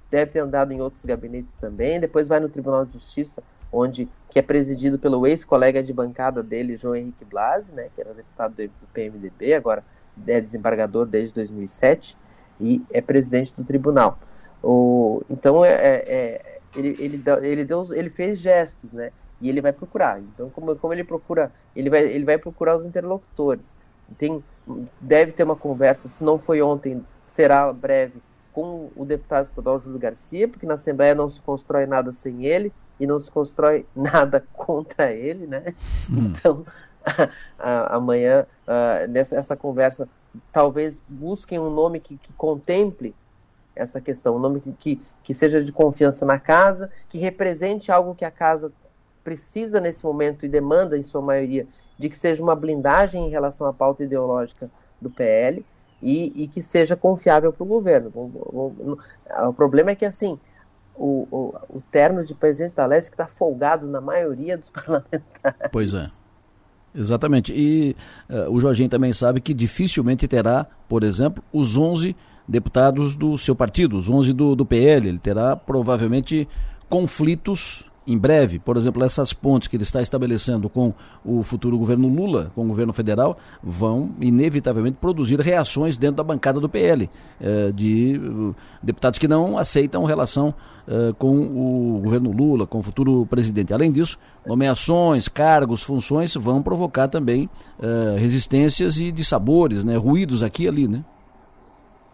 [0.09, 3.43] deve ter andado em outros gabinetes também, depois vai no Tribunal de Justiça,
[3.75, 8.13] onde que é presidido pelo ex-colega de bancada dele, João Henrique Blasi, né, que era
[8.13, 9.83] deputado do PMDB, agora
[10.27, 12.17] é desembargador desde 2007
[12.59, 14.17] e é presidente do tribunal.
[14.63, 19.11] O, então é, é, é ele, ele, ele, deu, ele fez gestos, né?
[19.41, 20.19] E ele vai procurar.
[20.19, 23.75] Então, como, como ele procura, ele vai, ele vai procurar os interlocutores
[24.17, 24.43] tem,
[25.01, 28.21] deve ter uma conversa, se não foi ontem, será breve,
[28.55, 32.71] com o deputado estadual Júlio Garcia, porque na Assembleia não se constrói nada sem ele
[32.97, 35.75] e não se constrói nada contra ele, né?
[36.09, 36.15] Hum.
[36.19, 36.65] Então,
[37.59, 40.07] amanhã, uh, nessa essa conversa,
[40.53, 43.13] talvez busquem um nome que, que contemple
[43.75, 48.15] essa questão, um nome que, que, que seja de confiança na casa, que represente algo
[48.15, 48.71] que a casa
[49.21, 51.67] precisa nesse momento e demanda, em sua maioria,
[51.99, 54.71] de que seja uma blindagem em relação à pauta ideológica
[55.01, 55.65] do PL
[56.01, 58.11] e, e que seja confiável para o governo.
[58.13, 58.97] O, o,
[59.47, 60.39] o, problema é que, assim,
[60.95, 65.69] o, o, o terno de presidente da Leste está folgado na maioria dos parlamentares.
[65.71, 66.05] Pois é.
[66.93, 67.53] Exatamente.
[67.53, 67.95] E
[68.29, 72.15] uh, o Jorginho também sabe que dificilmente terá, por exemplo, os 11
[72.47, 75.09] deputados do seu partido, os 11 do, do PL.
[75.09, 76.47] Ele terá provavelmente
[76.87, 82.07] conflitos em breve, por exemplo, essas pontes que ele está estabelecendo com o futuro governo
[82.07, 87.09] Lula, com o governo federal, vão inevitavelmente produzir reações dentro da bancada do PL,
[87.41, 90.53] eh, de uh, deputados que não aceitam relação
[90.87, 93.73] uh, com o governo Lula, com o futuro presidente.
[93.73, 97.49] Além disso, nomeações, cargos, funções vão provocar também
[97.79, 101.03] uh, resistências e dissabores, né, ruídos aqui e ali, né?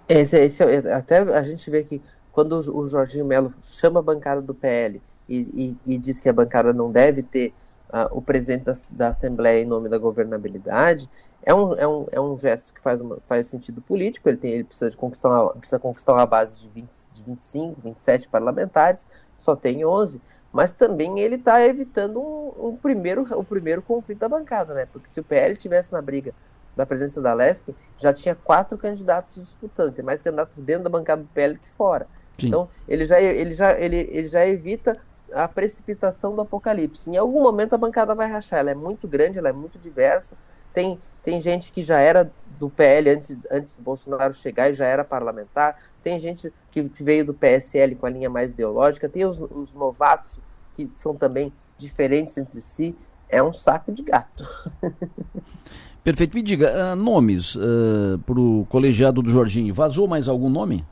[0.07, 2.01] Esse, esse, até a gente vê que
[2.31, 5.01] quando o Jorginho Melo chama a bancada do PL
[5.32, 7.53] e, e, e diz que a bancada não deve ter
[7.90, 11.10] uh, o presidente da, da, Assembleia em nome da governabilidade,
[11.44, 14.52] é um, é um, é um gesto que faz, uma, faz sentido político, ele, tem,
[14.52, 19.56] ele precisa, conquistar uma, precisa conquistar uma base de, 20, de 25, 27 parlamentares, só
[19.56, 20.22] tem 11,
[20.52, 24.86] mas também ele está evitando um, um, primeiro, o primeiro conflito da bancada, né?
[24.91, 26.34] Porque se o PL tivesse na briga
[26.76, 31.22] da presença da Lesc, já tinha quatro candidatos disputando, tem mais candidatos dentro da bancada
[31.22, 32.06] do PL que fora.
[32.40, 32.48] Sim.
[32.48, 34.98] Então, ele já, ele, já, ele, ele já evita
[35.34, 37.10] a precipitação do apocalipse.
[37.10, 38.60] Em algum momento a bancada vai rachar.
[38.60, 40.36] Ela é muito grande, ela é muito diversa.
[40.74, 44.86] Tem, tem gente que já era do PL antes, antes do Bolsonaro chegar e já
[44.86, 45.78] era parlamentar.
[46.02, 49.10] Tem gente que veio do PSL com a linha mais ideológica.
[49.10, 50.40] Tem os, os novatos
[50.74, 52.95] que são também diferentes entre si.
[53.28, 54.48] É um saco de gato.
[56.03, 56.36] Perfeito.
[56.36, 59.74] Me diga, uh, nomes uh, para o colegiado do Jorginho.
[59.74, 60.86] Vazou mais algum nome?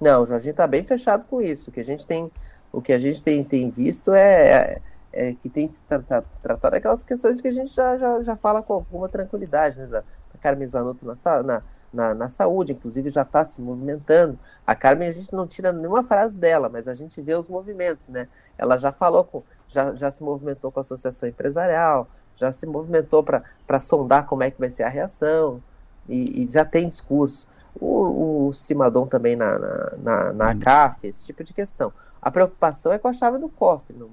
[0.00, 1.70] Não, o Jorginho está bem fechado com isso.
[1.70, 2.30] Que a gente tem
[2.72, 4.80] o que a gente tem, tem visto é,
[5.12, 8.36] é, é que tem se tratado, tratado aquelas questões que a gente já, já, já
[8.36, 9.86] fala com alguma tranquilidade, né?
[9.86, 11.62] Da, da Carmen Zanotto na, na,
[11.92, 14.38] na, na, saúde, inclusive já está se movimentando.
[14.66, 18.08] A Carmen, a gente não tira nenhuma frase dela, mas a gente vê os movimentos,
[18.08, 18.28] né?
[18.58, 23.22] Ela já falou, com, já, já se movimentou com a associação empresarial, já se movimentou
[23.22, 25.62] para sondar como é que vai ser a reação.
[26.08, 27.48] e, e já tem discurso.
[27.80, 30.58] O, o Simadon também na, na, na, na hum.
[30.58, 31.92] CAF, esse tipo de questão.
[32.20, 33.96] A preocupação é com a chave do cofre.
[33.96, 34.08] Não,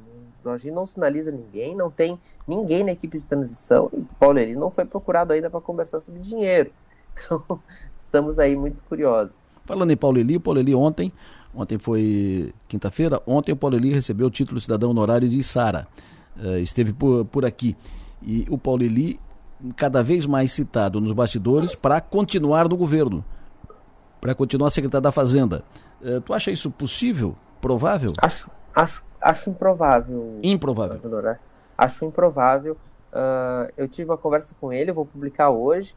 [0.52, 3.90] a gente não sinaliza ninguém, não tem ninguém na equipe de transição.
[3.94, 6.72] E Paulo Eli não foi procurado ainda para conversar sobre dinheiro.
[7.16, 7.60] Então,
[7.96, 9.52] estamos aí muito curiosos.
[9.66, 11.14] Falando em Paulo Eli, o Paulo Eli ontem,
[11.54, 15.88] ontem foi quinta-feira, ontem o Paulo Eli recebeu o título de cidadão honorário de Sara.
[16.36, 17.78] Uh, esteve por, por aqui.
[18.20, 19.20] E o Paulo Eli
[19.76, 23.24] cada vez mais citado nos bastidores para continuar no governo,
[24.24, 25.66] para continuar secretário da Fazenda.
[26.02, 27.36] Uh, tu acha isso possível?
[27.60, 28.10] Provável?
[28.22, 30.40] Acho, acho, acho improvável.
[30.42, 31.38] Improvável.
[31.78, 32.78] Acho improvável.
[33.12, 35.94] Uh, eu tive uma conversa com ele, eu vou publicar hoje.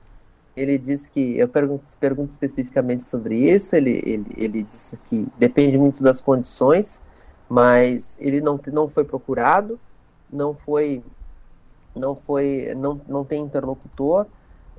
[0.57, 5.79] Ele disse que, eu pergunto, pergunto especificamente sobre isso, ele, ele, ele disse que depende
[5.79, 6.99] muito das condições,
[7.49, 9.79] mas ele não, não foi procurado,
[10.33, 11.01] não foi,
[11.95, 14.27] não foi, não, não tem interlocutor,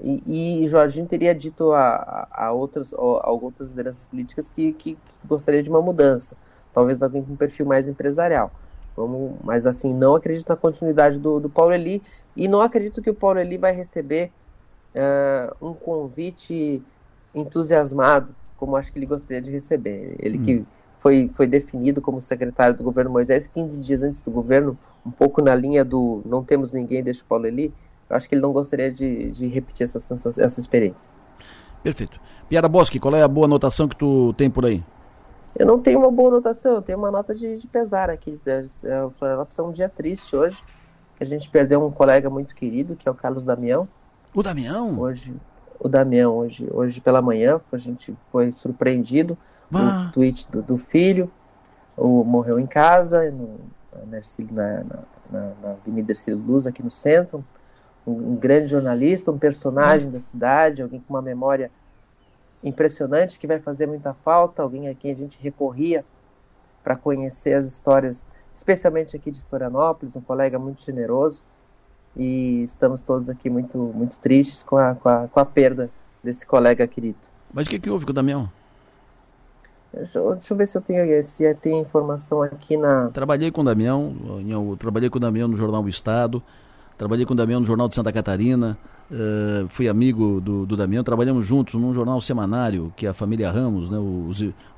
[0.01, 5.27] e, e Jorginho teria dito a, a, outras, a outras lideranças políticas que, que, que
[5.27, 6.35] gostaria de uma mudança,
[6.73, 8.51] talvez alguém com um perfil mais empresarial.
[8.95, 12.01] Vamos, mas assim, não acredito na continuidade do, do Paulo Eli
[12.35, 14.31] e não acredito que o Paulo Eli vai receber
[14.95, 16.81] uh, um convite
[17.33, 20.15] entusiasmado, como acho que ele gostaria de receber.
[20.19, 20.43] Ele hum.
[20.43, 20.65] que
[20.97, 25.41] foi, foi definido como secretário do governo Moisés 15 dias antes do governo, um pouco
[25.41, 27.73] na linha do não temos ninguém, deixa o Paulo Eli.
[28.09, 31.11] Eu acho que ele não gostaria de, de repetir essa, essa experiência.
[31.83, 32.19] Perfeito.
[32.49, 34.83] Piara Bosque, qual é a boa anotação que tu tem por aí?
[35.57, 38.31] Eu não tenho uma boa anotação, eu tenho uma nota de, de pesar aqui.
[38.31, 40.63] O Florianópolis é um dia triste hoje,
[41.15, 43.87] que a gente perdeu um colega muito querido, que é o Carlos Damião.
[44.33, 44.99] O Damião?
[44.99, 45.33] Hoje,
[45.79, 49.37] o Damião, hoje, hoje pela manhã, a gente foi surpreendido.
[49.73, 50.07] Ah.
[50.07, 51.29] O tweet do, do, filho,
[51.97, 53.59] o morreu em casa, no,
[54.05, 54.83] na,
[55.31, 57.43] na, na, Avenida Ercílio Luz, aqui no centro.
[58.07, 60.11] Um, grande jornalista, um personagem ah.
[60.11, 61.69] da cidade, alguém com uma memória
[62.63, 66.05] impressionante que vai fazer muita falta, alguém a quem a gente recorria
[66.83, 71.43] para conhecer as histórias, especialmente aqui de Florianópolis, um colega muito generoso
[72.15, 75.89] e estamos todos aqui muito, muito tristes com a, com a, com a perda
[76.23, 77.19] desse colega querido.
[77.53, 78.49] Mas o que, que houve com o Damião?
[79.93, 83.09] Deixa, deixa, eu ver se eu tenho se tem informação aqui na.
[83.09, 84.15] Trabalhei com o Damião,
[84.47, 86.43] eu trabalhei com o Damião no Jornal do Estado,
[86.97, 88.75] trabalhei com o Damião no Jornal de Santa Catarina,
[89.11, 93.89] uh, fui amigo do, do Damião, trabalhamos juntos num jornal semanário que a família Ramos,
[93.89, 94.25] né, o,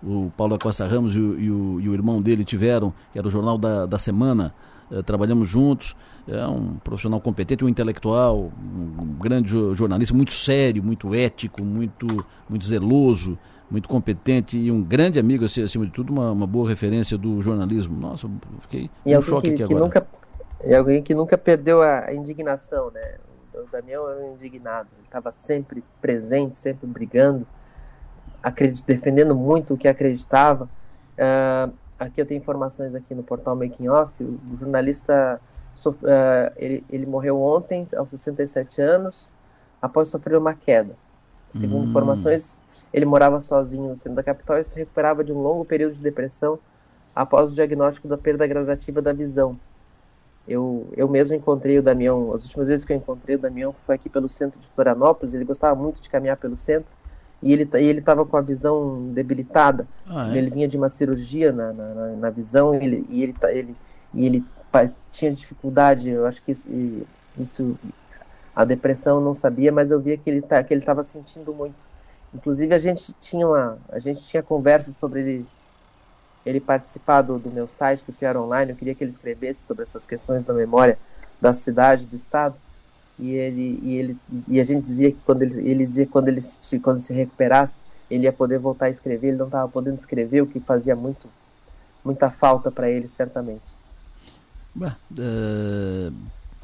[0.03, 3.17] o Paulo da Costa Ramos e o, e o, e o irmão dele tiveram, que
[3.17, 4.53] era o Jornal da, da Semana.
[4.91, 5.95] Uh, trabalhamos juntos,
[6.27, 12.07] é um profissional competente, um intelectual, um grande jornalista, muito sério, muito ético, muito,
[12.49, 13.37] muito zeloso,
[13.69, 17.99] muito competente e um grande amigo, acima de tudo, uma, uma boa referência do jornalismo.
[17.99, 18.27] Nossa,
[18.61, 19.85] fiquei e um choque que, aqui que agora.
[19.85, 20.07] Nunca,
[20.63, 23.15] e alguém que nunca perdeu a indignação, né?
[23.53, 27.47] O Damião era um indignado, ele estava sempre presente, sempre brigando,
[28.85, 30.69] defendendo muito o que acreditava.
[31.17, 35.41] Uh, aqui eu tenho informações aqui no portal Making Off, o, jornalista
[35.85, 39.31] uh, ele, ele morreu ontem, aos 67 anos,
[39.81, 40.95] após sofrer uma queda.
[41.49, 41.89] Segundo hum.
[41.89, 42.59] informações,
[42.93, 46.01] ele morava sozinho no centro da capital e se recuperava de um longo período de
[46.01, 46.59] depressão
[47.15, 49.59] após o diagnóstico da perda gradativa da visão.
[50.49, 53.93] Eu, eu mesmo encontrei o Damião, as últimas vezes que eu encontrei o Damião foi
[53.93, 56.89] aqui pelo centro de Florianópolis, ele gostava muito de caminhar pelo centro,
[57.41, 59.87] e ele ele estava com a visão debilitada.
[60.07, 60.37] Ah, é?
[60.39, 63.75] Ele vinha de uma cirurgia na, na, na visão e ele, e ele, ele,
[64.11, 64.45] e ele
[65.07, 66.09] tinha dificuldade.
[66.09, 66.67] Eu acho que isso,
[67.37, 67.77] isso
[68.55, 71.87] a depressão não sabia, mas eu via que ele tá, que ele estava sentindo muito.
[72.33, 75.47] Inclusive a gente tinha uma a gente tinha conversas sobre ele
[76.49, 78.71] ele participar do, do meu site do Piar Online.
[78.71, 80.97] Eu queria que ele escrevesse sobre essas questões da memória
[81.39, 82.55] da cidade, do estado
[83.19, 84.17] e ele e ele
[84.47, 87.13] e a gente dizia que quando ele, ele dizia que quando ele se, quando se
[87.13, 90.95] recuperasse ele ia poder voltar a escrever ele não estava podendo escrever o que fazia
[90.95, 91.27] muito
[92.03, 93.75] muita falta para ele certamente
[94.81, 96.13] uh,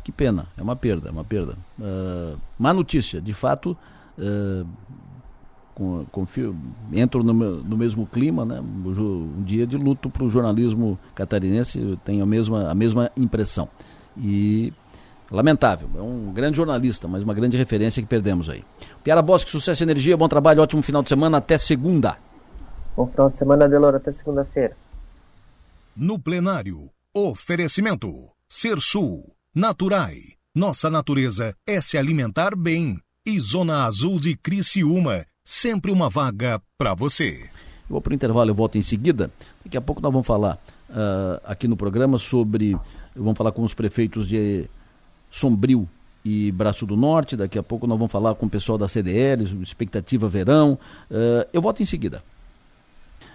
[0.03, 3.77] que pena é uma perda é uma perda uh, má notícia de fato
[4.17, 4.65] uh,
[6.11, 6.55] confio,
[6.93, 8.59] entro no, no, mesmo clima, né?
[8.61, 13.67] Um dia de luto para o jornalismo catarinense, tenho a mesma, a mesma impressão.
[14.17, 14.71] E
[15.31, 15.89] Lamentável.
[15.95, 18.63] É um grande jornalista, mas uma grande referência que perdemos aí.
[19.03, 22.17] Piara Bosque, sucesso e energia, bom trabalho, ótimo final de semana, até segunda.
[22.95, 24.77] Bom final de semana, Delora, até segunda-feira.
[25.95, 28.11] No plenário, oferecimento.
[28.47, 30.19] Ser Sul, Naturai.
[30.53, 32.99] Nossa natureza é se alimentar bem.
[33.27, 37.43] E Zona Azul de Criciúma, sempre uma vaga para você.
[37.43, 39.31] Eu vou para o intervalo, eu volto em seguida.
[39.63, 40.59] Daqui a pouco nós vamos falar
[40.89, 42.75] uh, aqui no programa sobre.
[43.15, 44.65] Vamos falar com os prefeitos de
[45.29, 45.87] Sombrio
[46.25, 47.37] e Braço do Norte.
[47.37, 50.79] Daqui a pouco nós vamos falar com o pessoal da CDL, expectativa verão.
[51.11, 52.23] Uh, eu volto em seguida.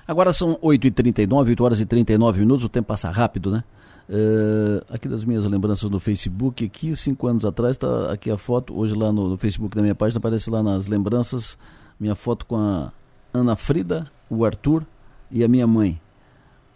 [0.07, 3.63] Agora são 8h39, 8 horas e 39 minutos, o tempo passa rápido, né?
[4.09, 8.77] Uh, aqui das minhas lembranças no Facebook, aqui cinco anos atrás, está aqui a foto,
[8.77, 11.57] hoje lá no, no, Facebook da minha página, aparece lá nas lembranças,
[12.01, 12.91] minha foto com a
[13.33, 14.87] Ana Frida, o Arthur
[15.31, 16.01] e a minha mãe.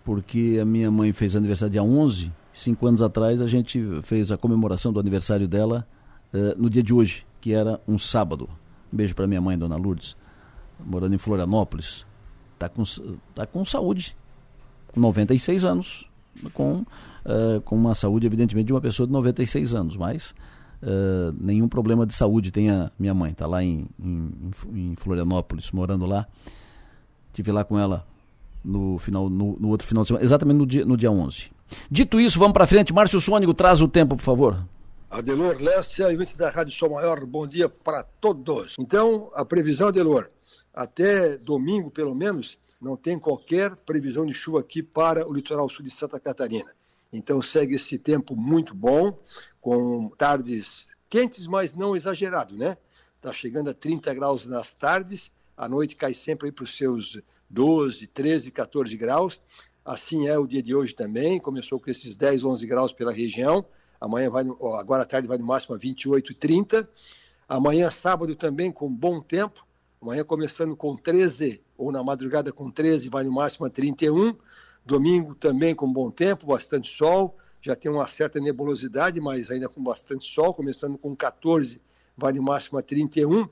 [0.05, 4.37] Porque a minha mãe fez aniversário dia 11, cinco anos atrás a gente fez a
[4.37, 5.87] comemoração do aniversário dela
[6.33, 8.49] uh, no dia de hoje, que era um sábado.
[8.93, 10.15] Um beijo para minha mãe, Dona Lourdes,
[10.79, 12.05] morando em Florianópolis.
[12.59, 12.83] Tá com,
[13.35, 14.15] tá com saúde,
[14.95, 16.09] 96 anos,
[16.53, 16.85] com,
[17.25, 20.35] uh, com uma saúde, evidentemente, de uma pessoa de 96 anos, mas
[21.39, 23.33] nenhum problema de saúde tem a minha mãe.
[23.33, 26.27] Está lá em, em, em, Florianópolis, morando lá.
[27.33, 28.07] Tive lá com ela
[28.65, 31.51] no, final, no, no outro final de semana, exatamente no dia, no dia 11.
[31.91, 32.93] Dito isso, vamos para frente.
[32.93, 34.65] Márcio Sônico, traz o tempo, por favor.
[35.11, 38.75] Adelor Lécia, ouvintes da Rádio Sol Maior, bom dia para todos.
[38.79, 40.29] Então, a previsão, Adelor,
[40.75, 45.85] até domingo, pelo menos, não tem qualquer previsão de chuva aqui para o litoral sul
[45.85, 46.71] de Santa Catarina.
[47.13, 49.17] Então segue esse tempo muito bom,
[49.65, 52.77] com tardes quentes, mas não exagerado, né?
[53.17, 57.19] Está chegando a 30 graus nas tardes, à noite cai sempre para os seus
[57.49, 59.41] 12, 13, 14 graus.
[59.83, 63.65] Assim é o dia de hoje também, começou com esses 10, 11 graus pela região.
[63.99, 64.45] Amanhã vai,
[64.79, 66.87] agora à tarde vai no máximo a 28, 30.
[67.49, 69.67] Amanhã, sábado, também com bom tempo,
[70.03, 74.37] Amanhã começando com 13, ou na madrugada com 13, vai no máximo a 31.
[74.85, 77.39] Domingo também com bom tempo, bastante sol.
[77.65, 80.53] Já tem uma certa nebulosidade, mas ainda com bastante sol.
[80.53, 81.81] Começando com 14,
[82.15, 83.49] vai no máximo a 31.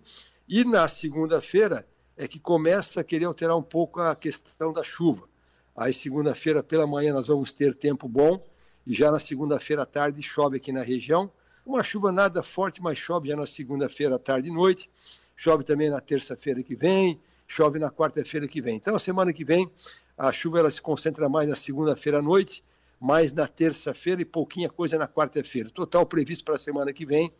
[0.46, 5.26] E na segunda-feira é que começa a querer alterar um pouco a questão da chuva.
[5.74, 8.44] Aí segunda-feira pela manhã nós vamos ter tempo bom
[8.86, 11.32] e já na segunda-feira à tarde chove aqui na região.
[11.64, 14.90] Uma chuva nada forte, mas chove já na segunda-feira à tarde e noite
[15.42, 17.18] chove também na terça-feira que vem,
[17.48, 18.76] chove na quarta-feira que vem.
[18.76, 19.70] Então, a semana que vem,
[20.16, 22.62] a chuva ela se concentra mais na segunda-feira à noite,
[23.02, 25.68] mais na terça-feira e pouquinha coisa na quarta-feira.
[25.68, 27.32] Total previsto para a semana que vem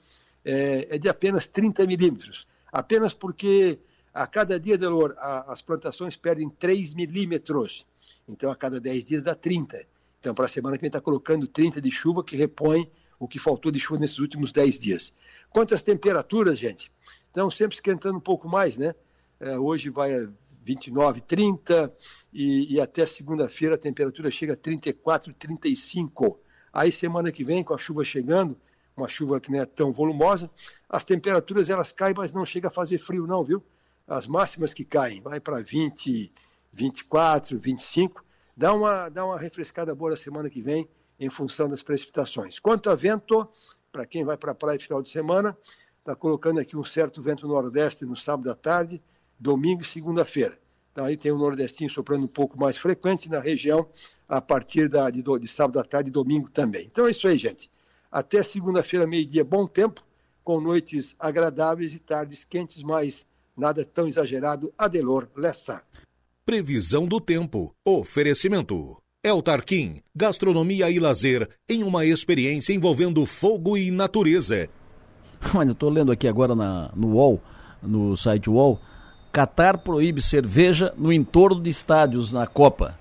[0.44, 2.48] é, é de apenas 30 milímetros.
[2.72, 3.78] Apenas porque
[4.12, 7.86] a cada dia, Delor, a, as plantações perdem 3 milímetros.
[8.28, 9.86] Então, a cada 10 dias dá 30.
[10.18, 12.90] Então, para a semana que vem, está colocando 30 de chuva, que repõe
[13.20, 15.12] o que faltou de chuva nesses últimos 10 dias.
[15.50, 16.90] Quanto às temperaturas, gente,
[17.30, 18.96] então, sempre esquentando um pouco mais, né?
[19.42, 20.28] É, hoje vai a
[20.62, 21.92] 29, 30
[22.32, 26.38] e, e até segunda-feira a temperatura chega a 34, 35.
[26.72, 28.56] Aí, semana que vem, com a chuva chegando,
[28.96, 30.48] uma chuva que não é tão volumosa,
[30.88, 33.60] as temperaturas elas caem, mas não chega a fazer frio, não, viu?
[34.06, 36.32] As máximas que caem, vai para 20,
[36.70, 38.24] 24, 25,
[38.56, 40.88] dá uma, dá uma refrescada boa na semana que vem,
[41.18, 42.60] em função das precipitações.
[42.60, 43.48] Quanto a vento,
[43.90, 45.56] para quem vai para a praia final de semana,
[45.98, 49.02] está colocando aqui um certo vento nordeste no sábado à tarde,
[49.42, 50.56] domingo e segunda-feira.
[50.92, 53.86] Então aí tem o um nordestinho soprando um pouco mais frequente na região
[54.28, 56.86] a partir da, de, de sábado à tarde e domingo também.
[56.90, 57.70] Então é isso aí, gente.
[58.10, 60.02] Até segunda-feira, meio-dia, bom tempo,
[60.44, 64.72] com noites agradáveis e tardes quentes, mas nada tão exagerado.
[64.76, 65.82] Adelor Lessa.
[66.44, 67.74] Previsão do tempo.
[67.84, 68.98] Oferecimento.
[69.24, 74.68] El Tarquim, gastronomia e lazer em uma experiência envolvendo fogo e natureza.
[75.54, 77.40] Olha, eu estou lendo aqui agora na, no UOL,
[77.80, 78.80] no site UOL,
[79.32, 82.98] Qatar proíbe cerveja no entorno de estádios na Copa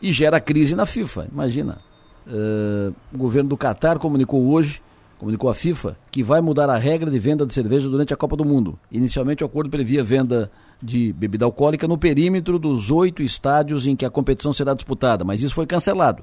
[0.00, 1.28] e gera crise na FIFA.
[1.32, 1.78] Imagina.
[2.26, 4.82] Uh, o governo do Qatar comunicou hoje,
[5.18, 8.36] comunicou à FIFA, que vai mudar a regra de venda de cerveja durante a Copa
[8.36, 8.78] do Mundo.
[8.92, 14.04] Inicialmente, o acordo previa venda de bebida alcoólica no perímetro dos oito estádios em que
[14.04, 16.22] a competição será disputada, mas isso foi cancelado.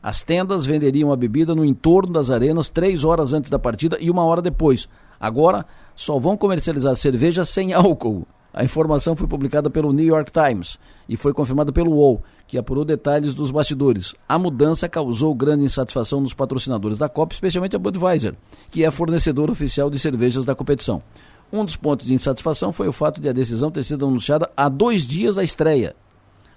[0.00, 4.08] As tendas venderiam a bebida no entorno das arenas três horas antes da partida e
[4.08, 4.88] uma hora depois.
[5.18, 8.24] Agora, só vão comercializar cerveja sem álcool.
[8.58, 12.84] A informação foi publicada pelo New York Times e foi confirmada pelo UOL, que apurou
[12.84, 14.16] detalhes dos bastidores.
[14.28, 18.34] A mudança causou grande insatisfação nos patrocinadores da Copa, especialmente a Budweiser,
[18.68, 21.00] que é fornecedor oficial de cervejas da competição.
[21.52, 24.68] Um dos pontos de insatisfação foi o fato de a decisão ter sido anunciada há
[24.68, 25.94] dois dias da estreia.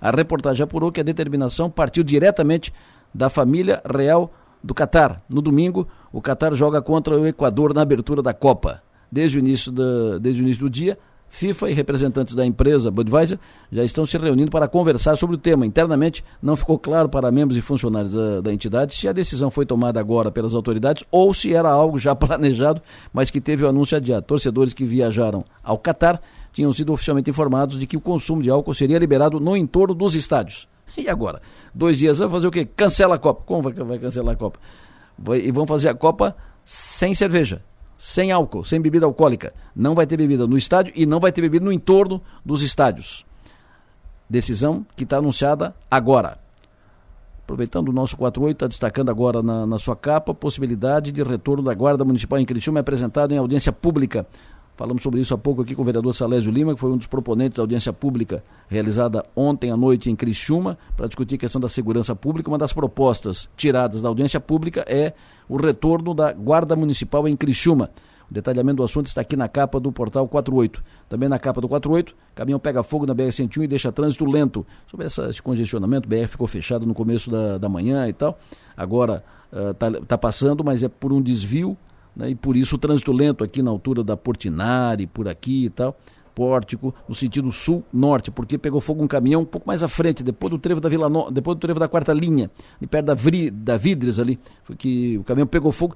[0.01, 2.73] A reportagem apurou que a determinação partiu diretamente
[3.13, 4.33] da família real
[4.63, 5.23] do Catar.
[5.29, 8.81] No domingo, o Catar joga contra o Equador na abertura da Copa.
[9.11, 10.97] Desde o início, da, desde o início do dia,
[11.31, 13.39] FIFA e representantes da empresa Budweiser
[13.71, 15.65] já estão se reunindo para conversar sobre o tema.
[15.65, 19.65] Internamente, não ficou claro para membros e funcionários da, da, entidade se a decisão foi
[19.65, 22.81] tomada agora pelas autoridades ou se era algo já planejado,
[23.13, 24.25] mas que teve o anúncio adiado.
[24.25, 26.21] Torcedores que viajaram ao Catar
[26.51, 30.15] tinham sido oficialmente informados de que o consumo de álcool seria liberado no entorno dos
[30.15, 30.67] estádios.
[30.97, 31.41] E agora?
[31.73, 32.65] Dois dias, vamos fazer o quê?
[32.65, 33.43] Cancela a Copa.
[33.45, 34.59] Como vai, vai cancelar a Copa?
[35.17, 36.35] Vai, e vão fazer a Copa
[36.65, 37.63] sem cerveja.
[38.01, 39.53] Sem álcool, sem bebida alcoólica.
[39.75, 43.23] Não vai ter bebida no estádio e não vai ter bebida no entorno dos estádios.
[44.27, 46.39] Decisão que está anunciada agora.
[47.43, 51.61] Aproveitando o nosso 48, está destacando agora na, na, sua capa a possibilidade de retorno
[51.61, 54.25] da Guarda Municipal em Criciúma, é apresentado em audiência pública.
[54.81, 57.05] Falamos sobre isso há pouco aqui com o vereador Salésio Lima, que foi um dos
[57.05, 61.69] proponentes da audiência pública realizada ontem à noite em Criciúma, para discutir a questão da
[61.69, 62.49] segurança pública.
[62.49, 65.13] Uma das propostas tiradas da audiência pública é
[65.47, 67.91] o retorno da Guarda Municipal em Criciúma.
[68.27, 70.83] O detalhamento do assunto está aqui na capa do portal 48.
[71.07, 74.65] Também na capa do 48, caminhão pega fogo na BR-101 e deixa trânsito lento.
[74.87, 78.39] Sobre esse congestionamento, o BR ficou fechado no começo da, da manhã e tal.
[78.75, 81.77] Agora está uh, tá passando, mas é por um desvio,
[82.15, 85.69] né, e por isso o trânsito lento aqui na altura da Portinari, por aqui e
[85.69, 85.95] tal.
[86.33, 90.49] Pórtico, no sentido sul-norte, porque pegou fogo um caminhão um pouco mais à frente, depois
[90.49, 91.29] do trevo da Vila no...
[91.29, 93.51] depois do trevo da quarta linha, ali perto da, Vri...
[93.51, 94.39] da Vidres ali,
[94.77, 95.93] que o caminhão pegou fogo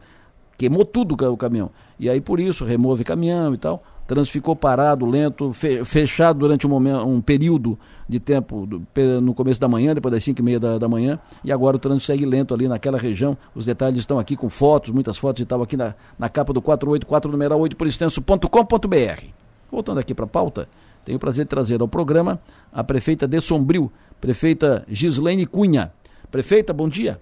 [0.58, 1.72] queimou tudo o caminhão.
[2.00, 3.84] E aí por isso remove caminhão e tal.
[4.08, 7.78] Trânsito ficou parado, lento, fechado durante um, momento, um período
[8.08, 8.86] de tempo do,
[9.22, 11.80] no começo da manhã, depois das 5 e meia da, da, manhã, e agora o
[11.80, 13.36] trânsito segue lento ali naquela região.
[13.56, 16.62] Os detalhes estão aqui com fotos, muitas fotos e tal, aqui na, na capa do
[16.62, 19.24] 484 numeral 8 por extenso.com.br.
[19.72, 20.70] Voltando aqui para a pauta,
[21.04, 22.40] tenho o prazer de trazer ao programa
[22.72, 23.92] a prefeita de Sombrio,
[24.22, 25.92] prefeita Gislaine Cunha.
[26.30, 27.20] Prefeita, bom dia.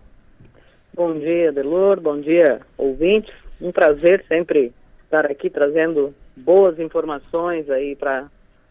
[0.93, 2.01] Bom dia, Delor.
[2.01, 3.33] Bom dia, ouvintes.
[3.61, 4.73] Um prazer sempre
[5.05, 8.27] estar aqui trazendo boas informações aí para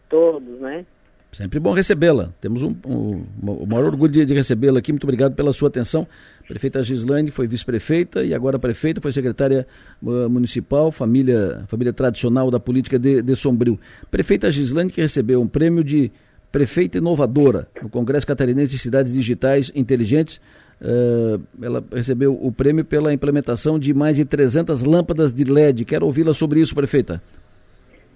[0.09, 0.85] todos, né?
[1.31, 2.31] Sempre bom recebê-la.
[2.39, 4.91] Temos um, um, o maior orgulho de, de recebê-la aqui.
[4.91, 6.07] Muito obrigado pela sua atenção.
[6.47, 9.65] Prefeita Gislaine foi vice-prefeita e agora prefeita, foi secretária
[10.03, 13.79] uh, municipal, família, família tradicional da política de, de Sombrio.
[14.11, 16.11] Prefeita Gislaine que recebeu um prêmio de
[16.51, 20.39] prefeita inovadora no Congresso Catarinense de Cidades Digitais Inteligentes
[20.83, 25.85] Uh, ela recebeu o prêmio pela implementação de mais de 300 lâmpadas de LED.
[25.85, 27.21] Quero ouvi-la sobre isso, prefeita.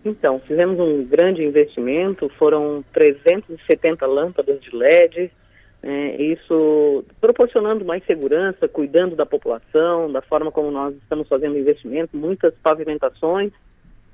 [0.05, 5.31] Então, fizemos um grande investimento, foram 370 lâmpadas de LED,
[5.83, 12.15] é, isso proporcionando mais segurança, cuidando da população, da forma como nós estamos fazendo investimento,
[12.15, 13.51] muitas pavimentações,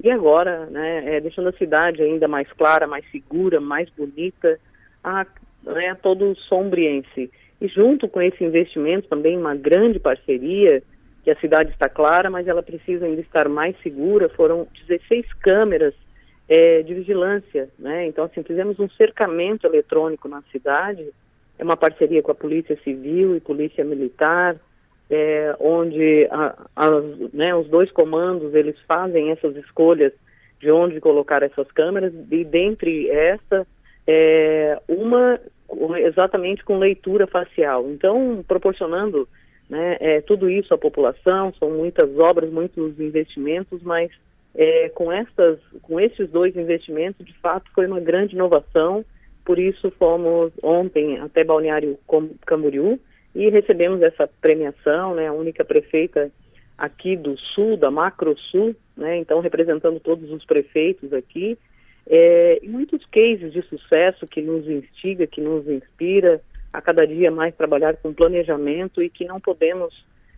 [0.04, 4.60] e agora, né, é, deixando a cidade ainda mais clara, mais segura, mais bonita,
[5.04, 5.26] a,
[5.64, 7.32] né, a todo sombriense.
[7.62, 10.84] E junto com esse investimento também uma grande parceria,
[11.24, 15.94] que a cidade está clara, mas ela precisa ainda estar mais segura, foram 16 câmeras
[16.50, 18.06] é, de vigilância, né?
[18.08, 21.08] Então, assim, fizemos um cercamento eletrônico na cidade,
[21.58, 24.58] é uma parceria com a Polícia Civil e Polícia Militar,
[25.10, 26.90] é, onde a, a,
[27.34, 30.12] né, os dois comandos, eles fazem essas escolhas
[30.60, 33.66] de onde colocar essas câmeras, e dentre essa,
[34.06, 35.40] é, uma
[36.00, 37.90] exatamente com leitura facial.
[37.90, 39.28] Então, proporcionando
[39.74, 44.12] né, é, tudo isso à população, são muitas obras, muitos investimentos, mas
[44.54, 49.04] é, com, estas, com esses dois investimentos, de fato, foi uma grande inovação.
[49.44, 51.98] Por isso, fomos ontem até Balneário
[52.46, 53.00] Camboriú
[53.34, 56.32] e recebemos essa premiação, né, a única prefeita
[56.78, 61.58] aqui do Sul, da Macro Sul, né, então representando todos os prefeitos aqui,
[62.06, 66.42] é, muitos cases de sucesso que nos instiga, que nos inspira
[66.74, 69.94] a cada dia mais trabalhar com planejamento e que não podemos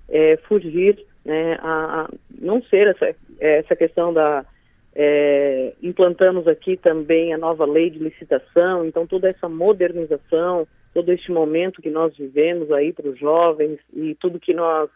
[0.09, 2.09] é, fugir, né, a, a,
[2.39, 4.45] não ser essa, essa questão da
[4.93, 11.31] é, implantamos aqui também a nova lei de licitação, então toda essa modernização, todo este
[11.31, 14.89] momento que nós vivemos aí para os jovens e tudo que nós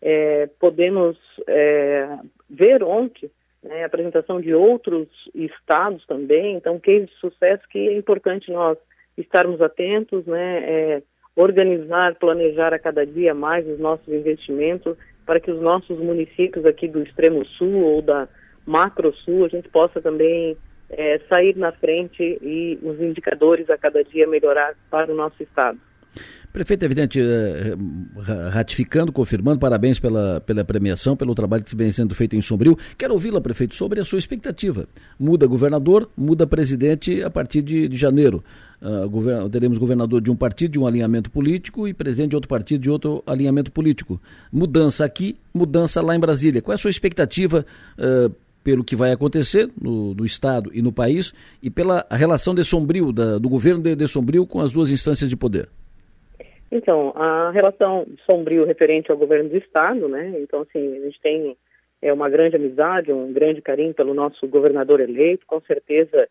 [0.00, 3.30] é, podemos é, ver ontem
[3.62, 8.78] né, apresentação de outros estados também, então case de sucesso que é importante nós
[9.16, 11.02] estarmos atentos, né, é,
[11.36, 16.88] organizar, planejar a cada dia mais os nossos investimentos para que os nossos municípios aqui
[16.88, 18.28] do extremo sul ou da
[18.66, 20.56] macro sul a gente possa também
[20.90, 25.78] é, sair na frente e os indicadores a cada dia melhorar para o nosso estado.
[26.52, 27.74] Prefeito, é evidente, eh,
[28.50, 32.76] ratificando, confirmando, parabéns pela, pela premiação, pelo trabalho que vem sendo feito em Sombrio.
[32.98, 34.86] Quero ouvi-la, prefeito, sobre a sua expectativa.
[35.18, 38.44] Muda governador, muda presidente a partir de, de janeiro.
[38.82, 42.50] Uh, govern teremos governador de um partido, de um alinhamento político, e presidente de outro
[42.50, 44.20] partido, de outro alinhamento político.
[44.52, 46.60] Mudança aqui, mudança lá em Brasília.
[46.60, 47.64] Qual é a sua expectativa
[47.96, 52.62] uh, pelo que vai acontecer no, no, Estado e no país e pela relação de
[52.62, 55.70] Sombrio, da, do governo de, de Sombrio com as duas instâncias de poder?
[56.74, 60.32] Então, a relação sombrio referente ao governo do Estado, né?
[60.38, 61.54] Então, assim, a gente tem
[62.00, 66.26] é, uma grande amizade, um grande carinho pelo nosso governador eleito, com certeza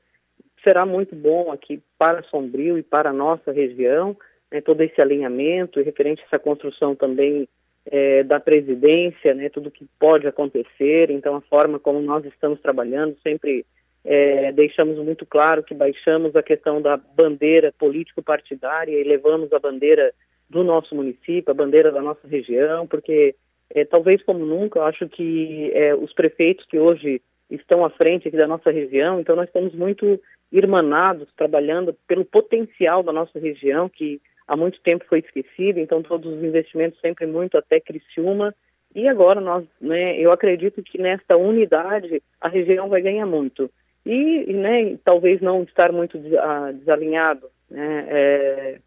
[0.64, 4.18] será muito bom aqui para Sombrio e para a nossa região,
[4.52, 7.48] né, todo esse alinhamento e referente a essa construção também
[7.86, 13.16] é, da presidência, né, tudo que pode acontecer, então a forma como nós estamos trabalhando,
[13.22, 13.64] sempre
[14.04, 20.12] é, deixamos muito claro que baixamos a questão da bandeira político-partidária e levamos a bandeira
[20.52, 23.34] do nosso município, a bandeira da nossa região, porque
[23.74, 28.28] é, talvez como nunca, eu acho que é, os prefeitos que hoje estão à frente
[28.28, 30.20] aqui da nossa região, então nós estamos muito
[30.52, 36.34] irmanados, trabalhando pelo potencial da nossa região, que há muito tempo foi esquecido, então todos
[36.34, 38.54] os investimentos sempre muito até Criciúma,
[38.94, 43.72] e agora nós, né, eu acredito que nesta unidade a região vai ganhar muito.
[44.06, 48.80] E, né, talvez não estar muito desalinhado, né, é,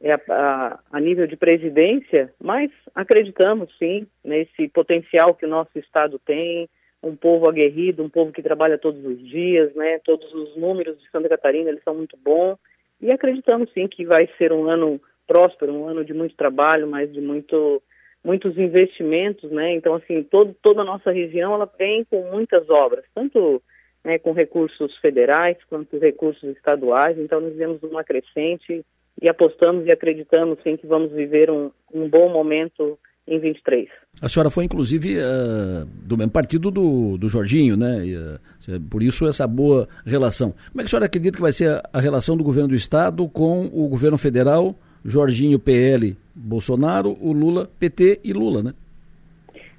[0.00, 6.18] é a, a, nível de presidência, mas acreditamos sim nesse potencial que o nosso estado
[6.18, 6.68] tem,
[7.02, 10.00] um povo aguerrido, um povo que trabalha todos os dias, né?
[10.04, 12.58] Todos os números de Santa Catarina eles são muito bons
[13.00, 17.12] e acreditamos sim que vai ser um ano próspero, um ano de muito trabalho, mas
[17.12, 17.82] de muito
[18.24, 19.74] muitos investimentos, né?
[19.74, 23.62] Então assim todo, toda a nossa região ela vem com muitas obras, tanto
[24.04, 27.16] né, com recursos federais quanto recursos estaduais.
[27.18, 28.84] Então nós vemos uma crescente
[29.20, 33.88] e apostamos e acreditamos sim que vamos viver um, um bom momento em 23.
[34.22, 38.06] A senhora foi inclusive uh, do mesmo partido do, do Jorginho, né?
[38.06, 40.52] E, uh, por isso essa boa relação.
[40.70, 43.28] Como é que a senhora acredita que vai ser a relação do governo do estado
[43.28, 44.74] com o governo federal,
[45.04, 48.72] Jorginho PL, Bolsonaro, o Lula PT e Lula, né?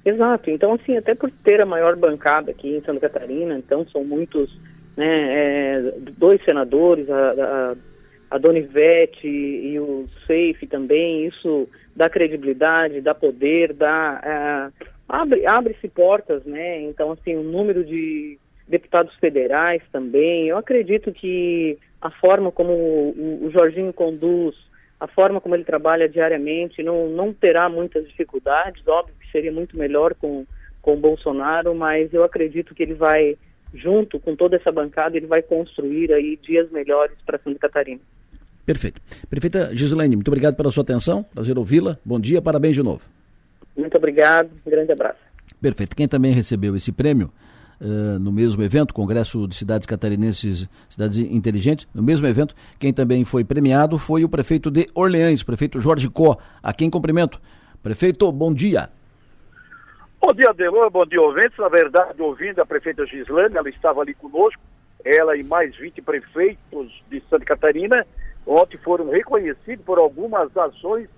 [0.04, 0.50] Exato.
[0.50, 4.50] Então assim, até por ter a maior bancada aqui em Santa Catarina, então são muitos,
[4.96, 5.06] né?
[5.06, 7.76] É, dois senadores, a, a
[8.30, 15.88] a Donivete e o Safe também, isso dá credibilidade, dá poder, dá uh, abre abre-se
[15.88, 16.80] portas, né?
[16.82, 18.38] Então assim o número de
[18.68, 24.54] deputados federais também, eu acredito que a forma como o, o Jorginho conduz,
[25.00, 29.76] a forma como ele trabalha diariamente, não não terá muitas dificuldades, óbvio que seria muito
[29.76, 30.46] melhor com
[30.80, 33.36] com o Bolsonaro, mas eu acredito que ele vai
[33.74, 38.00] junto com toda essa bancada, ele vai construir aí dias melhores para Santa Catarina.
[38.70, 39.02] Perfeito.
[39.28, 41.24] Prefeita Gislaine, muito obrigado pela sua atenção.
[41.24, 41.98] Prazer ouvi-la.
[42.04, 43.00] Bom dia, parabéns de novo.
[43.76, 45.18] Muito obrigado, um grande abraço.
[45.60, 45.96] Perfeito.
[45.96, 47.32] Quem também recebeu esse prêmio
[47.80, 53.24] uh, no mesmo evento, Congresso de Cidades Catarinenses, Cidades Inteligentes, no mesmo evento, quem também
[53.24, 57.40] foi premiado foi o prefeito de Orleans, prefeito Jorge Có, a quem cumprimento.
[57.82, 58.88] Prefeito, bom dia.
[60.20, 61.58] Bom dia, Delor, bom dia, ouvintes.
[61.58, 64.62] Na verdade, ouvindo a prefeita Gislane, ela estava ali conosco,
[65.04, 68.06] ela e mais 20 prefeitos de Santa Catarina,
[68.50, 71.08] ontem foram reconhecidos por algumas ações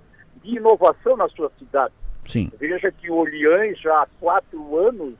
[0.43, 1.95] de inovação na sua cidade.
[2.29, 2.51] Sim.
[2.59, 5.15] Veja que o Orleans, já há quatro anos,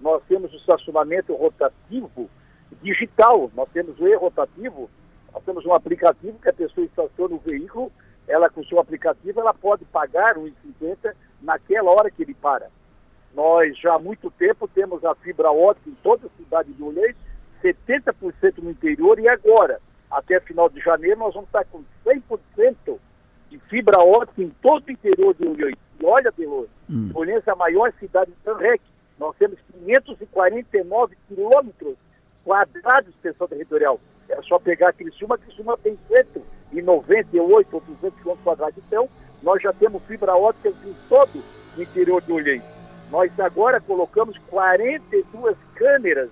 [0.00, 2.28] nós temos o estacionamento rotativo
[2.82, 4.90] digital, nós temos o e-rotativo,
[5.32, 7.92] nós temos um aplicativo que a pessoa estaciona o veículo,
[8.26, 12.68] ela com o seu aplicativo, ela pode pagar o 1,50 naquela hora que ele para.
[13.34, 17.16] Nós já há muito tempo temos a fibra ótica em toda a cidade de Orleans,
[17.62, 19.80] 70% no interior e agora
[20.12, 22.98] até final de janeiro, nós vamos estar com 100%
[23.50, 25.74] de fibra ótica em todo o interior de Olhões.
[25.98, 27.10] E olha, Delor, hum.
[27.24, 28.82] é a maior cidade de Sanrec.
[29.18, 31.96] Nós temos 549 quilômetros
[32.44, 33.98] quadrados de extensão territorial.
[34.28, 35.98] É só pegar aquele Criciúma, Criciúma tem
[36.72, 38.82] 198 ou 200 quilômetros quadrados.
[38.86, 39.08] Então,
[39.42, 41.42] nós já temos fibra ótica em todo
[41.76, 42.62] o interior de Olhões.
[43.10, 46.30] Nós agora colocamos 42 câmeras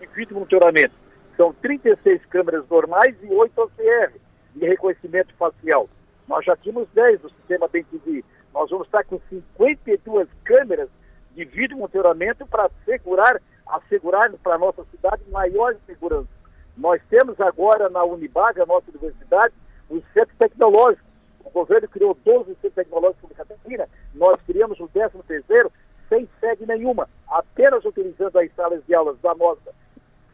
[0.00, 1.03] de vídeo monitoramento.
[1.36, 4.12] São 36 câmeras normais e 8 OCR
[4.54, 5.88] de reconhecimento facial.
[6.28, 8.24] Nós já tínhamos 10 do sistema BenTV.
[8.52, 10.88] Nós vamos estar com 52 câmeras
[11.34, 16.28] de vídeo monitoramento para assegurar, assegurar para a nossa cidade maior segurança.
[16.76, 19.52] Nós temos agora na Unibag, a nossa universidade,
[19.90, 21.04] o centro tecnológico.
[21.44, 25.70] O governo criou 12 centros tecnológicos de Catarina, nós criamos o 13 terceiro
[26.08, 29.72] sem sede nenhuma, apenas utilizando as salas de aulas da nossa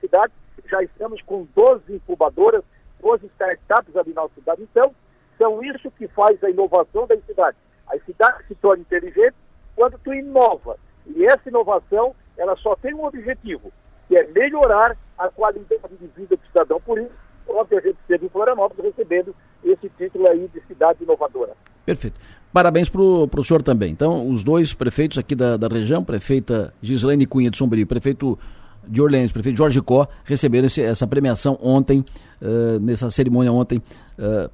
[0.00, 0.32] cidade
[0.68, 2.62] já estamos com 12 incubadoras,
[3.00, 4.62] 12 startups ali na cidade.
[4.62, 4.94] Então,
[5.38, 7.56] são isso que faz a inovação da cidade.
[7.88, 9.34] A cidade se torna inteligente
[9.74, 10.76] quando tu inova.
[11.06, 13.72] E essa inovação, ela só tem um objetivo,
[14.08, 16.80] que é melhorar a qualidade de vida do cidadão.
[16.80, 17.10] Por isso,
[17.48, 19.34] ontem a gente esteve em Florianópolis recebendo
[19.64, 21.52] esse título aí de cidade inovadora.
[21.84, 22.20] Perfeito.
[22.52, 23.92] Parabéns para o senhor também.
[23.92, 28.38] Então, os dois prefeitos aqui da, da região, prefeita Gislaine Cunha de Sombrio, prefeito
[28.86, 32.04] de Orleans, prefeito Jorge Có, receberam essa premiação ontem,
[32.40, 33.82] uh, nessa cerimônia ontem,
[34.18, 34.50] uh,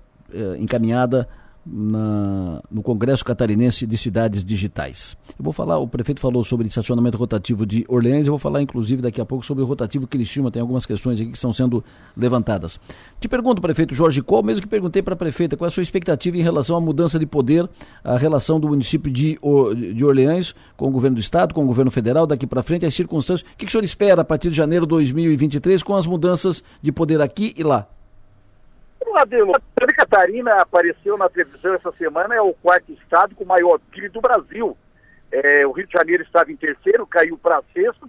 [0.58, 1.28] encaminhada
[1.66, 5.16] na, no Congresso Catarinense de Cidades Digitais.
[5.38, 9.02] Eu vou falar, o prefeito falou sobre estacionamento rotativo de Orleans, eu vou falar inclusive
[9.02, 11.84] daqui a pouco sobre o rotativo Criciúma, tem algumas questões aqui que estão sendo
[12.16, 12.78] levantadas.
[13.18, 15.82] Te pergunto, prefeito Jorge Col, mesmo que perguntei para a prefeita, qual é a sua
[15.82, 17.68] expectativa em relação à mudança de poder,
[18.04, 19.38] a relação do município de,
[19.94, 22.94] de Orleans com o governo do estado, com o governo federal, daqui para frente, as
[22.94, 26.06] circunstâncias, o que, que o senhor espera a partir de janeiro de 2023 com as
[26.06, 27.88] mudanças de poder aqui e lá?
[29.78, 34.08] Santa Catarina apareceu na televisão essa semana, é o quarto estado com o maior PIB
[34.08, 34.76] do Brasil.
[35.30, 38.08] É, o Rio de Janeiro estava em terceiro, caiu para sexto.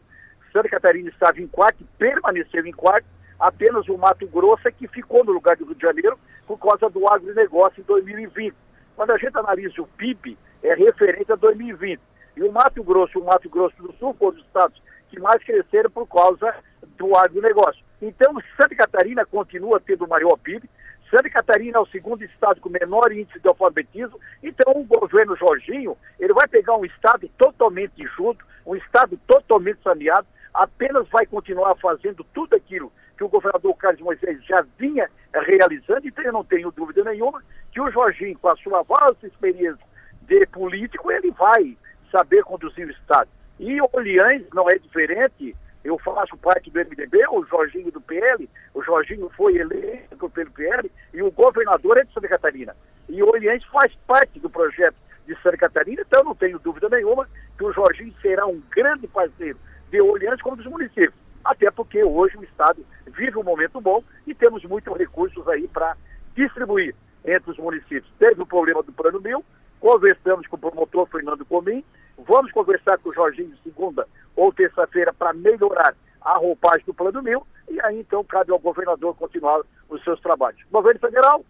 [0.51, 3.07] Santa Catarina estava em quarto, permaneceu em quarto.
[3.39, 6.89] Apenas o Mato Grosso é que ficou no lugar do Rio de Janeiro por causa
[6.89, 8.55] do agronegócio em 2020.
[8.95, 11.99] Quando a gente analisa o PIB, é referente a 2020.
[12.35, 15.43] E o Mato Grosso e o Mato Grosso do Sul foram os estados que mais
[15.43, 16.53] cresceram por causa
[16.97, 17.86] do agronegócio.
[18.01, 20.69] Então, Santa Catarina continua tendo o maior PIB,
[21.09, 25.97] Santa Catarina é o segundo estado com menor índice de alfabetismo, então o governo Jorginho,
[26.19, 32.25] ele vai pegar um estado totalmente junto, um estado totalmente saneado, apenas vai continuar fazendo
[32.33, 37.03] tudo aquilo que o governador Carlos Moisés já vinha realizando, então eu não tenho dúvida
[37.05, 37.41] nenhuma
[37.71, 39.85] que o Jorginho, com a sua vasta experiência
[40.23, 41.77] de político, ele vai
[42.11, 43.29] saber conduzir o estado.
[43.59, 48.83] E Orleans não é diferente, eu faço parte do MDB, o Jorginho do PL, o
[48.83, 52.75] Jorginho foi eleito pelo PL e o governador é de Santa Catarina.
[53.07, 54.95] E o Oriente faz parte do projeto
[55.25, 57.27] de Santa Catarina, então não tenho dúvida nenhuma
[57.57, 59.57] que o Jorginho será um grande parceiro
[59.89, 61.13] de Oriente como dos municípios.
[61.43, 65.95] Até porque hoje o Estado vive um momento bom e temos muitos recursos aí para
[66.35, 66.93] distribuir
[67.25, 68.11] entre os municípios.
[68.19, 69.43] Teve o problema do Plano Mil,
[69.79, 71.83] conversamos com o promotor Fernando Comim,
[72.17, 77.45] vamos conversar com o Jorginho segunda ou terça-feira para melhorar a roupagem do Plano Mil,
[77.69, 80.61] e aí então cabe ao governador continuar os seus trabalhos.
[80.71, 81.43] Governo federal,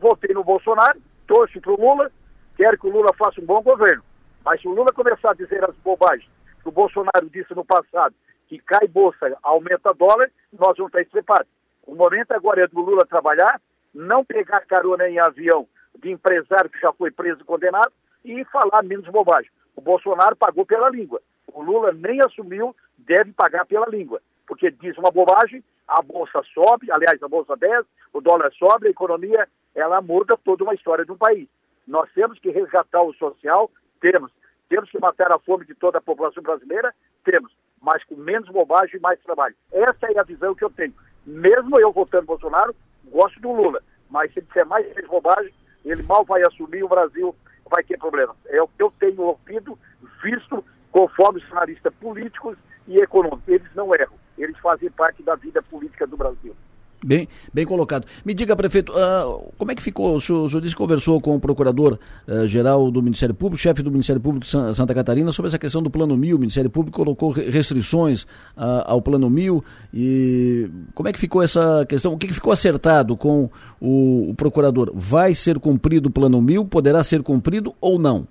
[0.00, 2.10] votei no Bolsonaro, torço para o Lula,
[2.56, 4.02] quero que o Lula faça um bom governo.
[4.44, 6.28] Mas se o Lula começar a dizer as bobagens
[6.62, 8.14] que o Bolsonaro disse no passado,
[8.48, 11.48] que cai bolsa, aumenta dólar, nós vamos estar estripados.
[11.86, 13.60] O momento agora é do Lula trabalhar,
[13.94, 15.66] não pegar carona em avião
[15.98, 17.92] de empresário que já foi preso e condenado
[18.24, 19.50] e falar menos bobagem.
[19.78, 21.22] O Bolsonaro pagou pela língua.
[21.54, 26.90] O Lula nem assumiu, deve pagar pela língua, porque diz uma bobagem, a bolsa sobe,
[26.90, 31.12] aliás, a bolsa desce, o dólar sobe, a economia, ela muda toda uma história de
[31.12, 31.46] um país.
[31.86, 34.32] Nós temos que resgatar o social, temos.
[34.68, 36.92] Temos que matar a fome de toda a população brasileira,
[37.24, 37.52] temos.
[37.80, 39.54] Mas com menos bobagem e mais trabalho.
[39.70, 40.92] Essa é a visão que eu tenho.
[41.24, 42.74] Mesmo eu votando Bolsonaro,
[43.04, 43.80] gosto do Lula.
[44.10, 47.32] Mas se ele disser mais bobagem, ele mal vai assumir, o Brasil
[47.68, 48.36] vai ter problemas.
[48.46, 49.78] É o que eu tenho ouvido,
[50.22, 53.46] visto conforme os analistas políticos e econômicos.
[53.46, 56.54] Eles não erram, eles fazem parte da vida política do Brasil.
[57.04, 58.06] Bem, bem colocado.
[58.24, 60.16] Me diga, prefeito, uh, como é que ficou?
[60.16, 63.82] O senhor, o senhor disse que conversou com o procurador-geral uh, do Ministério Público, chefe
[63.82, 66.36] do Ministério Público de Santa Catarina, sobre essa questão do Plano Mil.
[66.36, 68.24] O Ministério Público colocou restrições
[68.56, 69.64] uh, ao Plano Mil.
[69.94, 72.12] E como é que ficou essa questão?
[72.12, 73.48] O que, que ficou acertado com
[73.80, 74.90] o, o procurador?
[74.92, 76.64] Vai ser cumprido o Plano Mil?
[76.64, 78.26] Poderá ser cumprido ou não?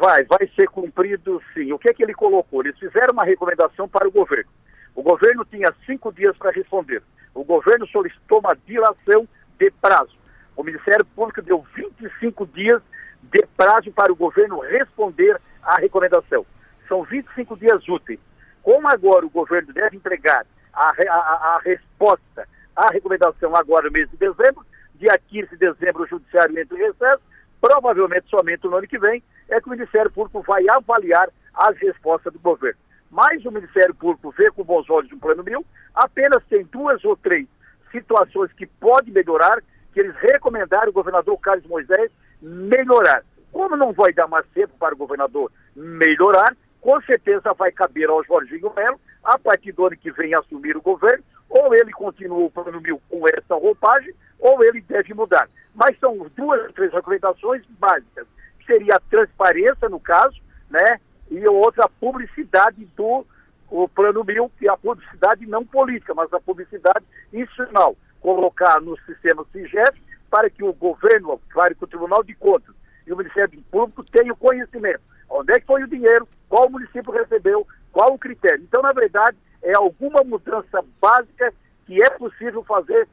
[0.00, 1.72] Vai, vai ser cumprido sim.
[1.72, 2.60] O que é que ele colocou?
[2.62, 4.50] Eles fizeram uma recomendação para o governo.
[4.94, 7.02] O governo tinha cinco dias para responder.
[7.34, 9.28] O governo solicitou uma dilação
[9.58, 10.16] de prazo.
[10.56, 12.82] O Ministério Público deu 25 dias
[13.22, 16.44] de prazo para o governo responder à recomendação.
[16.88, 18.18] São 25 dias úteis.
[18.62, 24.08] Como agora o governo deve entregar a, a, a resposta à recomendação agora no mês
[24.10, 24.64] de dezembro,
[24.94, 27.22] dia 15 de dezembro o judiciário entra em recesso,
[27.60, 32.32] provavelmente somente no ano que vem, é que o Ministério Público vai avaliar as respostas
[32.32, 32.78] do governo.
[33.10, 37.16] Mas o Ministério Público vê com bons olhos o Plano Mil, apenas tem duas ou
[37.16, 37.46] três
[37.90, 39.62] situações que pode melhorar,
[39.92, 42.10] que eles recomendaram o governador Carlos Moisés
[42.40, 43.24] melhorar.
[43.50, 48.22] Como não vai dar mais tempo para o governador melhorar, com certeza vai caber ao
[48.24, 52.50] Jorginho Melo, a partir do ano que vem, assumir o governo, ou ele continua o
[52.50, 55.48] Plano Mil com essa roupagem, ou ele deve mudar.
[55.74, 58.26] Mas são duas ou três recomendações básicas
[58.68, 60.38] seria a transparência, no caso,
[60.70, 61.00] né?
[61.30, 63.26] E outra, a publicidade do
[63.70, 67.96] o plano mil, que é a publicidade não política, mas a publicidade institucional.
[68.20, 72.74] Colocar no sistema CIGEF para que o governo, claro que o Tribunal de Contas
[73.06, 75.00] e o Ministério Público tenham conhecimento.
[75.30, 78.62] Onde é que foi o dinheiro, qual o município recebeu, qual o critério.
[78.62, 81.52] Então, na verdade, é alguma mudança básica
[81.86, 83.08] que é possível fazer.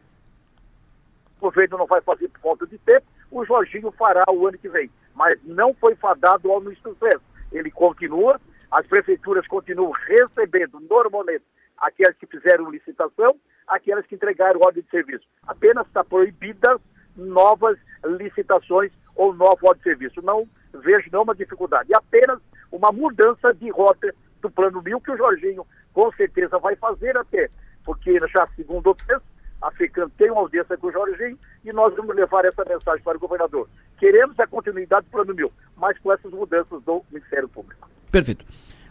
[1.38, 4.70] O governo não vai fazer por falta de tempo, o Jorginho fará o ano que
[4.70, 7.24] vem mas não foi fadado ao sucesso.
[7.52, 8.40] Ele continua,
[8.72, 11.44] as prefeituras continuam recebendo normalmente
[11.78, 13.36] aquelas que fizeram licitação,
[13.68, 15.26] aquelas que entregaram ordem de serviço.
[15.48, 16.80] Apenas está proibida
[17.16, 20.22] novas licitações ou nove horas de serviço.
[20.22, 21.90] Não vejo nenhuma dificuldade.
[21.92, 22.40] E apenas
[22.72, 27.50] uma mudança de rota do plano mil que o Jorginho com certeza vai fazer até,
[27.84, 29.24] porque já segundo o texto,
[29.62, 33.18] a FECAM tem uma audiência com o Jorginho e nós vamos levar essa mensagem para
[33.18, 33.70] o governador.
[33.98, 37.95] Queremos a continuidade do plano mil, mas com essas mudanças do Ministério Público.
[38.16, 38.46] Perfeito.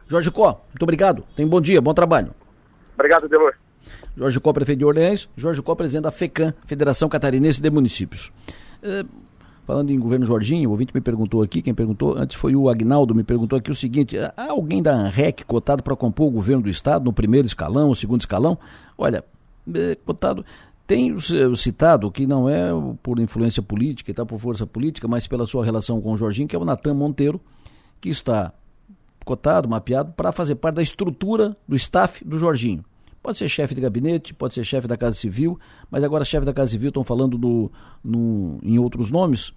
[0.07, 1.25] Jorge Có, muito obrigado.
[1.35, 2.35] Tenha um bom dia, bom trabalho.
[2.95, 3.55] Obrigado, Delor.
[4.15, 8.31] Jorge Có, prefeito de Orleans, Jorge Có, presidente da FECAM, Federação Catarinense de Municípios.
[8.83, 9.03] É,
[9.67, 13.15] falando em governo Jorginho, o ouvinte me perguntou aqui, quem perguntou antes foi o Agnaldo,
[13.15, 16.69] me perguntou aqui o seguinte, há alguém da ANREC cotado para compor o governo do
[16.69, 18.59] Estado no primeiro escalão, o segundo escalão?
[18.99, 19.25] Olha,
[19.75, 20.45] é, cotado,
[20.87, 22.69] tem o citado, que não é
[23.03, 26.47] por influência política e tal, por força política, mas pela sua relação com o Jorginho,
[26.47, 27.41] que é o Natan Monteiro,
[28.03, 28.53] que está
[29.25, 32.85] cotado, mapeado, para fazer parte da estrutura do staff do Jorginho.
[33.23, 35.59] Pode ser chefe de gabinete, pode ser chefe da Casa Civil,
[35.91, 37.73] mas agora chefe da Casa Civil estão falando no,
[38.05, 39.49] no, em outros nomes,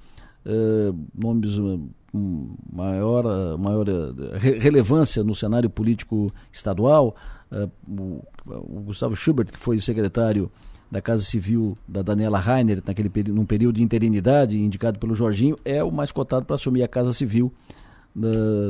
[0.45, 1.55] uh, nomes
[2.09, 4.15] com maior, maior uh,
[4.59, 7.15] relevância no cenário político estadual.
[7.51, 10.49] Uh, o, o, Gustavo Schubert, que foi secretário
[10.89, 15.83] da Casa Civil da Daniela Rainer, naquele, num período de interinidade, indicado pelo Jorginho, é
[15.83, 17.51] o mais cotado para assumir a Casa Civil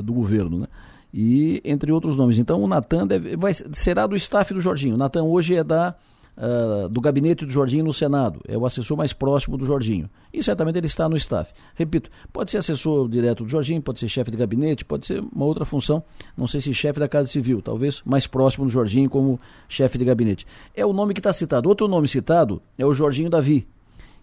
[0.04, 0.60] do governo.
[0.60, 0.68] Né?
[1.14, 2.38] e entre outros nomes.
[2.38, 3.08] Então o Natan
[3.38, 4.96] vai, será do staff do Jorginho.
[4.96, 5.96] O Natan hoje é da,
[6.38, 10.10] uh, do gabinete do Jorginho no Senado, é o assessor mais próximo do Jorginho.
[10.34, 11.52] E certamente ele está no staff.
[11.76, 15.46] Repito, pode ser assessor direto do Jorginho, pode ser chefe de gabinete, pode ser uma
[15.46, 16.04] outra função,
[16.36, 20.06] não sei se chefe da Casa Civil, talvez mais próximo do Jorginho como chefe de
[20.06, 20.46] gabinete.
[20.76, 21.70] É o nome que está citado.
[21.70, 23.68] Outro nome citado é o Jorginho Davi,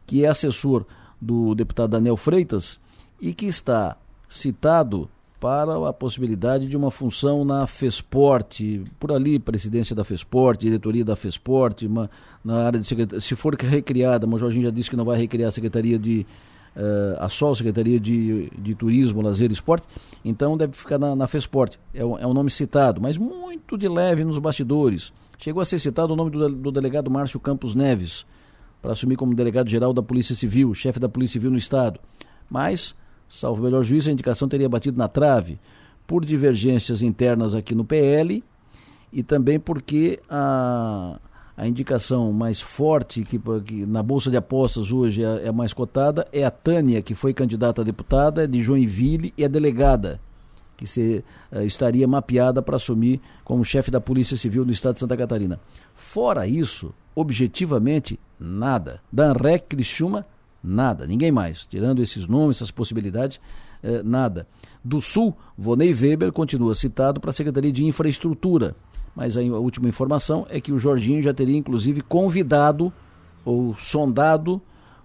[0.07, 0.85] que é assessor
[1.21, 2.79] do deputado Daniel Freitas
[3.21, 3.97] e que está
[4.29, 5.09] citado
[5.45, 11.15] para a possibilidade de uma função na FESPORT, por ali, presidência da FESPORT, diretoria da
[11.15, 12.11] FESPORT, uma,
[12.43, 15.19] na área de secretaria, se for recriada, mas o Jorginho já disse que não vai
[15.19, 16.27] recriar a Secretaria de
[16.75, 19.87] uh, a SOL, Secretaria de, de Turismo, Lazer e Esporte,
[20.25, 21.79] então deve ficar na, na FESPORT.
[21.93, 25.12] É um, é um nome citado, mas muito de leve nos bastidores.
[25.37, 28.25] Chegou a ser citado o nome do, do delegado Márcio Campos Neves,
[28.81, 32.01] para assumir como delegado-geral da Polícia Civil, chefe da Polícia Civil no Estado.
[32.49, 32.95] Mas
[33.35, 35.59] salvo melhor juízo, a indicação teria batido na trave
[36.06, 38.44] por divergências internas aqui no PL
[39.12, 41.19] e também porque a,
[41.56, 46.27] a indicação mais forte que, que na Bolsa de Apostas hoje é, é mais cotada
[46.32, 50.20] é a Tânia, que foi candidata a deputada, é de Joinville e é delegada,
[50.77, 55.01] que se, uh, estaria mapeada para assumir como chefe da Polícia Civil no estado de
[55.01, 55.59] Santa Catarina.
[55.94, 59.01] Fora isso, objetivamente, nada.
[59.12, 60.24] Danrec Criciúma
[60.65, 61.66] nada, ninguém mais.
[61.66, 63.39] Tirando esses nomes, essas possibilidades,
[63.82, 64.49] eh, nada.
[64.82, 68.74] Do Sul, Vonei Weber continua citado para a Secretaria de Infraestrutura,
[69.15, 72.93] mas a, a última informação é que o Jorginho já teria inclusive convidado
[73.45, 74.61] ou sondado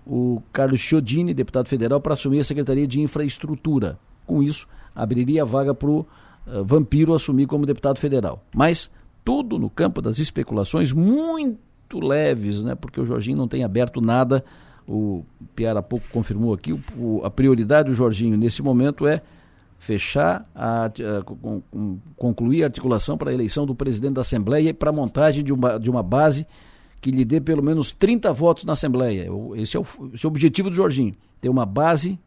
[0.06, 4.00] o Carlos Chiodini, deputado federal, para assumir a Secretaria de Infraestrutura.
[4.26, 8.44] Com isso, abriria a vaga para o uh, Vampiro assumir como deputado federal.
[8.56, 8.90] Mas
[9.24, 12.74] tudo no campo das especulações muito leves, né?
[12.74, 14.44] porque o Jorginho não tem aberto nada
[14.90, 15.24] o
[15.56, 19.22] Piara pouco confirmou aqui, o, a prioridade do Jorginho nesse momento é
[19.78, 20.90] fechar, a, a,
[22.18, 25.54] concluir a articulação para a eleição do presidente da Assembleia e para a montagem de
[25.54, 26.46] uma, de uma base
[27.00, 29.30] que lhe dê pelo menos 30 votos na Assembleia.
[29.56, 32.20] Esse é, o, esse é o objetivo do Jorginho, ter uma base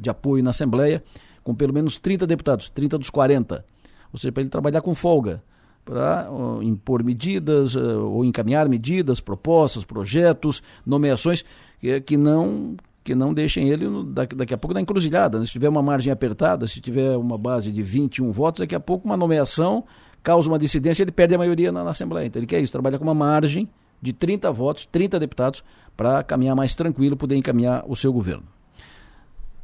[0.00, 1.04] de apoio na Assembleia
[1.44, 3.64] com pelo menos 30 deputados, 30 dos 40.
[4.10, 5.42] Ou seja, para ele trabalhar com folga,
[5.84, 11.44] para uh, impor medidas uh, ou encaminhar medidas, propostas, projetos, nomeações
[11.80, 15.38] que, que não que não deixem ele daqui, daqui a pouco na encruzilhada.
[15.38, 15.46] Né?
[15.46, 19.06] Se tiver uma margem apertada, se tiver uma base de 21 votos, daqui a pouco
[19.06, 19.84] uma nomeação
[20.24, 22.26] causa uma dissidência, ele perde a maioria na, na Assembleia.
[22.26, 23.68] Então ele quer isso, trabalha com uma margem
[24.02, 25.62] de 30 votos, 30 deputados,
[25.96, 28.42] para caminhar mais tranquilo, poder encaminhar o seu governo.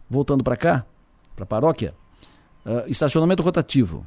[0.09, 0.87] Voltando para cá,
[1.35, 1.95] para a paróquia,
[2.65, 4.07] uh, estacionamento rotativo.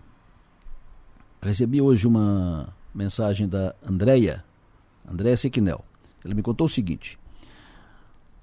[1.42, 4.44] Recebi hoje uma mensagem da Andréia,
[5.06, 5.84] Andréia Sequinel.
[6.24, 7.20] Ela me contou o seguinte: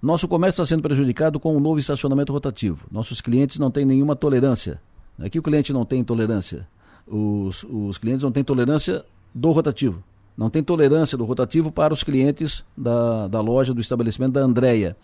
[0.02, 2.84] nosso comércio está sendo prejudicado com o um novo estacionamento rotativo.
[2.90, 4.80] Nossos clientes não têm nenhuma tolerância.
[5.16, 6.66] Aqui o cliente não tem tolerância.
[7.06, 10.02] Os, os clientes não têm tolerância do rotativo.
[10.36, 14.96] Não tem tolerância do rotativo para os clientes da, da loja, do estabelecimento da Andréia.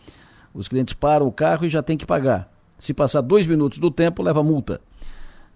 [0.53, 2.53] Os clientes param o carro e já tem que pagar.
[2.77, 4.81] Se passar dois minutos do tempo, leva multa.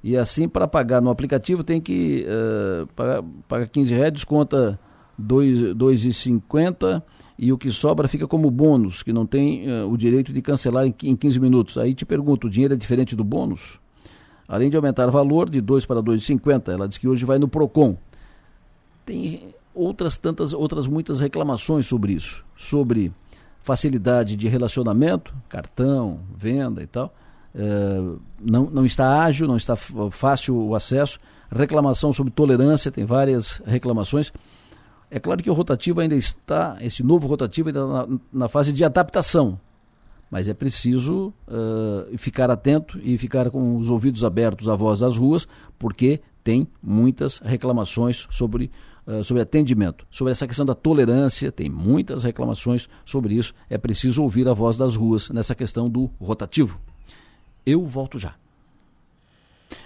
[0.05, 4.79] E assim, para pagar no aplicativo, tem que uh, pagar, pagar 15 reais, desconta
[5.21, 7.03] 2,50
[7.39, 10.87] e o que sobra fica como bônus, que não tem uh, o direito de cancelar
[10.87, 11.79] em, em 15 minutos.
[11.79, 13.81] Aí te pergunto, o dinheiro é diferente do bônus?
[14.49, 17.49] Além de aumentar o valor de 2 para 2,50, ela diz que hoje vai no
[17.49, 17.97] PROCON.
[19.07, 23.13] Tem outras tantas, outras muitas reclamações sobre isso, sobre
[23.63, 27.15] facilidade de relacionamento, cartão, venda e tal,
[27.55, 31.19] é, não, não está ágil, não está fácil o acesso.
[31.51, 34.33] Reclamação sobre tolerância, tem várias reclamações.
[35.15, 38.83] É claro que o rotativo ainda está, esse novo rotativo ainda na, na fase de
[38.83, 39.61] adaptação,
[40.31, 45.19] mas é preciso uh, ficar atento e ficar com os ouvidos abertos à voz das
[45.19, 45.47] ruas,
[45.79, 48.71] porque tem muitas reclamações sobre,
[49.07, 50.07] uh, sobre atendimento.
[50.11, 53.53] Sobre essa questão da tolerância, tem muitas reclamações sobre isso.
[53.69, 56.81] É preciso ouvir a voz das ruas nessa questão do rotativo.
[57.67, 58.35] Eu volto já.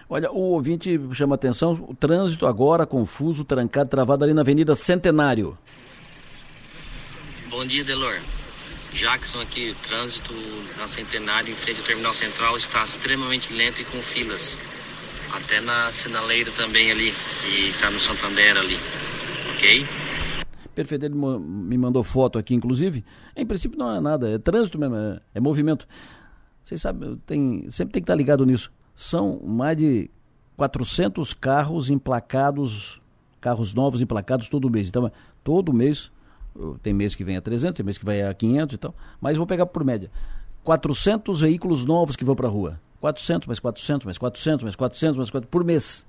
[0.09, 5.59] Olha, o ouvinte chama atenção, o trânsito agora confuso, trancado, travado ali na Avenida Centenário.
[7.51, 8.15] Bom dia, Delor.
[8.93, 10.33] Jackson aqui, o trânsito
[10.79, 14.59] na Centenário em frente ao Terminal Central está extremamente lento e com filas.
[15.35, 17.13] Até na sinaleira também ali,
[17.51, 18.79] e está no Santander ali,
[19.57, 19.87] ok?
[20.73, 23.05] Perfeito, ele me mandou foto aqui, inclusive.
[23.35, 25.87] Em princípio não é nada, é trânsito mesmo, é, é movimento.
[26.63, 28.71] Vocês sabem, tem, sempre tem que estar ligado nisso.
[28.97, 30.11] São mais de
[30.57, 33.01] 400 carros emplacados,
[33.41, 34.89] carros novos emplacados todo mês.
[34.89, 35.13] Então,
[35.45, 36.11] todo mês,
[36.83, 39.37] tem mês que vem a 300, tem mês que vai a 500 e tal, mas
[39.37, 40.11] vou pegar por média.
[40.65, 42.81] 400 veículos novos que vão para a rua.
[43.01, 46.07] 400, mais 400, mais 400, mais 400, mais 400 por mês.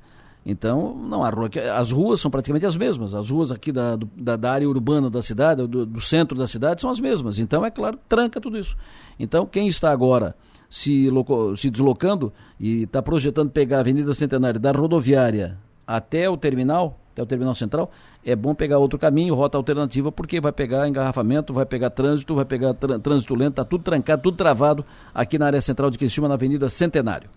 [0.50, 1.50] Então, não há rua.
[1.78, 3.14] As ruas são praticamente as mesmas.
[3.14, 6.80] As ruas aqui da, da, da área urbana da cidade, do, do, centro da cidade,
[6.80, 7.38] são as mesmas.
[7.38, 8.76] Então, é claro, tranca tudo isso.
[9.20, 10.34] Então, quem está agora
[10.70, 11.08] se,
[11.56, 17.24] se deslocando e está projetando pegar a Avenida Centenário da rodoviária até o terminal, até
[17.24, 17.90] o terminal central,
[18.26, 22.44] é bom pegar outro caminho, rota alternativa, porque vai pegar engarrafamento, vai pegar trânsito, vai
[22.44, 26.34] pegar trânsito lento, está tudo trancado, tudo travado aqui na área central de Criciúma, na
[26.34, 27.30] Avenida Centenário.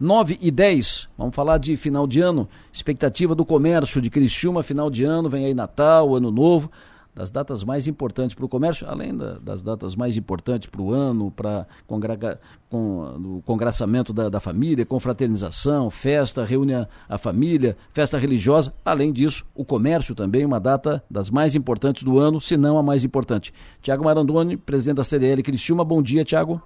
[0.00, 4.90] 9 e 10, vamos falar de final de ano, expectativa do comércio de Criciúma, final
[4.90, 6.68] de ano, vem aí Natal, Ano Novo
[7.14, 10.92] das datas mais importantes para o comércio, além da, das datas mais importantes para o
[10.92, 12.38] ano, para congra,
[12.68, 18.72] com, o congraçamento da, da, família, confraternização, festa, reúne a, a, família, festa religiosa.
[18.84, 22.82] Além disso, o comércio também, uma data das mais importantes do ano, se não a
[22.82, 23.52] mais importante.
[23.80, 26.60] Tiago Marandoni, presidente da CDL Criciúma, bom dia, Tiago.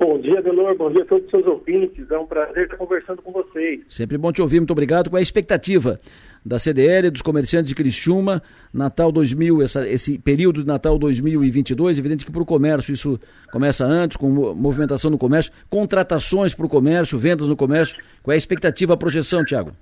[0.00, 0.74] Bom dia, Delor.
[0.78, 2.10] Bom dia a todos os seus ouvintes.
[2.10, 3.82] É um prazer estar conversando com vocês.
[3.86, 4.58] Sempre bom te ouvir.
[4.58, 5.10] Muito obrigado.
[5.10, 6.00] Qual é a expectativa
[6.44, 8.42] da CDL, dos comerciantes de Criciúma,
[8.72, 11.98] Natal 2000, essa, esse período de Natal 2022?
[11.98, 13.20] Evidente que para o comércio isso
[13.52, 17.96] começa antes, com movimentação no comércio, contratações para o comércio, vendas no comércio.
[18.22, 19.72] Qual é a expectativa, a projeção, Tiago?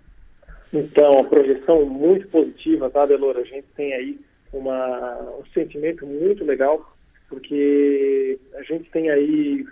[0.72, 3.36] Então, a projeção muito positiva, tá, Delor?
[3.36, 4.18] A gente tem aí
[4.52, 6.94] uma, um sentimento muito legal
[7.28, 9.64] porque a gente tem aí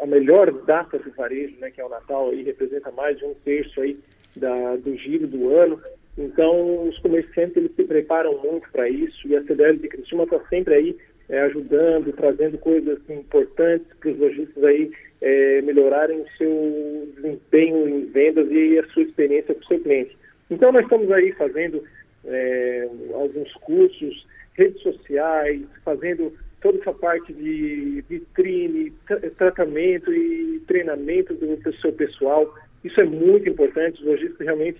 [0.00, 3.34] a, melhor data do varejo, né, que é o Natal, aí representa mais de um
[3.44, 3.98] terço aí
[4.36, 5.80] da, do giro do ano.
[6.16, 10.38] Então, os comerciantes eles se preparam muito para isso e a CDL de Cristina está
[10.48, 10.96] sempre aí
[11.28, 14.90] é, ajudando, trazendo coisas importantes para os lojistas aí
[15.22, 20.16] é, melhorarem o seu desempenho em vendas e a sua experiência com o seu cliente.
[20.50, 21.82] Então, nós estamos aí fazendo
[22.26, 28.92] é, alguns cursos, redes sociais, fazendo toda essa parte de vitrine,
[29.38, 32.54] tratamento e treinamento do, seu pessoal.
[32.84, 34.00] Isso é muito importante.
[34.00, 34.78] Os lojistas realmente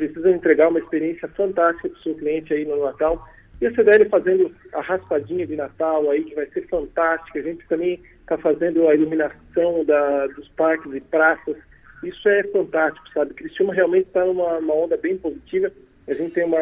[0.00, 3.22] precisam entregar uma experiência fantástica para o seu cliente aí no Natal.
[3.60, 7.38] E a CDL fazendo a raspadinha de Natal aí, que vai ser fantástica.
[7.38, 11.56] A gente também está fazendo a iluminação da, dos parques e praças.
[12.02, 13.34] Isso é fantástico, sabe?
[13.34, 15.70] Criciúma realmente está numa onda bem positiva.
[16.08, 16.58] A gente tem uma,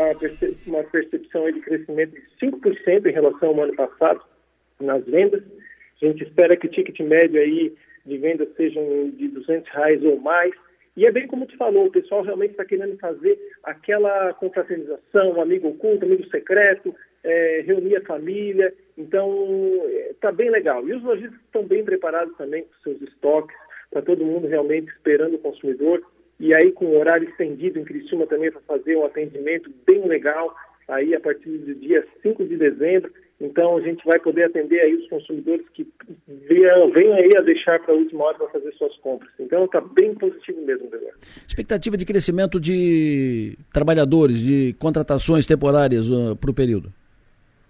[0.67, 4.21] uma percepção de crescimento de 5% em relação ao ano passado
[4.81, 5.43] nas vendas.
[6.03, 7.73] A gente espera que o ticket médio aí
[8.05, 10.53] de vendas sejam de 200 reais ou mais.
[10.99, 15.69] E é bem como tu falou, o pessoal realmente está querendo fazer aquela confraternização, amigo
[15.69, 16.93] oculto, amigo secreto,
[17.23, 18.75] é, reunir a família.
[18.97, 19.81] Então,
[20.11, 20.89] está bem legal.
[20.89, 23.57] E os lojistas estão bem preparados também com seus estoques.
[23.85, 26.03] Está todo mundo realmente esperando o consumidor.
[26.41, 30.53] E aí, com o horário estendido em Criciúma também para fazer um atendimento bem legal,
[30.89, 33.13] aí a partir do dia 5 de dezembro.
[33.41, 35.87] Então, a gente vai poder atender aí os consumidores que
[36.27, 39.31] venham, aí a deixar para a última hora para fazer suas compras.
[39.39, 41.13] Então, está bem positivo mesmo, Dedé.
[41.47, 46.93] Expectativa de crescimento de trabalhadores, de contratações temporárias uh, para o período?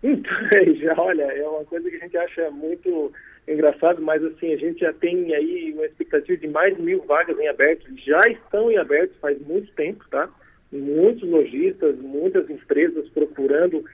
[0.03, 0.33] Então,
[0.81, 3.13] já, olha, é uma coisa que a gente acha muito
[3.47, 7.49] engraçado, mas assim, a gente já tem aí uma expectativa de mais mil vagas em
[7.49, 10.29] aberto, já estão em aberto faz muito tempo, tá?
[10.73, 13.85] Muitos lojistas, muitas empresas procurando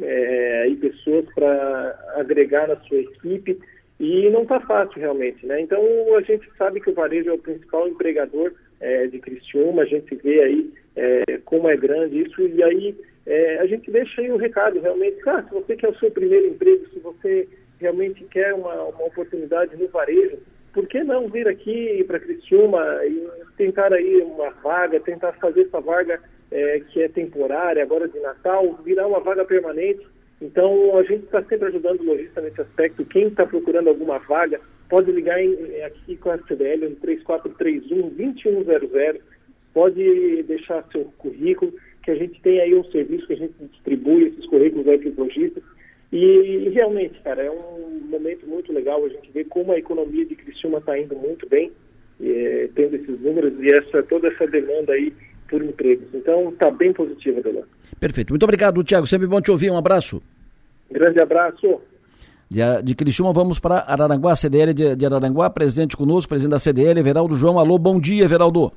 [0.00, 3.58] é, pessoas para agregar na sua equipe
[4.00, 5.60] e não está fácil realmente, né?
[5.60, 5.80] Então
[6.16, 10.14] a gente sabe que o varejo é o principal empregador é, de Criciúma, a gente
[10.16, 12.94] vê aí é, como é grande isso e aí
[13.26, 16.48] é, a gente deixa aí o recado realmente, cara, se você quer o seu primeiro
[16.48, 17.48] emprego, se você
[17.80, 20.38] realmente quer uma, uma oportunidade no varejo,
[20.74, 25.80] por que não vir aqui para Criciúma e tentar aí uma vaga, tentar fazer essa
[25.80, 26.20] vaga
[26.50, 30.04] é, que é temporária, agora de Natal, virar uma vaga permanente?
[30.42, 33.04] Então, a gente está sempre ajudando o lojista nesse aspecto.
[33.06, 39.20] Quem está procurando alguma vaga, pode ligar em, aqui com a CDL no 3431-2100,
[39.72, 41.72] pode deixar seu currículo,
[42.02, 45.08] que a gente tem aí um serviço que a gente distribui esses currículos aí para
[45.08, 45.62] os lojistas.
[46.14, 50.24] E, e, realmente, cara, é um momento muito legal a gente ver como a economia
[50.24, 51.72] de Criciúma está indo muito bem,
[52.22, 55.12] é, tendo esses números e essa, toda essa demanda aí
[55.50, 56.06] por empregos.
[56.14, 57.66] Então, está bem positiva, Delano.
[57.98, 58.30] Perfeito.
[58.30, 59.08] Muito obrigado, Tiago.
[59.08, 59.72] Sempre bom te ouvir.
[59.72, 60.22] Um abraço.
[60.88, 61.80] Grande abraço.
[62.48, 65.50] De, de Criciúma, vamos para Araranguá, CDL de, de Araranguá.
[65.50, 67.58] Presidente conosco, presidente da CDL, Everaldo João.
[67.58, 68.72] Alô, bom dia, Everaldo.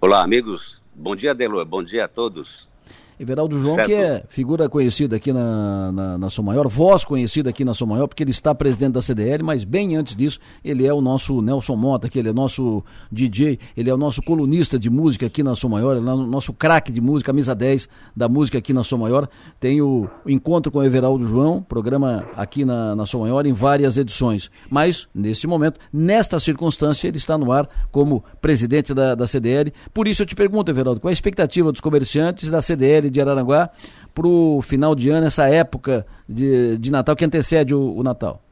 [0.00, 0.80] Olá, amigos.
[0.94, 1.64] Bom dia, Delor.
[1.64, 2.68] Bom dia a todos.
[3.18, 3.86] Everaldo João, certo.
[3.86, 7.86] que é figura conhecida aqui na, na, na Sou Maior, voz conhecida aqui na Sou
[7.86, 11.40] Maior, porque ele está presidente da CDL, mas bem antes disso, ele é o nosso
[11.40, 15.42] Nelson Mota, que ele é nosso DJ, ele é o nosso colunista de música aqui
[15.42, 18.72] na Sou Maior, ele é o nosso craque de música, camisa 10 da música aqui
[18.72, 19.28] na Sou Maior.
[19.58, 23.52] Tem o, o Encontro com o Everaldo João, programa aqui na, na Sou Maior, em
[23.52, 24.50] várias edições.
[24.70, 29.72] Mas, neste momento, nesta circunstância, ele está no ar como presidente da, da CDL.
[29.92, 33.20] Por isso eu te pergunto, Everaldo, qual é a expectativa dos comerciantes da CDL de
[33.20, 33.70] Araranguá
[34.14, 38.42] para o final de ano, essa época de, de Natal que antecede o, o Natal?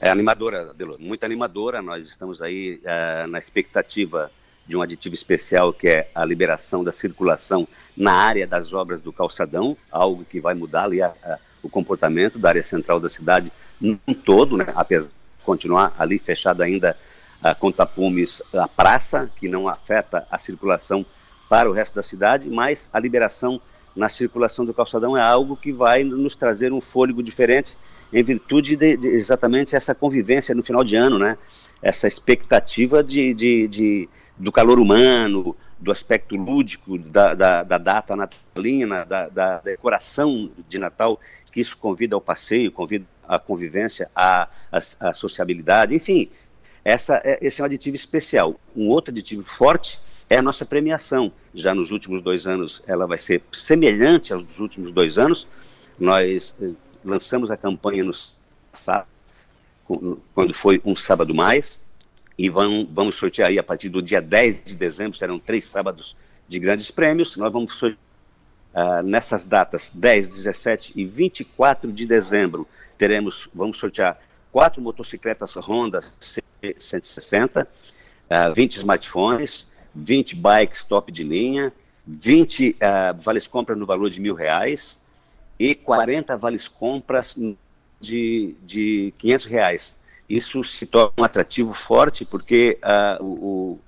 [0.00, 1.82] É animadora, Delor, muito animadora.
[1.82, 4.30] Nós estamos aí é, na expectativa
[4.66, 7.66] de um aditivo especial que é a liberação da circulação
[7.96, 12.38] na área das obras do calçadão, algo que vai mudar ali a, a, o comportamento
[12.38, 14.66] da área central da cidade um todo, né?
[14.74, 15.10] apesar de
[15.44, 16.96] continuar ali fechada ainda
[17.42, 21.04] a Contapumes, a praça, que não afeta a circulação
[21.50, 23.60] para o resto da cidade, mas a liberação
[23.94, 27.76] na circulação do calçadão é algo que vai nos trazer um fôlego diferente
[28.12, 31.36] em virtude de, de exatamente essa convivência no final de ano, né?
[31.82, 34.08] Essa expectativa de, de, de
[34.38, 40.78] do calor humano, do aspecto lúdico da, da, da data natalina, da, da, decoração de
[40.78, 41.18] Natal,
[41.50, 46.30] que isso convida ao passeio, convida à convivência, à, à, à sociabilidade, enfim,
[46.84, 48.54] essa, é, esse é um aditivo especial.
[48.76, 49.98] Um outro aditivo forte
[50.30, 51.32] é a nossa premiação.
[51.52, 55.46] Já nos últimos dois anos, ela vai ser semelhante aos dos últimos dois anos.
[55.98, 56.70] Nós eh,
[57.04, 58.12] lançamos a campanha no
[58.72, 59.08] sábado,
[60.32, 61.82] quando foi um sábado mais,
[62.38, 66.16] e vamos, sortear aí a partir do dia 10 de dezembro, serão três sábados
[66.48, 67.36] de grandes prêmios.
[67.36, 67.98] Nós vamos sortear
[68.72, 74.18] uh, nessas datas, 10, 17 e 24 de dezembro, teremos, vamos sortear
[74.52, 77.68] quatro motocicletas Honda 160,
[78.30, 81.72] uh, 20 smartphones, 20 bikes top de linha,
[82.06, 85.00] 20 uh, eh, vales compras no valor de mil reais
[85.58, 87.36] e 40 vales compras
[88.00, 89.96] de, de 500 reais.
[90.28, 93.80] Isso se torna um atrativo forte porque uh, o,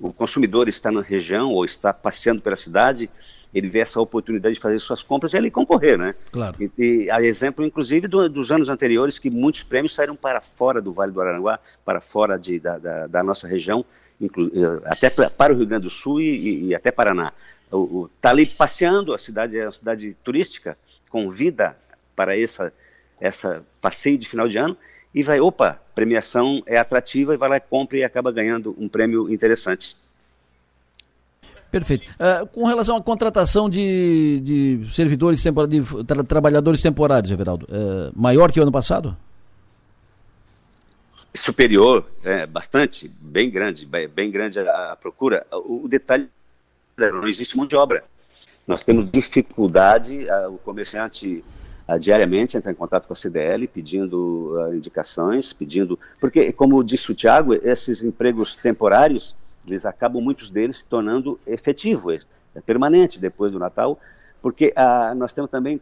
[0.00, 3.08] o consumidor está na região ou está passeando pela cidade,
[3.52, 6.14] ele vê essa oportunidade de fazer suas compras e ele concorrer, né?
[6.30, 6.56] Claro.
[6.60, 10.80] E, e a exemplo, inclusive, do, dos anos anteriores, que muitos prêmios saíram para fora
[10.80, 13.84] do Vale do Araranguá, para fora de, da, da, da nossa região,
[14.84, 17.32] até para o Rio Grande do Sul e, e até Paraná.
[18.16, 20.76] Está ali passeando, a cidade é uma cidade turística,
[21.08, 21.76] convida
[22.16, 22.72] para essa,
[23.20, 24.76] essa passeio de final de ano
[25.14, 29.32] e vai, opa, premiação é atrativa e vai lá, compra e acaba ganhando um prêmio
[29.32, 29.96] interessante.
[31.70, 32.10] Perfeito.
[32.12, 38.50] Uh, com relação à contratação de, de servidores, de tra trabalhadores temporários, Everaldo, uh, maior
[38.50, 39.16] que o ano passado?
[41.34, 45.46] Superior, é, bastante, bem grande, bem grande a, a procura.
[45.52, 46.28] O, o, detalhe
[46.98, 48.04] não existe mão de obra.
[48.66, 51.44] Nós temos dificuldade, a, o comerciante
[51.86, 55.98] a, diariamente entra em contato com a CDL pedindo indicações, pedindo.
[56.20, 59.36] Porque, como disse o Tiago, esses empregos temporários,
[59.66, 62.20] eles acabam, muitos deles, se tornando efetivo, é,
[62.54, 63.98] é permanente depois do Natal,
[64.42, 64.74] porque
[65.16, 65.80] nós temos também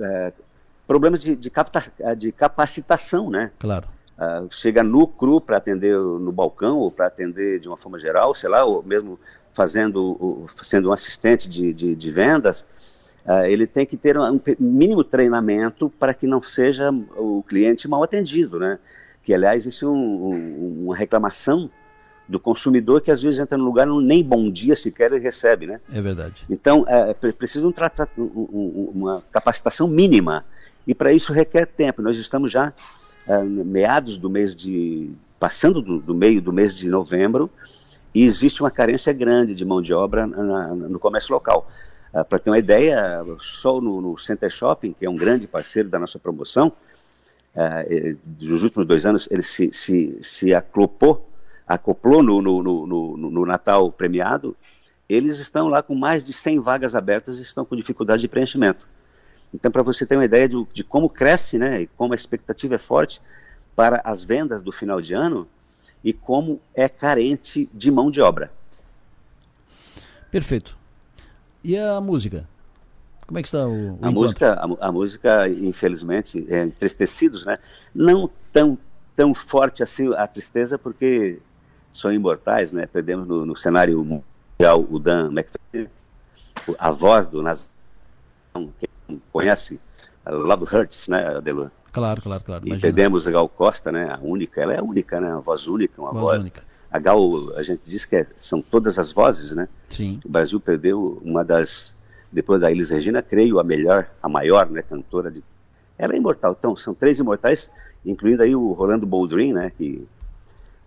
[0.00, 0.32] é,
[0.86, 1.82] problemas de, de, capta,
[2.16, 3.50] de capacitação, né?
[3.58, 7.98] Claro Uh, chega nu, cru para atender no balcão ou para atender de uma forma
[7.98, 9.18] geral, sei lá, ou mesmo
[9.52, 12.66] fazendo, sendo um assistente de, de, de vendas,
[13.26, 18.02] uh, ele tem que ter um mínimo treinamento para que não seja o cliente mal
[18.02, 18.78] atendido, né?
[19.22, 21.70] Que, aliás, isso é um, um, uma reclamação
[22.28, 25.80] do consumidor que às vezes entra no lugar nem bom dia sequer ele recebe, né?
[25.92, 26.44] É verdade.
[26.48, 27.72] Então, é, precisa um,
[28.18, 30.44] um, uma capacitação mínima
[30.86, 32.00] e para isso requer tempo.
[32.00, 32.72] Nós estamos já
[33.64, 35.10] meados do mês de.
[35.38, 37.50] passando do, do, meio do mês de novembro,
[38.14, 41.68] e existe uma carência grande de mão de obra na, no comércio local.
[42.12, 45.88] Ah, Para ter uma ideia, só no, no Center Shopping, que é um grande parceiro
[45.88, 46.72] da nossa promoção,
[47.56, 51.28] ah, eh, dos últimos dois anos, ele se, se, se aclopou,
[51.66, 54.56] acoplou no, no, no Natal premiado,
[55.08, 58.86] eles estão lá com mais de 100 vagas abertas e estão com dificuldade de preenchimento.
[59.54, 62.74] Então, para você ter uma ideia de, de como cresce, né, e como a expectativa
[62.74, 63.20] é forte
[63.76, 65.46] para as vendas do final de ano
[66.02, 68.50] e como é carente de mão de obra.
[70.30, 70.76] Perfeito.
[71.62, 72.48] E a música?
[73.26, 74.12] Como é que está o, o A encontro?
[74.12, 77.58] música, a, a música, infelizmente, é entristecidos, né?
[77.94, 78.76] Não tão
[79.16, 81.38] tão forte assim a tristeza, porque
[81.92, 82.86] são imortais, né?
[82.86, 85.88] Perdemos no, no cenário mundial o Dan McFadden,
[86.78, 87.73] a voz do Nas,
[88.78, 89.80] quem conhece,
[90.26, 91.70] Love Hurts, né, Adelor?
[91.92, 92.62] Claro, claro, claro.
[92.64, 92.80] E imagina.
[92.80, 94.08] perdemos a Gal Costa, né?
[94.10, 95.28] A única, ela é a única, né?
[95.32, 96.40] Uma voz única, uma Voz voz.
[96.40, 96.62] única.
[96.90, 97.20] A Gal,
[97.56, 99.68] a gente diz que é- são todas as vozes, né?
[99.90, 100.20] Sim.
[100.24, 101.94] O Brasil perdeu uma das,
[102.32, 104.82] depois da Elis Regina, creio, a melhor, a maior, né?
[104.82, 105.42] Cantora de.
[105.98, 106.56] Ela é imortal.
[106.58, 107.70] Então, são três imortais,
[108.04, 109.70] incluindo aí o Rolando Boldrin, né?
[109.76, 110.04] Que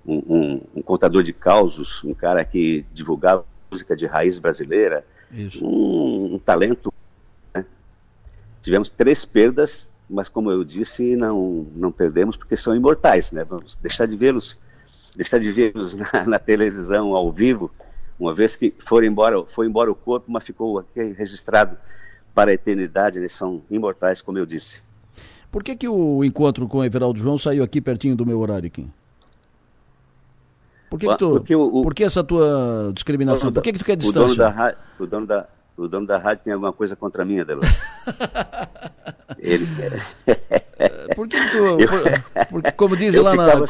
[0.05, 5.63] um, um- um contador de causos, um cara que divulgava música de raiz brasileira, Isso.
[5.65, 6.93] um, um talento.
[8.67, 13.45] Tivemos três perdas, mas como eu disse, não, não perdemos porque são imortais, né?
[13.45, 14.57] Vamos deixar de vê-los,
[15.15, 17.71] deixar de vê-los na, na televisão ao vivo,
[18.19, 21.77] uma vez que foram embora, foi embora o corpo, mas ficou aqui registrado
[22.35, 24.81] para a eternidade, eles são imortais, como eu disse.
[25.49, 28.67] Por que, que o encontro com o Everaldo João saiu aqui pertinho do meu horário
[28.67, 28.85] aqui?
[30.89, 33.49] Por que, que tu, Porque o- o- por que essa tua discriminação?
[33.49, 34.35] Por que, que tu quer o dono distância?
[34.37, 37.63] da o dono da o dono da rádio tem alguma coisa contra mim, Adelor.
[39.39, 39.67] Ele
[41.15, 43.65] Por que tu, por- porque como dizem lá na co-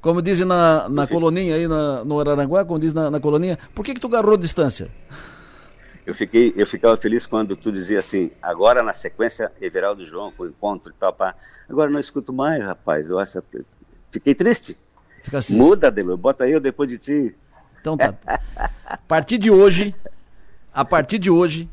[0.00, 3.84] como dizem na, na coloninha aí na, no Araranguá, como diz na, na coloninha, por
[3.84, 4.88] que que tu agarrou distância?
[6.06, 10.42] Eu fiquei, eu ficava feliz quando tu dizia assim, agora na sequência Everaldo João com
[10.44, 11.34] o encontro e tal, pá.
[11.68, 13.08] Agora não escuto mais, rapaz.
[13.10, 13.40] Eu acho,
[14.10, 14.76] fiquei triste.
[15.22, 17.34] Ficaste Muda, Adelor, bota eu depois de ti.
[17.80, 18.14] Então tá.
[18.86, 19.94] A partir de hoje,
[20.72, 21.68] a partir de hoje,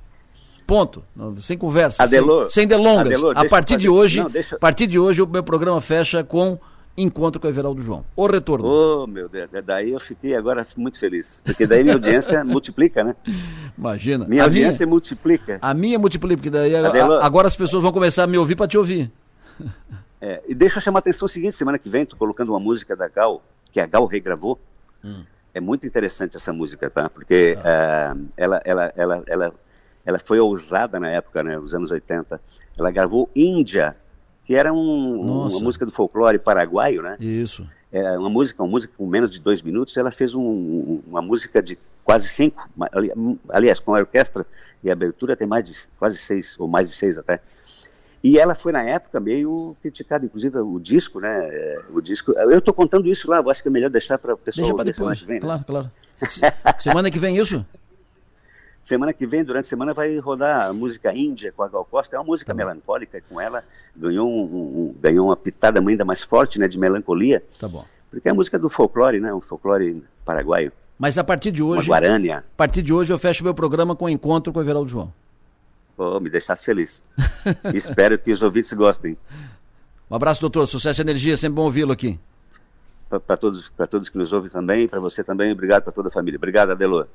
[0.65, 1.03] ponto,
[1.41, 3.07] sem conversa, Adelor, sem, sem delongas.
[3.07, 6.24] Adelor, a partir de hoje, não, deixa- a partir de hoje o meu programa fecha
[6.24, 6.57] com
[6.99, 8.03] encontro com o Everaldo João.
[8.15, 8.65] O retorno.
[8.68, 11.41] Oh, meu Deus, daí eu fiquei agora muito feliz.
[11.45, 13.15] Porque daí minha audiência multiplica, né?
[13.78, 14.26] Imagina.
[14.28, 15.60] Minha a audiência minha, multiplica.
[15.61, 18.68] a minha multiplica, porque daí a- agora as pessoas vão começar a me ouvir para
[18.68, 19.11] te ouvir.
[20.19, 22.60] É, e deixa eu chamar a atenção o seguinte, semana que vem, tô colocando uma
[22.60, 24.60] música da Gal, que a Gal regravou.
[25.06, 25.22] Hum.
[25.57, 27.09] É muito interessante essa música, tá?
[27.09, 29.53] Porque ah, ela, ela, ela, ela,
[30.05, 31.57] ela foi ousada na época, né?
[31.57, 32.39] Nos anos 80.
[32.79, 33.95] Ela gravou Índia,
[34.45, 37.17] que era um- uma música do folclore paraguaio, né?
[37.19, 37.67] Isso.
[37.91, 39.97] É uma música, uma música com menos de dois minutos.
[39.97, 42.61] Ela fez um- um- uma música de quase cinco,
[42.91, 43.11] ali-
[43.49, 44.45] aliás, com a orquestra
[44.84, 47.41] e a abertura tem mais de quase seis, ou mais de seis até.
[48.28, 51.48] E ela foi na época meio criticada, inclusive o disco, né?
[51.49, 52.34] é, O disco.
[52.34, 54.84] Eu estou contando isso lá, acho que é melhor deixar para o pessoal Deixa para
[54.84, 55.20] depois.
[55.22, 55.36] que vem.
[55.36, 55.41] né?
[55.41, 55.91] Claro, claro.
[56.30, 56.41] Se-
[56.90, 57.66] Semana que vem isso?
[58.82, 62.16] Semana que vem, durante a semana, vai rodar a música Índia com a Gal Costa.
[62.16, 63.62] É uma música Tá melancólica e com ela
[63.95, 66.68] ganhou, um- um- ganhou uma pitada ainda mais forte, né?
[66.68, 67.44] De melancolia.
[67.60, 67.84] Tá bom.
[68.12, 69.34] Porque é a música do folclore, né?
[69.34, 70.72] O folclore paraguaio.
[70.98, 72.38] Mas a partir de hoje, Uma guarânia.
[72.40, 75.14] a partir de hoje eu fecho meu programa com encontro com o Everaldo João.
[75.98, 77.03] Oh, me deixasse feliz.
[77.74, 79.18] Espero que os ouvintes gostem.
[80.10, 80.68] Um abraço, doutor.
[80.68, 82.19] Sucesso e energia, sempre bom ouvi-lo aqui.
[83.10, 86.11] Para todos, pra todos que nos ouvem também, para você também, obrigado para toda a
[86.11, 86.38] família.
[86.38, 87.07] Obrigado, Adelor.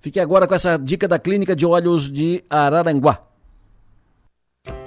[0.00, 3.22] Fique agora com essa dica da Clínica de Olhos de Araranguá.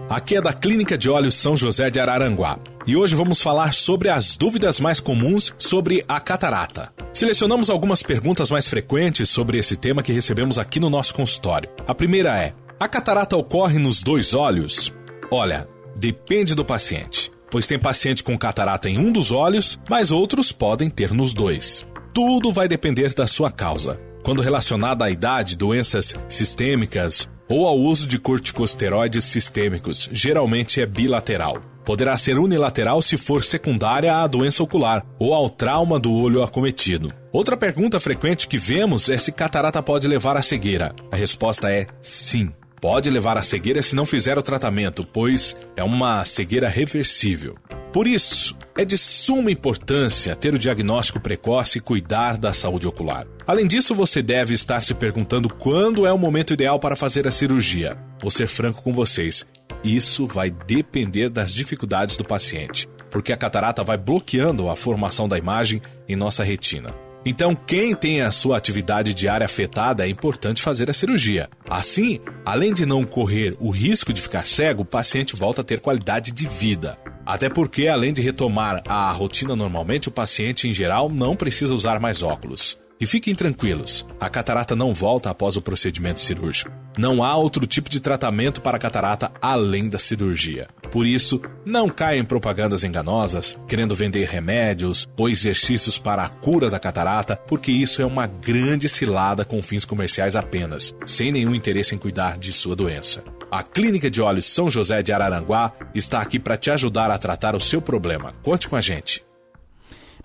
[0.09, 2.59] Aqui é da Clínica de Olhos São José de Araranguá.
[2.85, 6.93] E hoje vamos falar sobre as dúvidas mais comuns sobre a catarata.
[7.13, 11.69] Selecionamos algumas perguntas mais frequentes sobre esse tema que recebemos aqui no nosso consultório.
[11.87, 14.93] A primeira é: a catarata ocorre nos dois olhos?
[15.31, 20.51] Olha, depende do paciente, pois tem paciente com catarata em um dos olhos, mas outros
[20.51, 21.87] podem ter nos dois.
[22.13, 23.99] Tudo vai depender da sua causa.
[24.23, 31.61] Quando relacionada à idade, doenças sistêmicas ou ao uso de corticosteroides sistêmicos, geralmente é bilateral.
[31.85, 37.13] Poderá ser unilateral se for secundária à doença ocular ou ao trauma do olho acometido.
[37.31, 40.95] Outra pergunta frequente que vemos é se catarata pode levar à cegueira.
[41.11, 42.51] A resposta é sim.
[42.81, 47.55] Pode levar à cegueira se não fizer o tratamento, pois é uma cegueira reversível.
[47.91, 53.25] Por isso, é de suma importância ter o diagnóstico precoce e cuidar da saúde ocular.
[53.47, 57.31] Além disso, você deve estar se perguntando quando é o momento ideal para fazer a
[57.31, 57.97] cirurgia.
[58.21, 59.45] Vou ser franco com vocês,
[59.83, 65.37] isso vai depender das dificuldades do paciente, porque a catarata vai bloqueando a formação da
[65.37, 67.04] imagem em nossa retina.
[67.25, 71.49] Então, quem tem a sua atividade diária afetada é importante fazer a cirurgia.
[71.67, 75.79] Assim, além de não correr o risco de ficar cego, o paciente volta a ter
[75.79, 76.99] qualidade de vida.
[77.25, 81.99] Até porque, além de retomar a rotina normalmente, o paciente em geral não precisa usar
[81.99, 82.77] mais óculos.
[82.99, 86.71] E fiquem tranquilos, a catarata não volta após o procedimento cirúrgico.
[86.97, 90.67] Não há outro tipo de tratamento para a catarata além da cirurgia.
[90.95, 96.69] Por isso, não caia em propagandas enganosas, querendo vender remédios ou exercícios para a cura
[96.69, 101.93] da catarata, porque isso é uma grande cilada com fins comerciais apenas, sem nenhum interesse
[101.93, 103.25] em cuidar de sua doença.
[103.51, 107.57] A Clínica de Olhos São José de Araranguá está aqui para te ajudar a tratar
[107.57, 108.31] o seu problema.
[108.41, 109.21] Conte com a gente.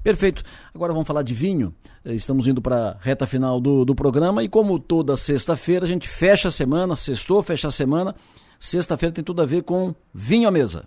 [0.05, 0.44] Perfeito.
[0.72, 1.74] Agora vamos falar de vinho.
[2.05, 5.88] Eh, estamos indo para a reta final do, do programa e como toda sexta-feira a
[5.88, 8.14] gente fecha a semana, sextou, fecha a semana.
[8.62, 10.86] Sexta-feira tem tudo a ver com vinho à mesa.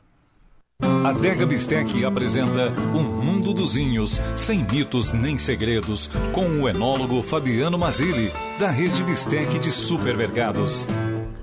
[0.80, 7.24] A Dega Bistec apresenta Um Mundo dos Vinhos, sem mitos nem segredos, com o enólogo
[7.24, 10.86] Fabiano Mazili, da rede Bistec de supermercados.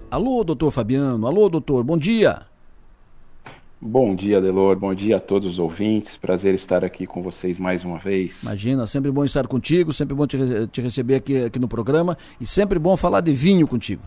[0.08, 1.26] Alô, doutor Fabiano.
[1.26, 1.82] Alô, doutor.
[1.82, 2.42] Bom dia.
[3.80, 4.76] Bom dia, Delor.
[4.78, 6.16] Bom dia a todos os ouvintes.
[6.16, 8.44] Prazer estar aqui com vocês mais uma vez.
[8.44, 10.38] Imagina, sempre bom estar contigo, sempre bom te,
[10.70, 14.02] te receber aqui, aqui no programa e sempre bom falar de vinho contigo.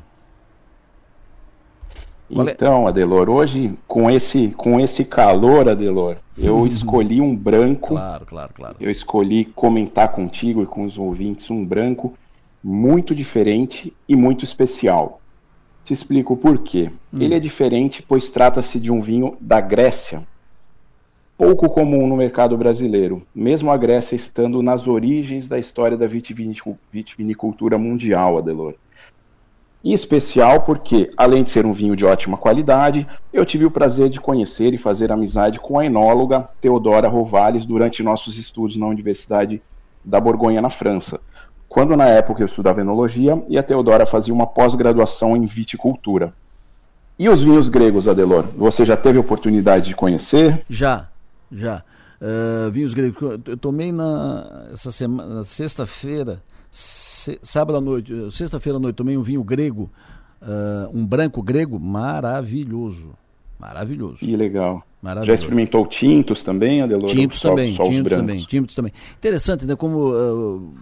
[2.35, 7.89] Então, Adelor, hoje com esse com esse calor, Adelor, eu escolhi um branco.
[7.89, 8.75] Claro, claro, claro.
[8.79, 12.13] Eu escolhi comentar contigo e com os ouvintes um branco
[12.63, 15.21] muito diferente e muito especial.
[15.83, 16.89] Te explico por quê.
[17.13, 17.21] Hum.
[17.21, 20.25] Ele é diferente, pois trata-se de um vinho da Grécia,
[21.37, 27.77] pouco comum no mercado brasileiro, mesmo a Grécia estando nas origens da história da vitivinicultura
[27.77, 28.75] mundial, Adelor.
[29.83, 34.09] Em especial porque, além de ser um vinho de ótima qualidade, eu tive o prazer
[34.09, 39.61] de conhecer e fazer amizade com a enóloga Teodora Rovales durante nossos estudos na Universidade
[40.05, 41.19] da Borgonha, na França
[41.73, 46.31] quando na época eu estudava enologia e a Teodora fazia uma pós-graduação em viticultura.
[47.17, 48.43] E os vinhos gregos, Adelor?
[48.55, 50.63] Você já teve oportunidade de conhecer?
[50.69, 51.07] Já,
[51.51, 51.83] já.
[52.21, 53.39] Uh, vinhos gregos.
[53.47, 56.41] Eu tomei na essa semana, sexta-feira, se,
[56.73, 59.91] sábado à noite, sexta-feira à noite, tomei um vinho grego,
[60.41, 63.13] uh, um branco grego maravilhoso.
[63.59, 64.17] Maravilhoso.
[64.17, 64.83] Que legal.
[65.23, 67.09] Já experimentou tintos também, Adelor?
[67.09, 68.91] Tintos só, também, só tintos também, tintos também.
[69.17, 69.75] Interessante, né?
[69.75, 70.73] Como uh,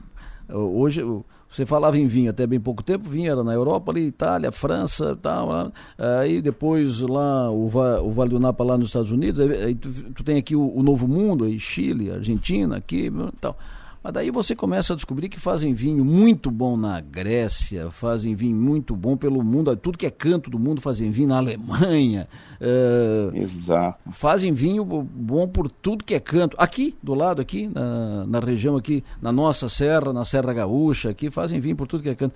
[0.53, 1.01] Hoje,
[1.49, 5.17] você falava em vinho até bem pouco tempo, vinho era na Europa, ali, Itália, França,
[5.21, 9.75] tal, aí depois lá o, o Vale do Napa lá nos Estados Unidos, aí, aí
[9.75, 13.57] tu, tu, tem aqui o, o, Novo Mundo, aí Chile, Argentina, aqui, tal.
[14.03, 18.55] Mas daí você começa a descobrir que fazem vinho muito bom na Grécia, fazem vinho
[18.55, 22.27] muito bom pelo mundo, tudo que é canto do mundo fazem vinho na Alemanha.
[22.59, 23.99] Uh, Exato.
[24.11, 26.57] Fazem vinho bom por tudo que é canto.
[26.59, 31.29] Aqui, do lado, aqui, na, na região aqui, na nossa serra, na Serra Gaúcha, aqui,
[31.29, 32.33] fazem vinho por tudo que é canto.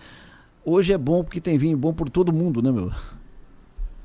[0.63, 2.91] Hoje é bom porque tem vinho bom por todo mundo, né, meu?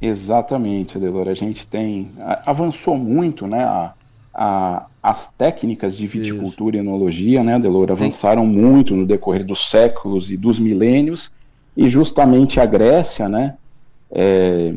[0.01, 1.29] Exatamente, Adelor.
[1.29, 2.11] A gente tem.
[2.47, 3.63] Avançou muito, né?
[3.65, 3.93] A,
[4.35, 6.85] a, as técnicas de viticultura Isso.
[6.85, 8.53] e enologia, né, Delor, avançaram Sim.
[8.53, 11.31] muito no decorrer dos séculos e dos milênios,
[11.77, 13.57] e justamente a Grécia, né,
[14.11, 14.75] é,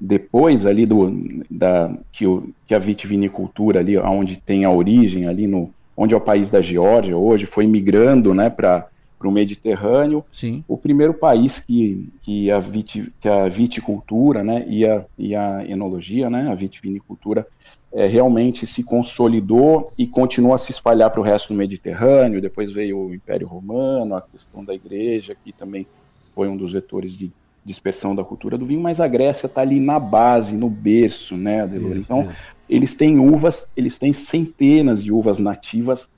[0.00, 5.46] depois ali do, da, que, o, que a vitivinicultura ali, onde tem a origem ali
[5.46, 8.88] no, onde é o país da Geórgia hoje, foi migrando, né, para
[9.22, 10.64] o Mediterrâneo, Sim.
[10.66, 15.62] o primeiro país que, que, a, viti, que a viticultura, né, e a, e a
[15.68, 17.46] enologia, né, a vitivinicultura
[17.92, 22.40] é, realmente se consolidou e continuou a se espalhar para o resto do Mediterrâneo.
[22.40, 25.86] Depois veio o Império Romano, a questão da igreja, que também
[26.34, 27.32] foi um dos vetores de
[27.64, 31.62] dispersão da cultura do vinho, mas a Grécia está ali na base, no berço, né,
[31.62, 31.96] Adelor?
[31.96, 32.32] Então, isso.
[32.68, 36.08] eles têm uvas, eles têm centenas de uvas nativas,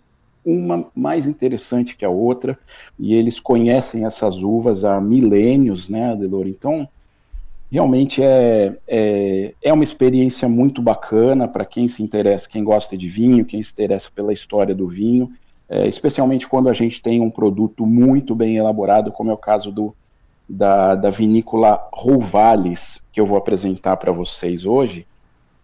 [0.45, 2.59] uma mais interessante que a outra,
[2.99, 6.47] e eles conhecem essas uvas há milênios, né, Adelor?
[6.47, 6.89] Então,
[7.73, 13.09] realmente é, é, é uma experiência muito bacana para quem se interessa, quem gosta de
[13.09, 15.33] vinho, quem se interessa pela história do vinho,
[15.71, 19.73] é, especialmente quando a gente tem um produto muito bem elaborado, como é o caso
[19.73, 19.95] do,
[20.47, 25.07] da, da vinícola Rouvales, que eu vou apresentar para vocês hoje,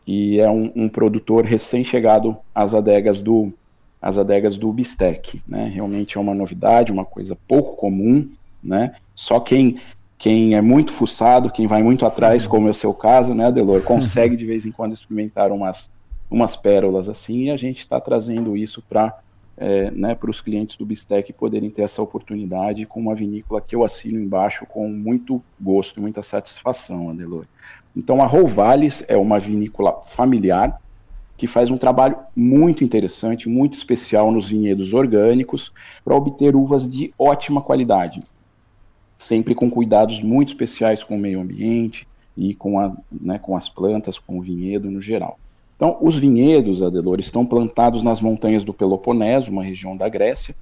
[0.07, 3.53] que é um, um produtor recém-chegado às adegas do
[4.01, 5.69] às adegas do Bistec, né?
[5.75, 8.31] Realmente é uma novidade, uma coisa pouco comum,
[8.63, 8.95] né?
[9.13, 9.77] Só quem
[10.19, 12.51] quem é muito fuçado, quem vai muito atrás, uhum.
[12.51, 15.89] como é o seu caso, né, Delor, consegue de vez em quando experimentar umas,
[16.28, 19.16] umas pérolas assim, e a gente está trazendo isso para
[19.61, 23.74] é, né, para os clientes do Bistec poderem ter essa oportunidade com uma vinícola que
[23.74, 27.45] eu assino embaixo com muito gosto e muita satisfação, Adelor.
[27.97, 30.81] Então a Rovales é uma vinícola familiar,
[31.36, 35.73] que faz um trabalho muito interessante, muito especial nos vinhedos orgânicos,
[36.05, 38.23] para obter uvas de ótima qualidade,
[39.19, 43.69] sempre com cuidados muito especiais com o meio ambiente e com, a, né, com as
[43.69, 45.39] plantas, com o vinhedo no geral.
[45.74, 50.55] Então, os vinhedos, Adelor, estão plantados nas montanhas do Peloponeso, uma região da Grécia,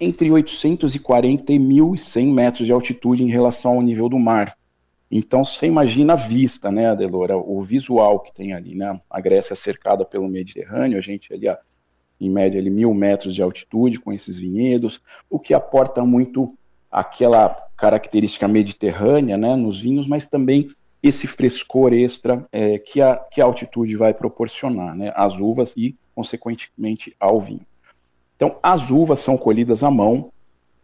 [0.00, 4.56] entre 840 e 1.100 metros de altitude em relação ao nível do mar.
[5.10, 9.00] Então, você imagina a vista, né, Adelora, o visual que tem ali, né?
[9.10, 11.46] A Grécia cercada pelo Mediterrâneo, a gente ali,
[12.20, 16.54] em média, ali, mil metros de altitude com esses vinhedos, o que aporta muito
[16.90, 20.70] aquela característica mediterrânea, né, nos vinhos, mas também
[21.02, 25.96] esse frescor extra é, que, a, que a altitude vai proporcionar, né, às uvas e,
[26.14, 27.64] consequentemente, ao vinho.
[28.36, 30.30] Então, as uvas são colhidas à mão,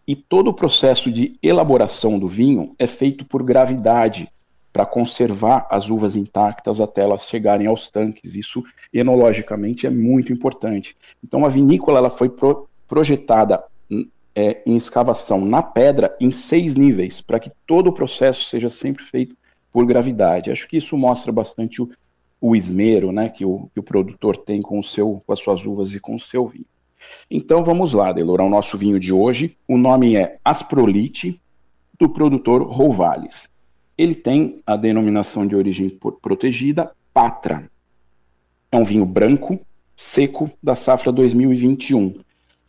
[0.08, 4.30] e todo o processo de elaboração do vinho é feito por gravidade,
[4.72, 8.36] para conservar as uvas intactas até elas chegarem aos tanques.
[8.36, 8.62] Isso,
[8.92, 10.94] enologicamente, é muito importante.
[11.24, 13.64] Então, a vinícola ela foi pro, projetada
[14.36, 19.02] é, em escavação na pedra em seis níveis, para que todo o processo seja sempre
[19.02, 19.34] feito
[19.72, 20.50] por gravidade.
[20.50, 21.88] Acho que isso mostra bastante o,
[22.38, 25.64] o esmero né, que, o, que o produtor tem com, o seu, com as suas
[25.64, 26.66] uvas e com o seu vinho.
[27.30, 29.56] Então vamos lá, Delor, ao nosso vinho de hoje.
[29.66, 31.40] O nome é Asprolite,
[31.98, 33.48] do produtor Rovales.
[33.96, 35.88] Ele tem a denominação de origem
[36.20, 37.70] protegida Patra.
[38.70, 39.58] É um vinho branco,
[39.94, 42.16] seco, da safra 2021,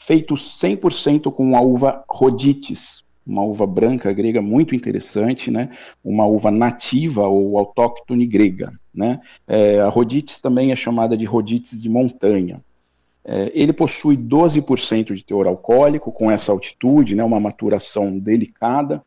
[0.08, 5.70] feito 100% com a uva Rodites, uma uva branca grega muito interessante, né?
[6.02, 8.72] uma uva nativa ou autóctone grega.
[8.96, 9.20] Né?
[9.46, 12.62] É, a Rodites também é chamada de Rodites de montanha.
[13.26, 19.04] É, ele possui 12% de teor alcoólico, com essa altitude, né, uma maturação delicada.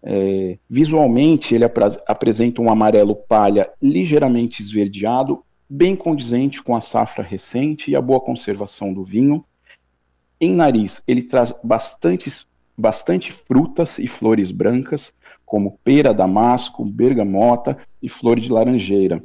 [0.00, 7.24] É, visualmente, ele ap apresenta um amarelo palha ligeiramente esverdeado, bem condizente com a safra
[7.24, 9.44] recente e a boa conservação do vinho.
[10.40, 12.46] Em nariz, ele traz bastantes,
[12.76, 15.14] bastante frutas e flores brancas,
[15.44, 19.22] como pera, damasco, bergamota e flor de laranjeira.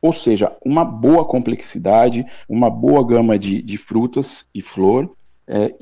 [0.00, 5.10] Ou seja, uma boa complexidade, uma boa gama de, de frutas e flor,
[5.46, 5.74] é,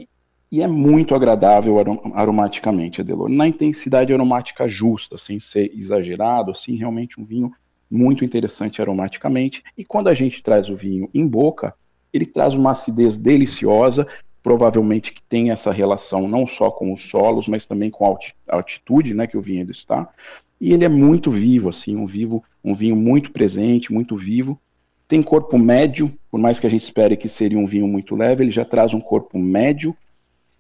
[0.51, 1.77] e é muito agradável
[2.15, 3.28] aromaticamente, Adelor.
[3.28, 7.51] Na intensidade aromática justa, sem ser exagerado, assim, realmente um vinho
[7.90, 9.62] muito interessante aromaticamente.
[9.77, 11.74] E quando a gente traz o vinho em boca,
[12.12, 14.06] ele traz uma acidez deliciosa,
[14.43, 19.14] provavelmente que tem essa relação não só com os solos, mas também com a altitude
[19.14, 20.09] né, que o vinhedo está.
[20.61, 24.61] E ele é muito vivo, assim, um vivo, um vinho muito presente, muito vivo.
[25.06, 28.45] Tem corpo médio, por mais que a gente espere que seria um vinho muito leve,
[28.45, 29.96] ele já traz um corpo médio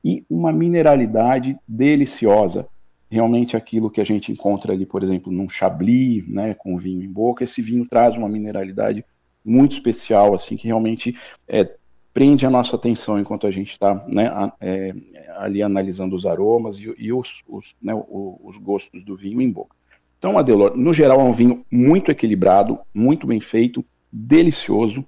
[0.04, 2.68] e uma mineralidade deliciosa.
[3.10, 7.12] Realmente aquilo que a gente encontra ali, por exemplo, num chablis, né, com vinho em
[7.12, 9.04] boca, esse vinho traz uma mineralidade
[9.44, 11.16] muito especial, assim, que realmente
[11.48, 11.68] é,
[12.12, 14.94] prende a nossa atenção enquanto a gente está né, é,
[15.36, 19.74] ali analisando os aromas e, e os, os, né, os, gostos do vinho em boca.
[20.18, 25.04] Então, Adelor, no geral, é um vinho muito equilibrado, muito bem feito, delicioso,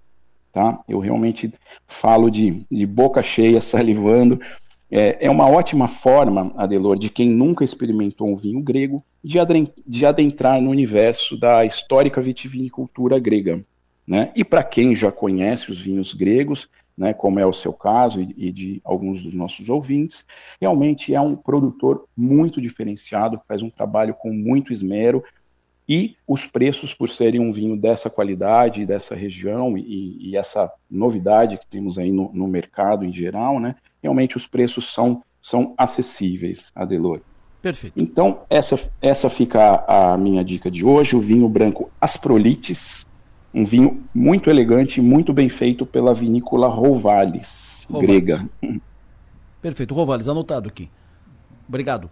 [0.53, 0.81] tá?
[0.89, 1.53] Eu realmente
[1.87, 4.41] falo de, de boca cheia, salivando.
[4.91, 9.39] É, é uma ótima forma, Adelor, de quem nunca experimentou um vinho grego, de,
[9.87, 13.65] de adentrar no universo da histórica vitivinicultura grega.
[14.07, 14.33] Né?
[14.35, 18.53] E para quem já conhece os vinhos gregos, né, como é o seu caso e,
[18.53, 20.25] de alguns dos nossos ouvintes,
[20.61, 25.23] realmente é um produtor muito diferenciado, faz um trabalho com muito esmero
[25.89, 31.59] e os preços, por serem um vinho dessa qualidade, dessa região e, e essa novidade
[31.59, 36.73] que temos aí no, no, mercado em geral, né, realmente os preços são, são acessíveis,
[36.75, 37.21] Adelor.
[37.61, 37.95] Perfeito.
[37.99, 43.07] Então, essa, essa fica a, a minha dica de hoje, o vinho branco Asprolites,
[43.55, 48.49] um vinho muito elegante, muito bem feito pela vinícola Rovales, grega.
[49.63, 50.91] Perfeito, Rovales, anotado aqui.
[51.69, 52.11] Obrigado.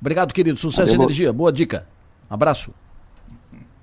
[0.00, 0.58] Obrigado, querido.
[0.58, 1.32] Sucesso e energia.
[1.32, 1.86] Boa dica.
[2.28, 2.72] Abraço.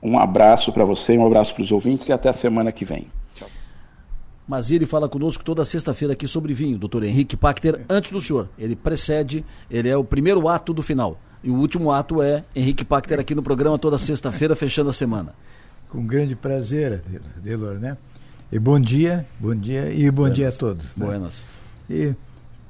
[0.01, 3.08] Um abraço para você, um abraço para os ouvintes e até a semana que vem.
[4.48, 8.50] Mas ele fala conosco toda sexta-feira aqui sobre vinho, doutor Henrique Pachter, antes do senhor.
[8.58, 11.18] Ele precede, ele é o primeiro ato do final.
[11.43, 15.34] E o último ato é Henrique Pachter aqui no programa toda sexta-feira, fechando a semana.
[15.91, 17.03] Com grande prazer,
[17.43, 17.97] Delor, né?
[18.51, 20.35] E bom dia, bom dia e bom Buenas.
[20.37, 20.85] dia a todos.
[20.95, 21.05] Né?
[21.05, 21.43] Buenas.
[21.89, 22.15] E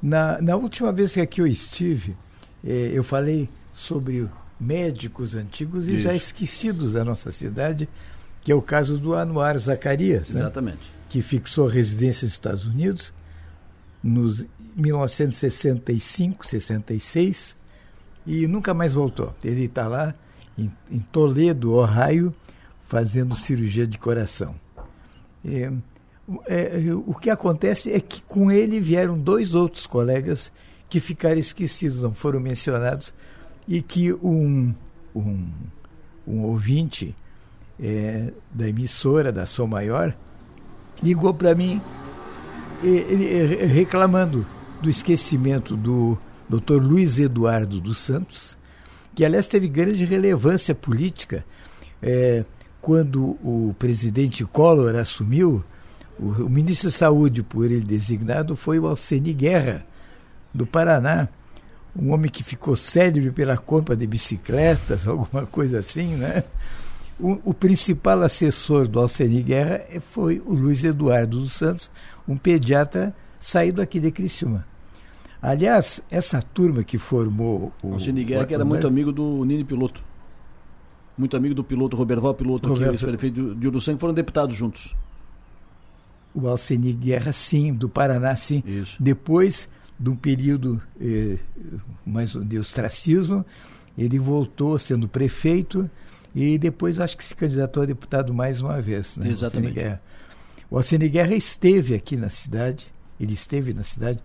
[0.02, 2.16] na, na última vez que aqui eu estive,
[2.64, 4.28] eh, eu falei sobre
[4.58, 6.02] médicos antigos e Isso.
[6.02, 7.88] já esquecidos da nossa cidade,
[8.42, 10.30] que é o caso do Anuar Zacarias.
[10.30, 10.40] Né?
[10.40, 10.78] Exatamente.
[10.78, 10.94] Né?
[11.08, 13.14] Que fixou residência nos Estados Unidos
[14.02, 14.44] nos
[14.76, 17.56] 1965, 66
[18.26, 19.32] e nunca mais voltou.
[19.44, 20.14] Ele está lá
[20.58, 22.34] em, em Toledo, Ohio,
[22.92, 24.54] fazendo cirurgia de coração.
[25.42, 25.62] E
[26.46, 30.52] é, o que acontece é que com ele vieram dois outros colegas
[30.90, 33.14] que ficaram esquecidos, não foram mencionados,
[33.66, 34.74] e que um,
[35.16, 35.48] um,
[36.26, 37.16] um ouvinte
[37.82, 40.14] é, da emissora, da Som Maior,
[41.02, 41.80] ligou para mim
[42.84, 44.46] ele, reclamando
[44.82, 46.74] do esquecimento do Dr.
[46.74, 48.54] Luiz Eduardo dos Santos,
[49.14, 51.42] que aliás teve grande relevância política.
[52.02, 52.44] É,
[52.82, 55.64] quando o presidente Collor assumiu,
[56.18, 59.86] o, o, ministro da Saúde, por ele designado, foi o Alceni Guerra,
[60.52, 61.28] do Paraná.
[61.96, 66.42] Um homem que ficou célebre pela compra de bicicletas, alguma coisa assim, né?
[67.20, 71.88] O, o principal assessor do Alceni Guerra foi o Luiz Eduardo dos Santos,
[72.26, 74.66] um pediatra saído aqui de Criciúma.
[75.40, 77.92] Aliás, essa turma que formou o.
[77.92, 80.02] Alcini Guerra, que era muito amigo do Nini Piloto.
[81.16, 82.88] Muito amigo do piloto Roberval Piloto, Roberto...
[82.90, 84.94] que ex-prefeito de Uruçanga, foram deputados juntos.
[86.34, 88.62] O Alcini Guerra, sim, do Paraná, sim.
[88.66, 88.96] Isso.
[88.98, 89.68] Depois
[89.98, 91.38] de um período eh,
[92.04, 93.44] mais de ostracismo,
[93.96, 95.88] ele voltou sendo prefeito
[96.34, 99.16] e depois acho que se candidatou a deputado mais uma vez.
[99.16, 99.28] Né?
[99.28, 99.98] Exatamente.
[100.70, 102.86] O Alcini Guerra esteve aqui na cidade,
[103.20, 104.20] ele esteve na cidade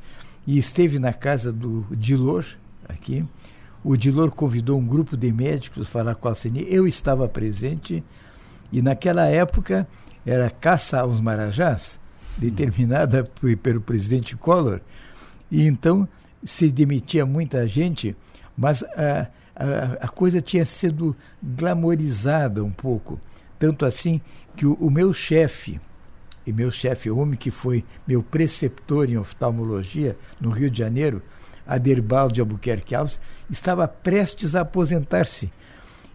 [0.46, 2.46] e esteve na casa do Dilor,
[2.88, 3.26] aqui.
[3.90, 6.68] O Dilor convidou um grupo de médicos para falar com a Alcini.
[6.70, 8.04] Eu estava presente
[8.70, 9.88] e naquela época
[10.26, 11.98] era caça aos marajás,
[12.38, 13.24] determinada
[13.64, 14.82] pelo presidente Collor.
[15.50, 16.06] E então
[16.44, 18.14] se demitia muita gente,
[18.58, 23.18] mas a, a, a coisa tinha sido glamorizada um pouco.
[23.58, 24.20] Tanto assim
[24.58, 25.80] que o, o meu chefe,
[26.46, 31.24] e meu chefe homem, que foi meu preceptor em oftalmologia no Rio de Janeiro,
[31.68, 35.52] Aderbal de Albuquerque Alves, estava prestes a aposentar-se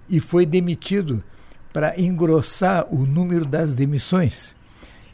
[0.08, 1.22] e foi demitido
[1.72, 4.54] para engrossar o número das demissões.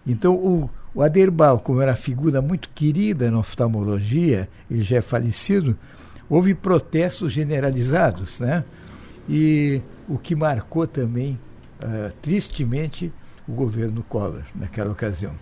[0.07, 5.79] Então, o, o Aderbal, como era figura muito querida na oftalmologia, ele já é falecido,
[6.29, 8.65] houve protestos generalizados, né?
[9.29, 11.39] E o que marcou também,
[11.83, 13.13] uh, tristemente,
[13.47, 15.35] o governo Collor naquela ocasião.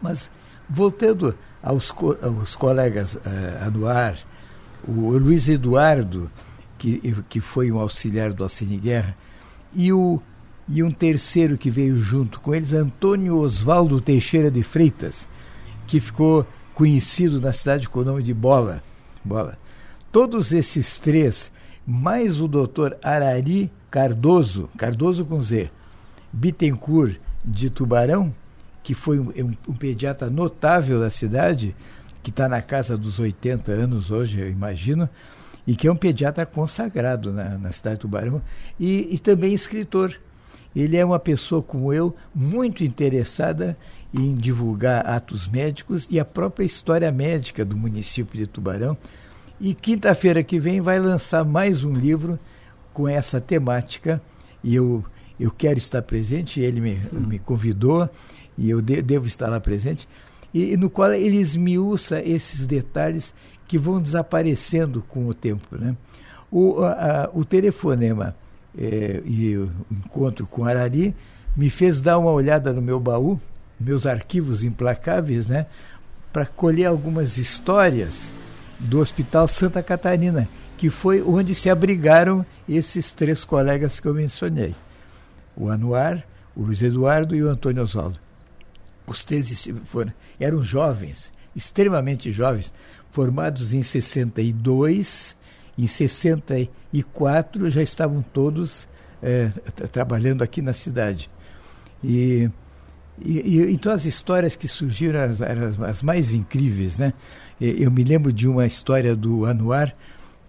[0.00, 0.30] Mas,
[0.68, 3.20] voltando aos, co aos colegas uh,
[3.66, 4.18] Anuar,
[4.86, 6.30] o Luiz Eduardo,
[6.76, 9.16] que, que foi um auxiliar do Alcine Guerra,
[9.74, 10.20] e, o,
[10.68, 15.26] e um terceiro que veio junto com eles, Antônio Oswaldo Teixeira de Freitas,
[15.86, 18.82] que ficou conhecido na cidade com o nome de Bola.
[19.24, 19.56] Bola.
[20.12, 21.50] Todos esses três,
[21.86, 25.70] mais o doutor Arari Cardoso, Cardoso com Z,
[26.30, 28.34] Bittencourt de Tubarão,
[28.84, 29.32] que foi um,
[29.66, 31.74] um, pediatra notável da cidade,
[32.22, 35.08] que está na casa dos 80 anos hoje, eu imagino,
[35.66, 38.42] e que é um pediatra consagrado na, na cidade de Tubarão,
[38.78, 40.14] e, e também escritor.
[40.76, 43.74] Ele é uma pessoa como eu, muito interessada
[44.12, 48.98] em divulgar atos médicos e a própria história médica do município de Tubarão.
[49.58, 52.38] E quinta-feira que vem vai lançar mais um livro
[52.92, 54.20] com essa temática.
[54.62, 55.02] E eu
[55.38, 58.08] eu quero estar presente, ele me, me convidou
[58.56, 60.08] e eu de, devo estar lá presente,
[60.52, 63.34] e, e, no qual ele esmiuça esses detalhes
[63.66, 65.76] que vão desaparecendo com o tempo.
[65.76, 65.96] Né?
[66.50, 68.36] O, a, o telefonema
[68.76, 71.14] é, e o encontro com Arari
[71.56, 73.40] me fez dar uma olhada no meu baú,
[73.78, 75.66] meus arquivos implacáveis, né,
[76.32, 78.32] para colher algumas histórias
[78.78, 84.74] do Hospital Santa Catarina, que foi onde se abrigaram esses três colegas que eu mencionei
[85.56, 86.24] o Anuar,
[86.56, 88.18] o Luiz Eduardo e o Antônio Oswaldo.
[89.06, 92.72] Os três foram, eram jovens, extremamente jovens,
[93.10, 95.36] formados em 62,
[95.76, 98.88] em 64 já estavam todos
[99.22, 99.48] é,
[99.92, 101.30] trabalhando aqui na cidade.
[102.02, 102.50] E,
[103.20, 107.12] e, e, então as histórias que surgiram eram, as, as, mais incríveis, né?
[107.60, 109.94] Eu me lembro de uma história do Anuar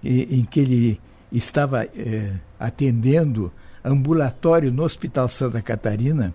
[0.04, 1.02] em, que ele
[1.32, 3.52] estava é, atendendo
[3.84, 6.34] ambulatório no Hospital Santa Catarina.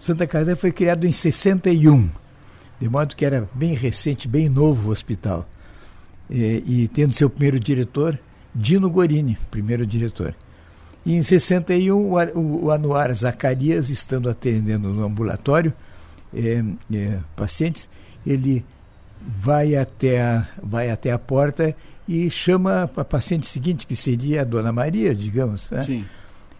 [0.00, 2.10] Santa Catarina foi criado em 61,
[2.80, 5.46] de modo que era bem recente, bem novo o hospital.
[6.30, 8.18] E, e tendo seu primeiro diretor,
[8.54, 10.34] Dino Gorini, primeiro diretor.
[11.04, 15.72] E em 61, o, o, o Anuar Zacarias, estando atendendo no ambulatório
[16.34, 16.64] é,
[16.94, 17.86] é, pacientes,
[18.26, 18.64] ele
[19.20, 21.76] vai até, a, vai até a porta
[22.08, 25.70] e chama a paciente seguinte, que seria a Dona Maria, digamos.
[25.70, 25.84] Né?
[25.84, 26.06] Sim.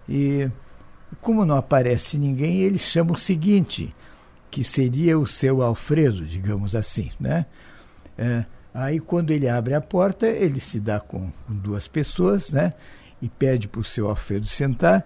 [0.06, 0.50] E
[1.20, 3.94] como não aparece ninguém, eles chamam o seguinte,
[4.50, 7.47] que seria o seu Alfredo, digamos assim, né?
[8.16, 12.74] É, aí quando ele abre a porta, ele se dá com, com duas pessoas, né?
[13.20, 15.05] E pede para o seu Alfredo sentar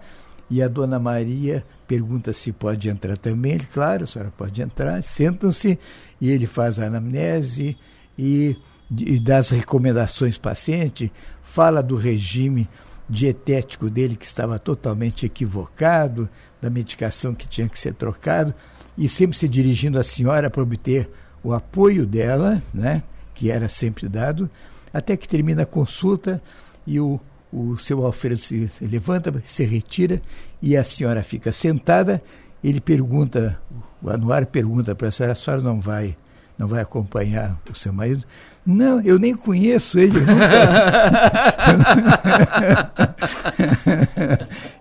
[0.49, 3.53] e a dona Maria pergunta se pode entrar também.
[3.53, 5.01] Ele, claro, a senhora pode entrar.
[5.01, 5.79] Sentam-se
[6.19, 7.77] e ele faz a anamnese
[8.17, 8.55] e,
[8.91, 11.11] e dá as recomendações paciente,
[11.43, 12.69] fala do regime
[13.09, 16.29] dietético dele que estava totalmente equivocado,
[16.61, 18.53] da medicação que tinha que ser trocado,
[18.97, 21.09] e sempre se dirigindo à senhora para obter
[21.43, 23.03] o apoio dela, né,
[23.33, 24.49] que era sempre dado,
[24.93, 26.41] até que termina a consulta
[26.87, 27.19] e o,
[27.51, 30.21] o seu Alfredo se levanta, se retira
[30.61, 32.23] e a senhora fica sentada.
[32.63, 33.59] Ele pergunta,
[34.01, 36.17] o Anuário pergunta para a senhora: a senhora não vai,
[36.57, 38.23] não vai acompanhar o seu marido?
[38.65, 40.17] Não, eu nem conheço ele.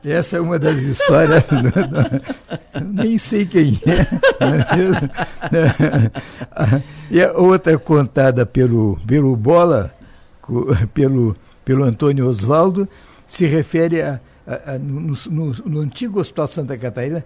[0.03, 1.45] Essa é uma das histórias.
[2.95, 4.07] nem sei quem é.
[7.11, 9.93] e a outra contada pelo, pelo Bola,
[10.95, 12.89] pelo, pelo Antônio Osvaldo,
[13.27, 17.23] se refere a, a, a no, no, no antigo Hospital Santa Catarina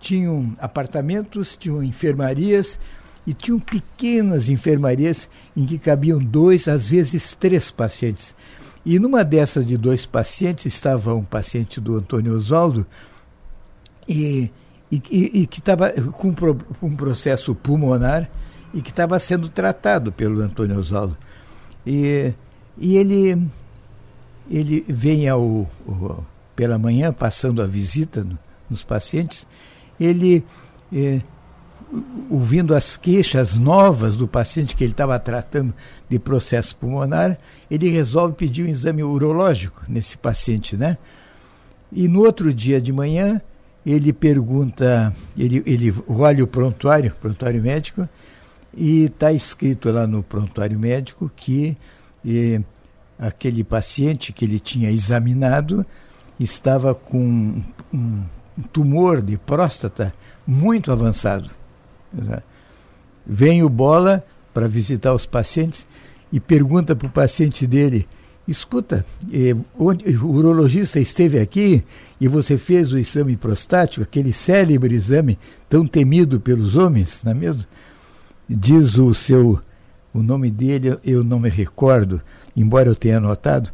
[0.00, 2.80] tinham apartamentos, tinham enfermarias
[3.26, 8.34] e tinham pequenas enfermarias em que cabiam dois, às vezes três pacientes.
[8.84, 12.86] E numa dessas de dois pacientes estava um paciente do Antônio Oswaldo
[14.08, 14.50] e,
[14.90, 15.02] e,
[15.42, 16.34] e, que estava com
[16.82, 18.28] um processo pulmonar
[18.72, 21.16] e que estava sendo tratado pelo Antônio Oswaldo.
[21.86, 22.32] E,
[22.78, 23.46] e ele,
[24.50, 26.26] ele vem ao, ao,
[26.56, 29.46] pela manhã, passando a visita no, nos pacientes,
[29.98, 30.44] ele
[30.92, 31.20] eh,
[32.30, 35.74] ouvindo as queixas novas do paciente que ele estava tratando
[36.08, 37.38] de processo pulmonar,
[37.70, 40.96] ele resolve pedir um exame urológico nesse paciente, né?
[41.92, 43.40] E no outro dia de manhã,
[43.84, 48.08] ele pergunta, ele, ele olha o prontuário, prontuário médico,
[48.72, 51.76] e está escrito lá no prontuário médico que
[53.18, 55.84] aquele paciente que ele tinha examinado
[56.38, 57.62] estava com
[57.92, 58.22] um
[58.72, 60.14] tumor de próstata
[60.46, 61.50] muito avançado.
[63.26, 65.86] Vem o Bola para visitar os pacientes
[66.32, 68.06] e pergunta para o paciente dele:
[68.46, 71.84] escuta, eh, onde, o urologista esteve aqui
[72.20, 77.34] e você fez o exame prostático, aquele célebre exame tão temido pelos homens, não é
[77.34, 77.64] mesmo?
[78.48, 79.60] Diz o seu,
[80.12, 82.20] o nome dele eu não me recordo,
[82.56, 83.70] embora eu tenha anotado,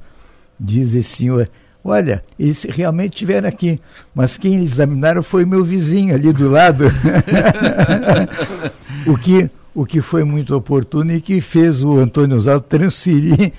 [0.60, 1.48] diz esse senhor,
[1.88, 3.80] Olha, eles realmente estiveram aqui,
[4.12, 6.86] mas quem examinaram foi meu vizinho ali do lado.
[9.06, 13.52] o, que, o que foi muito oportuno e que fez o Antônio Oswaldo transferir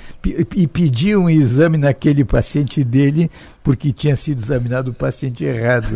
[0.54, 3.32] e pedir um exame naquele paciente dele,
[3.64, 5.88] porque tinha sido examinado o paciente errado.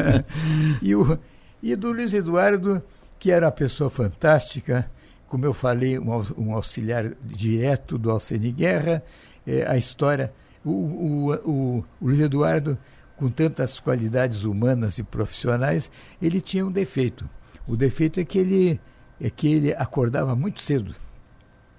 [0.80, 1.18] e, o,
[1.62, 2.82] e do Luiz Eduardo,
[3.18, 4.90] que era uma pessoa fantástica,
[5.28, 9.02] como eu falei, um, um auxiliar direto do Alcene Guerra,
[9.46, 10.32] é, a história
[10.64, 12.78] o, o, o, o Luiz Eduardo,
[13.16, 15.90] com tantas qualidades humanas e profissionais,
[16.20, 17.28] ele tinha um defeito.
[17.66, 18.80] O defeito é que ele,
[19.20, 20.94] é que ele acordava muito cedo,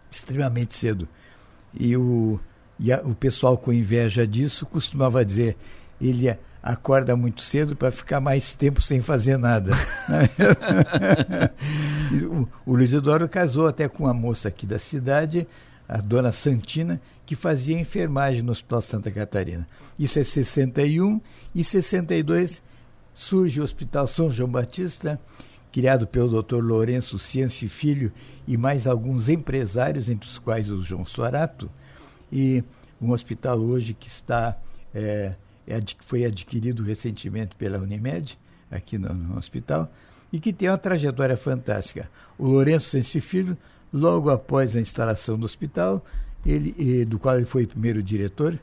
[0.09, 1.07] extremamente cedo.
[1.73, 2.39] E o,
[2.79, 5.57] e a, o pessoal com inveja disso costumava dizer,
[5.99, 9.71] ele acorda muito cedo para ficar mais tempo sem fazer nada.
[12.65, 15.47] o, o Luiz Eduardo casou até com uma moça aqui da cidade,
[15.87, 17.01] a dona Santina,
[17.31, 19.65] que fazia enfermagem no Hospital Santa Catarina.
[19.97, 21.21] Isso é 61
[21.55, 22.61] e 62
[23.13, 25.17] surge o Hospital São João Batista,
[25.71, 26.57] criado pelo Dr.
[26.57, 28.11] Lourenço Ciência Filho
[28.45, 31.71] e mais alguns empresários, entre os quais o João Sorato,
[32.29, 32.65] e
[33.01, 34.57] um hospital hoje que está
[34.93, 35.33] é,
[35.65, 38.37] é, foi adquirido recentemente pela Unimed,
[38.69, 39.89] aqui no, no, hospital,
[40.33, 42.11] e que tem uma trajetória fantástica.
[42.37, 43.57] O Lourenço Ciência Filho,
[43.93, 46.03] logo após a instalação do hospital,
[46.45, 48.59] ele, do qual ele foi primeiro diretor,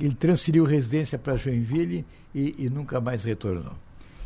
[0.00, 3.72] ele transferiu residência para Joinville e, e, nunca mais retornou.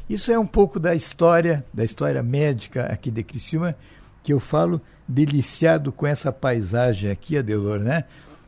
[0.08, 3.76] Isso é um pouco da história, da história médica aqui de Criciúma,
[4.22, 8.04] que eu falo deliciado com essa paisagem aqui, Adelor, né?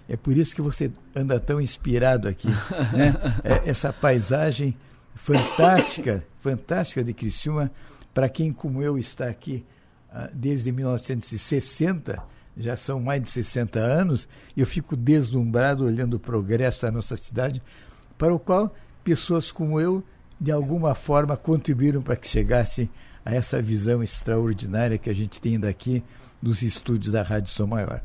[0.09, 2.49] É por isso que você anda tão inspirado aqui,
[2.93, 3.15] né?
[3.45, 4.77] É, essa paisagem
[5.15, 7.71] fantástica, fantástica de Criciúma,
[8.13, 9.65] para quem como eu está aqui
[10.11, 12.23] ah, desde 1960,
[12.57, 17.17] já são mais de 60 anos, e eu fico deslumbrado olhando o progresso da nossa
[17.17, 17.63] cidade,
[18.19, 20.03] para o qual pessoas como eu,
[20.41, 22.91] de alguma forma, contribuíram para que chegasse
[23.25, 26.03] a essa visão extraordinária que a gente tem daqui
[26.41, 28.03] dos estúdios da Rádio Som Maior.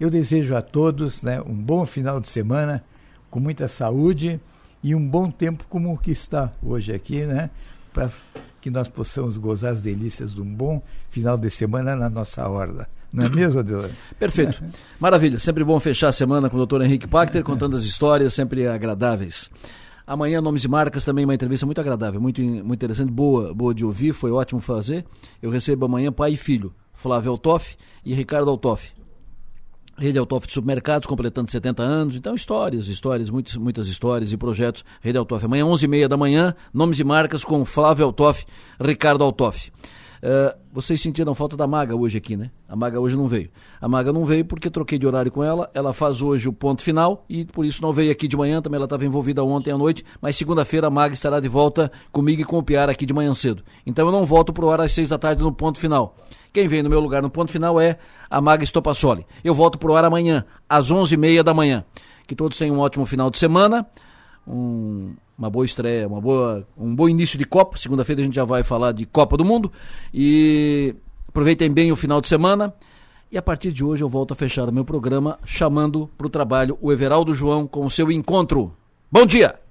[0.00, 2.84] Eu desejo a todos né, um bom final de semana,
[3.30, 4.40] com muita saúde
[4.82, 7.50] e um bom tempo como o que está hoje aqui, né?
[7.92, 8.10] Para
[8.60, 12.88] que nós possamos gozar as delícias de um bom final de semana na nossa horda.
[13.12, 13.94] Não é mesmo, Adelante?
[14.18, 14.62] Perfeito.
[15.00, 15.38] Maravilha.
[15.38, 19.50] Sempre bom fechar a semana com o doutor Henrique Pachter, contando as histórias sempre agradáveis.
[20.06, 23.84] Amanhã, Nomes e Marcas, também uma entrevista muito agradável, muito, muito interessante, boa, boa de
[23.84, 25.04] ouvir, foi ótimo fazer.
[25.42, 28.94] Eu recebo amanhã pai e filho, Flávio Altoff e Ricardo Altoff.
[29.98, 32.16] Rede Altoff de Supermercados, completando 70 anos.
[32.16, 34.84] Então, histórias, histórias, muitas, muitas histórias e projetos.
[35.00, 35.44] Rede Altoff.
[35.44, 38.44] Amanhã, 11h30 da manhã, nomes e marcas com Flávio Altoff,
[38.78, 39.72] Ricardo Altoff.
[40.22, 42.50] Uh, vocês sentiram falta da Maga hoje aqui, né?
[42.68, 43.50] A Maga hoje não veio.
[43.80, 45.70] A Maga não veio porque troquei de horário com ela.
[45.74, 48.60] Ela faz hoje o ponto final e por isso não veio aqui de manhã.
[48.60, 50.04] Também ela estava envolvida ontem à noite.
[50.20, 53.32] Mas segunda-feira a Maga estará de volta comigo e com o Piara aqui de manhã
[53.34, 53.62] cedo.
[53.86, 56.16] Então eu não volto pro ar às seis da tarde no ponto final.
[56.52, 57.98] Quem vem no meu lugar no ponto final é
[58.30, 59.26] a Maga Estopassoli.
[59.44, 61.84] Eu volto pro ar amanhã, às onze e meia da manhã.
[62.26, 63.86] Que todos tenham um ótimo final de semana.
[64.46, 67.76] Um uma boa estreia, uma boa, um bom início de Copa.
[67.76, 69.70] Segunda-feira a gente já vai falar de Copa do Mundo.
[70.12, 70.94] E
[71.28, 72.74] aproveitem bem o final de semana.
[73.30, 76.30] E a partir de hoje eu volto a fechar o meu programa chamando para o
[76.30, 78.72] trabalho o Everaldo João com o seu encontro.
[79.10, 79.65] Bom dia!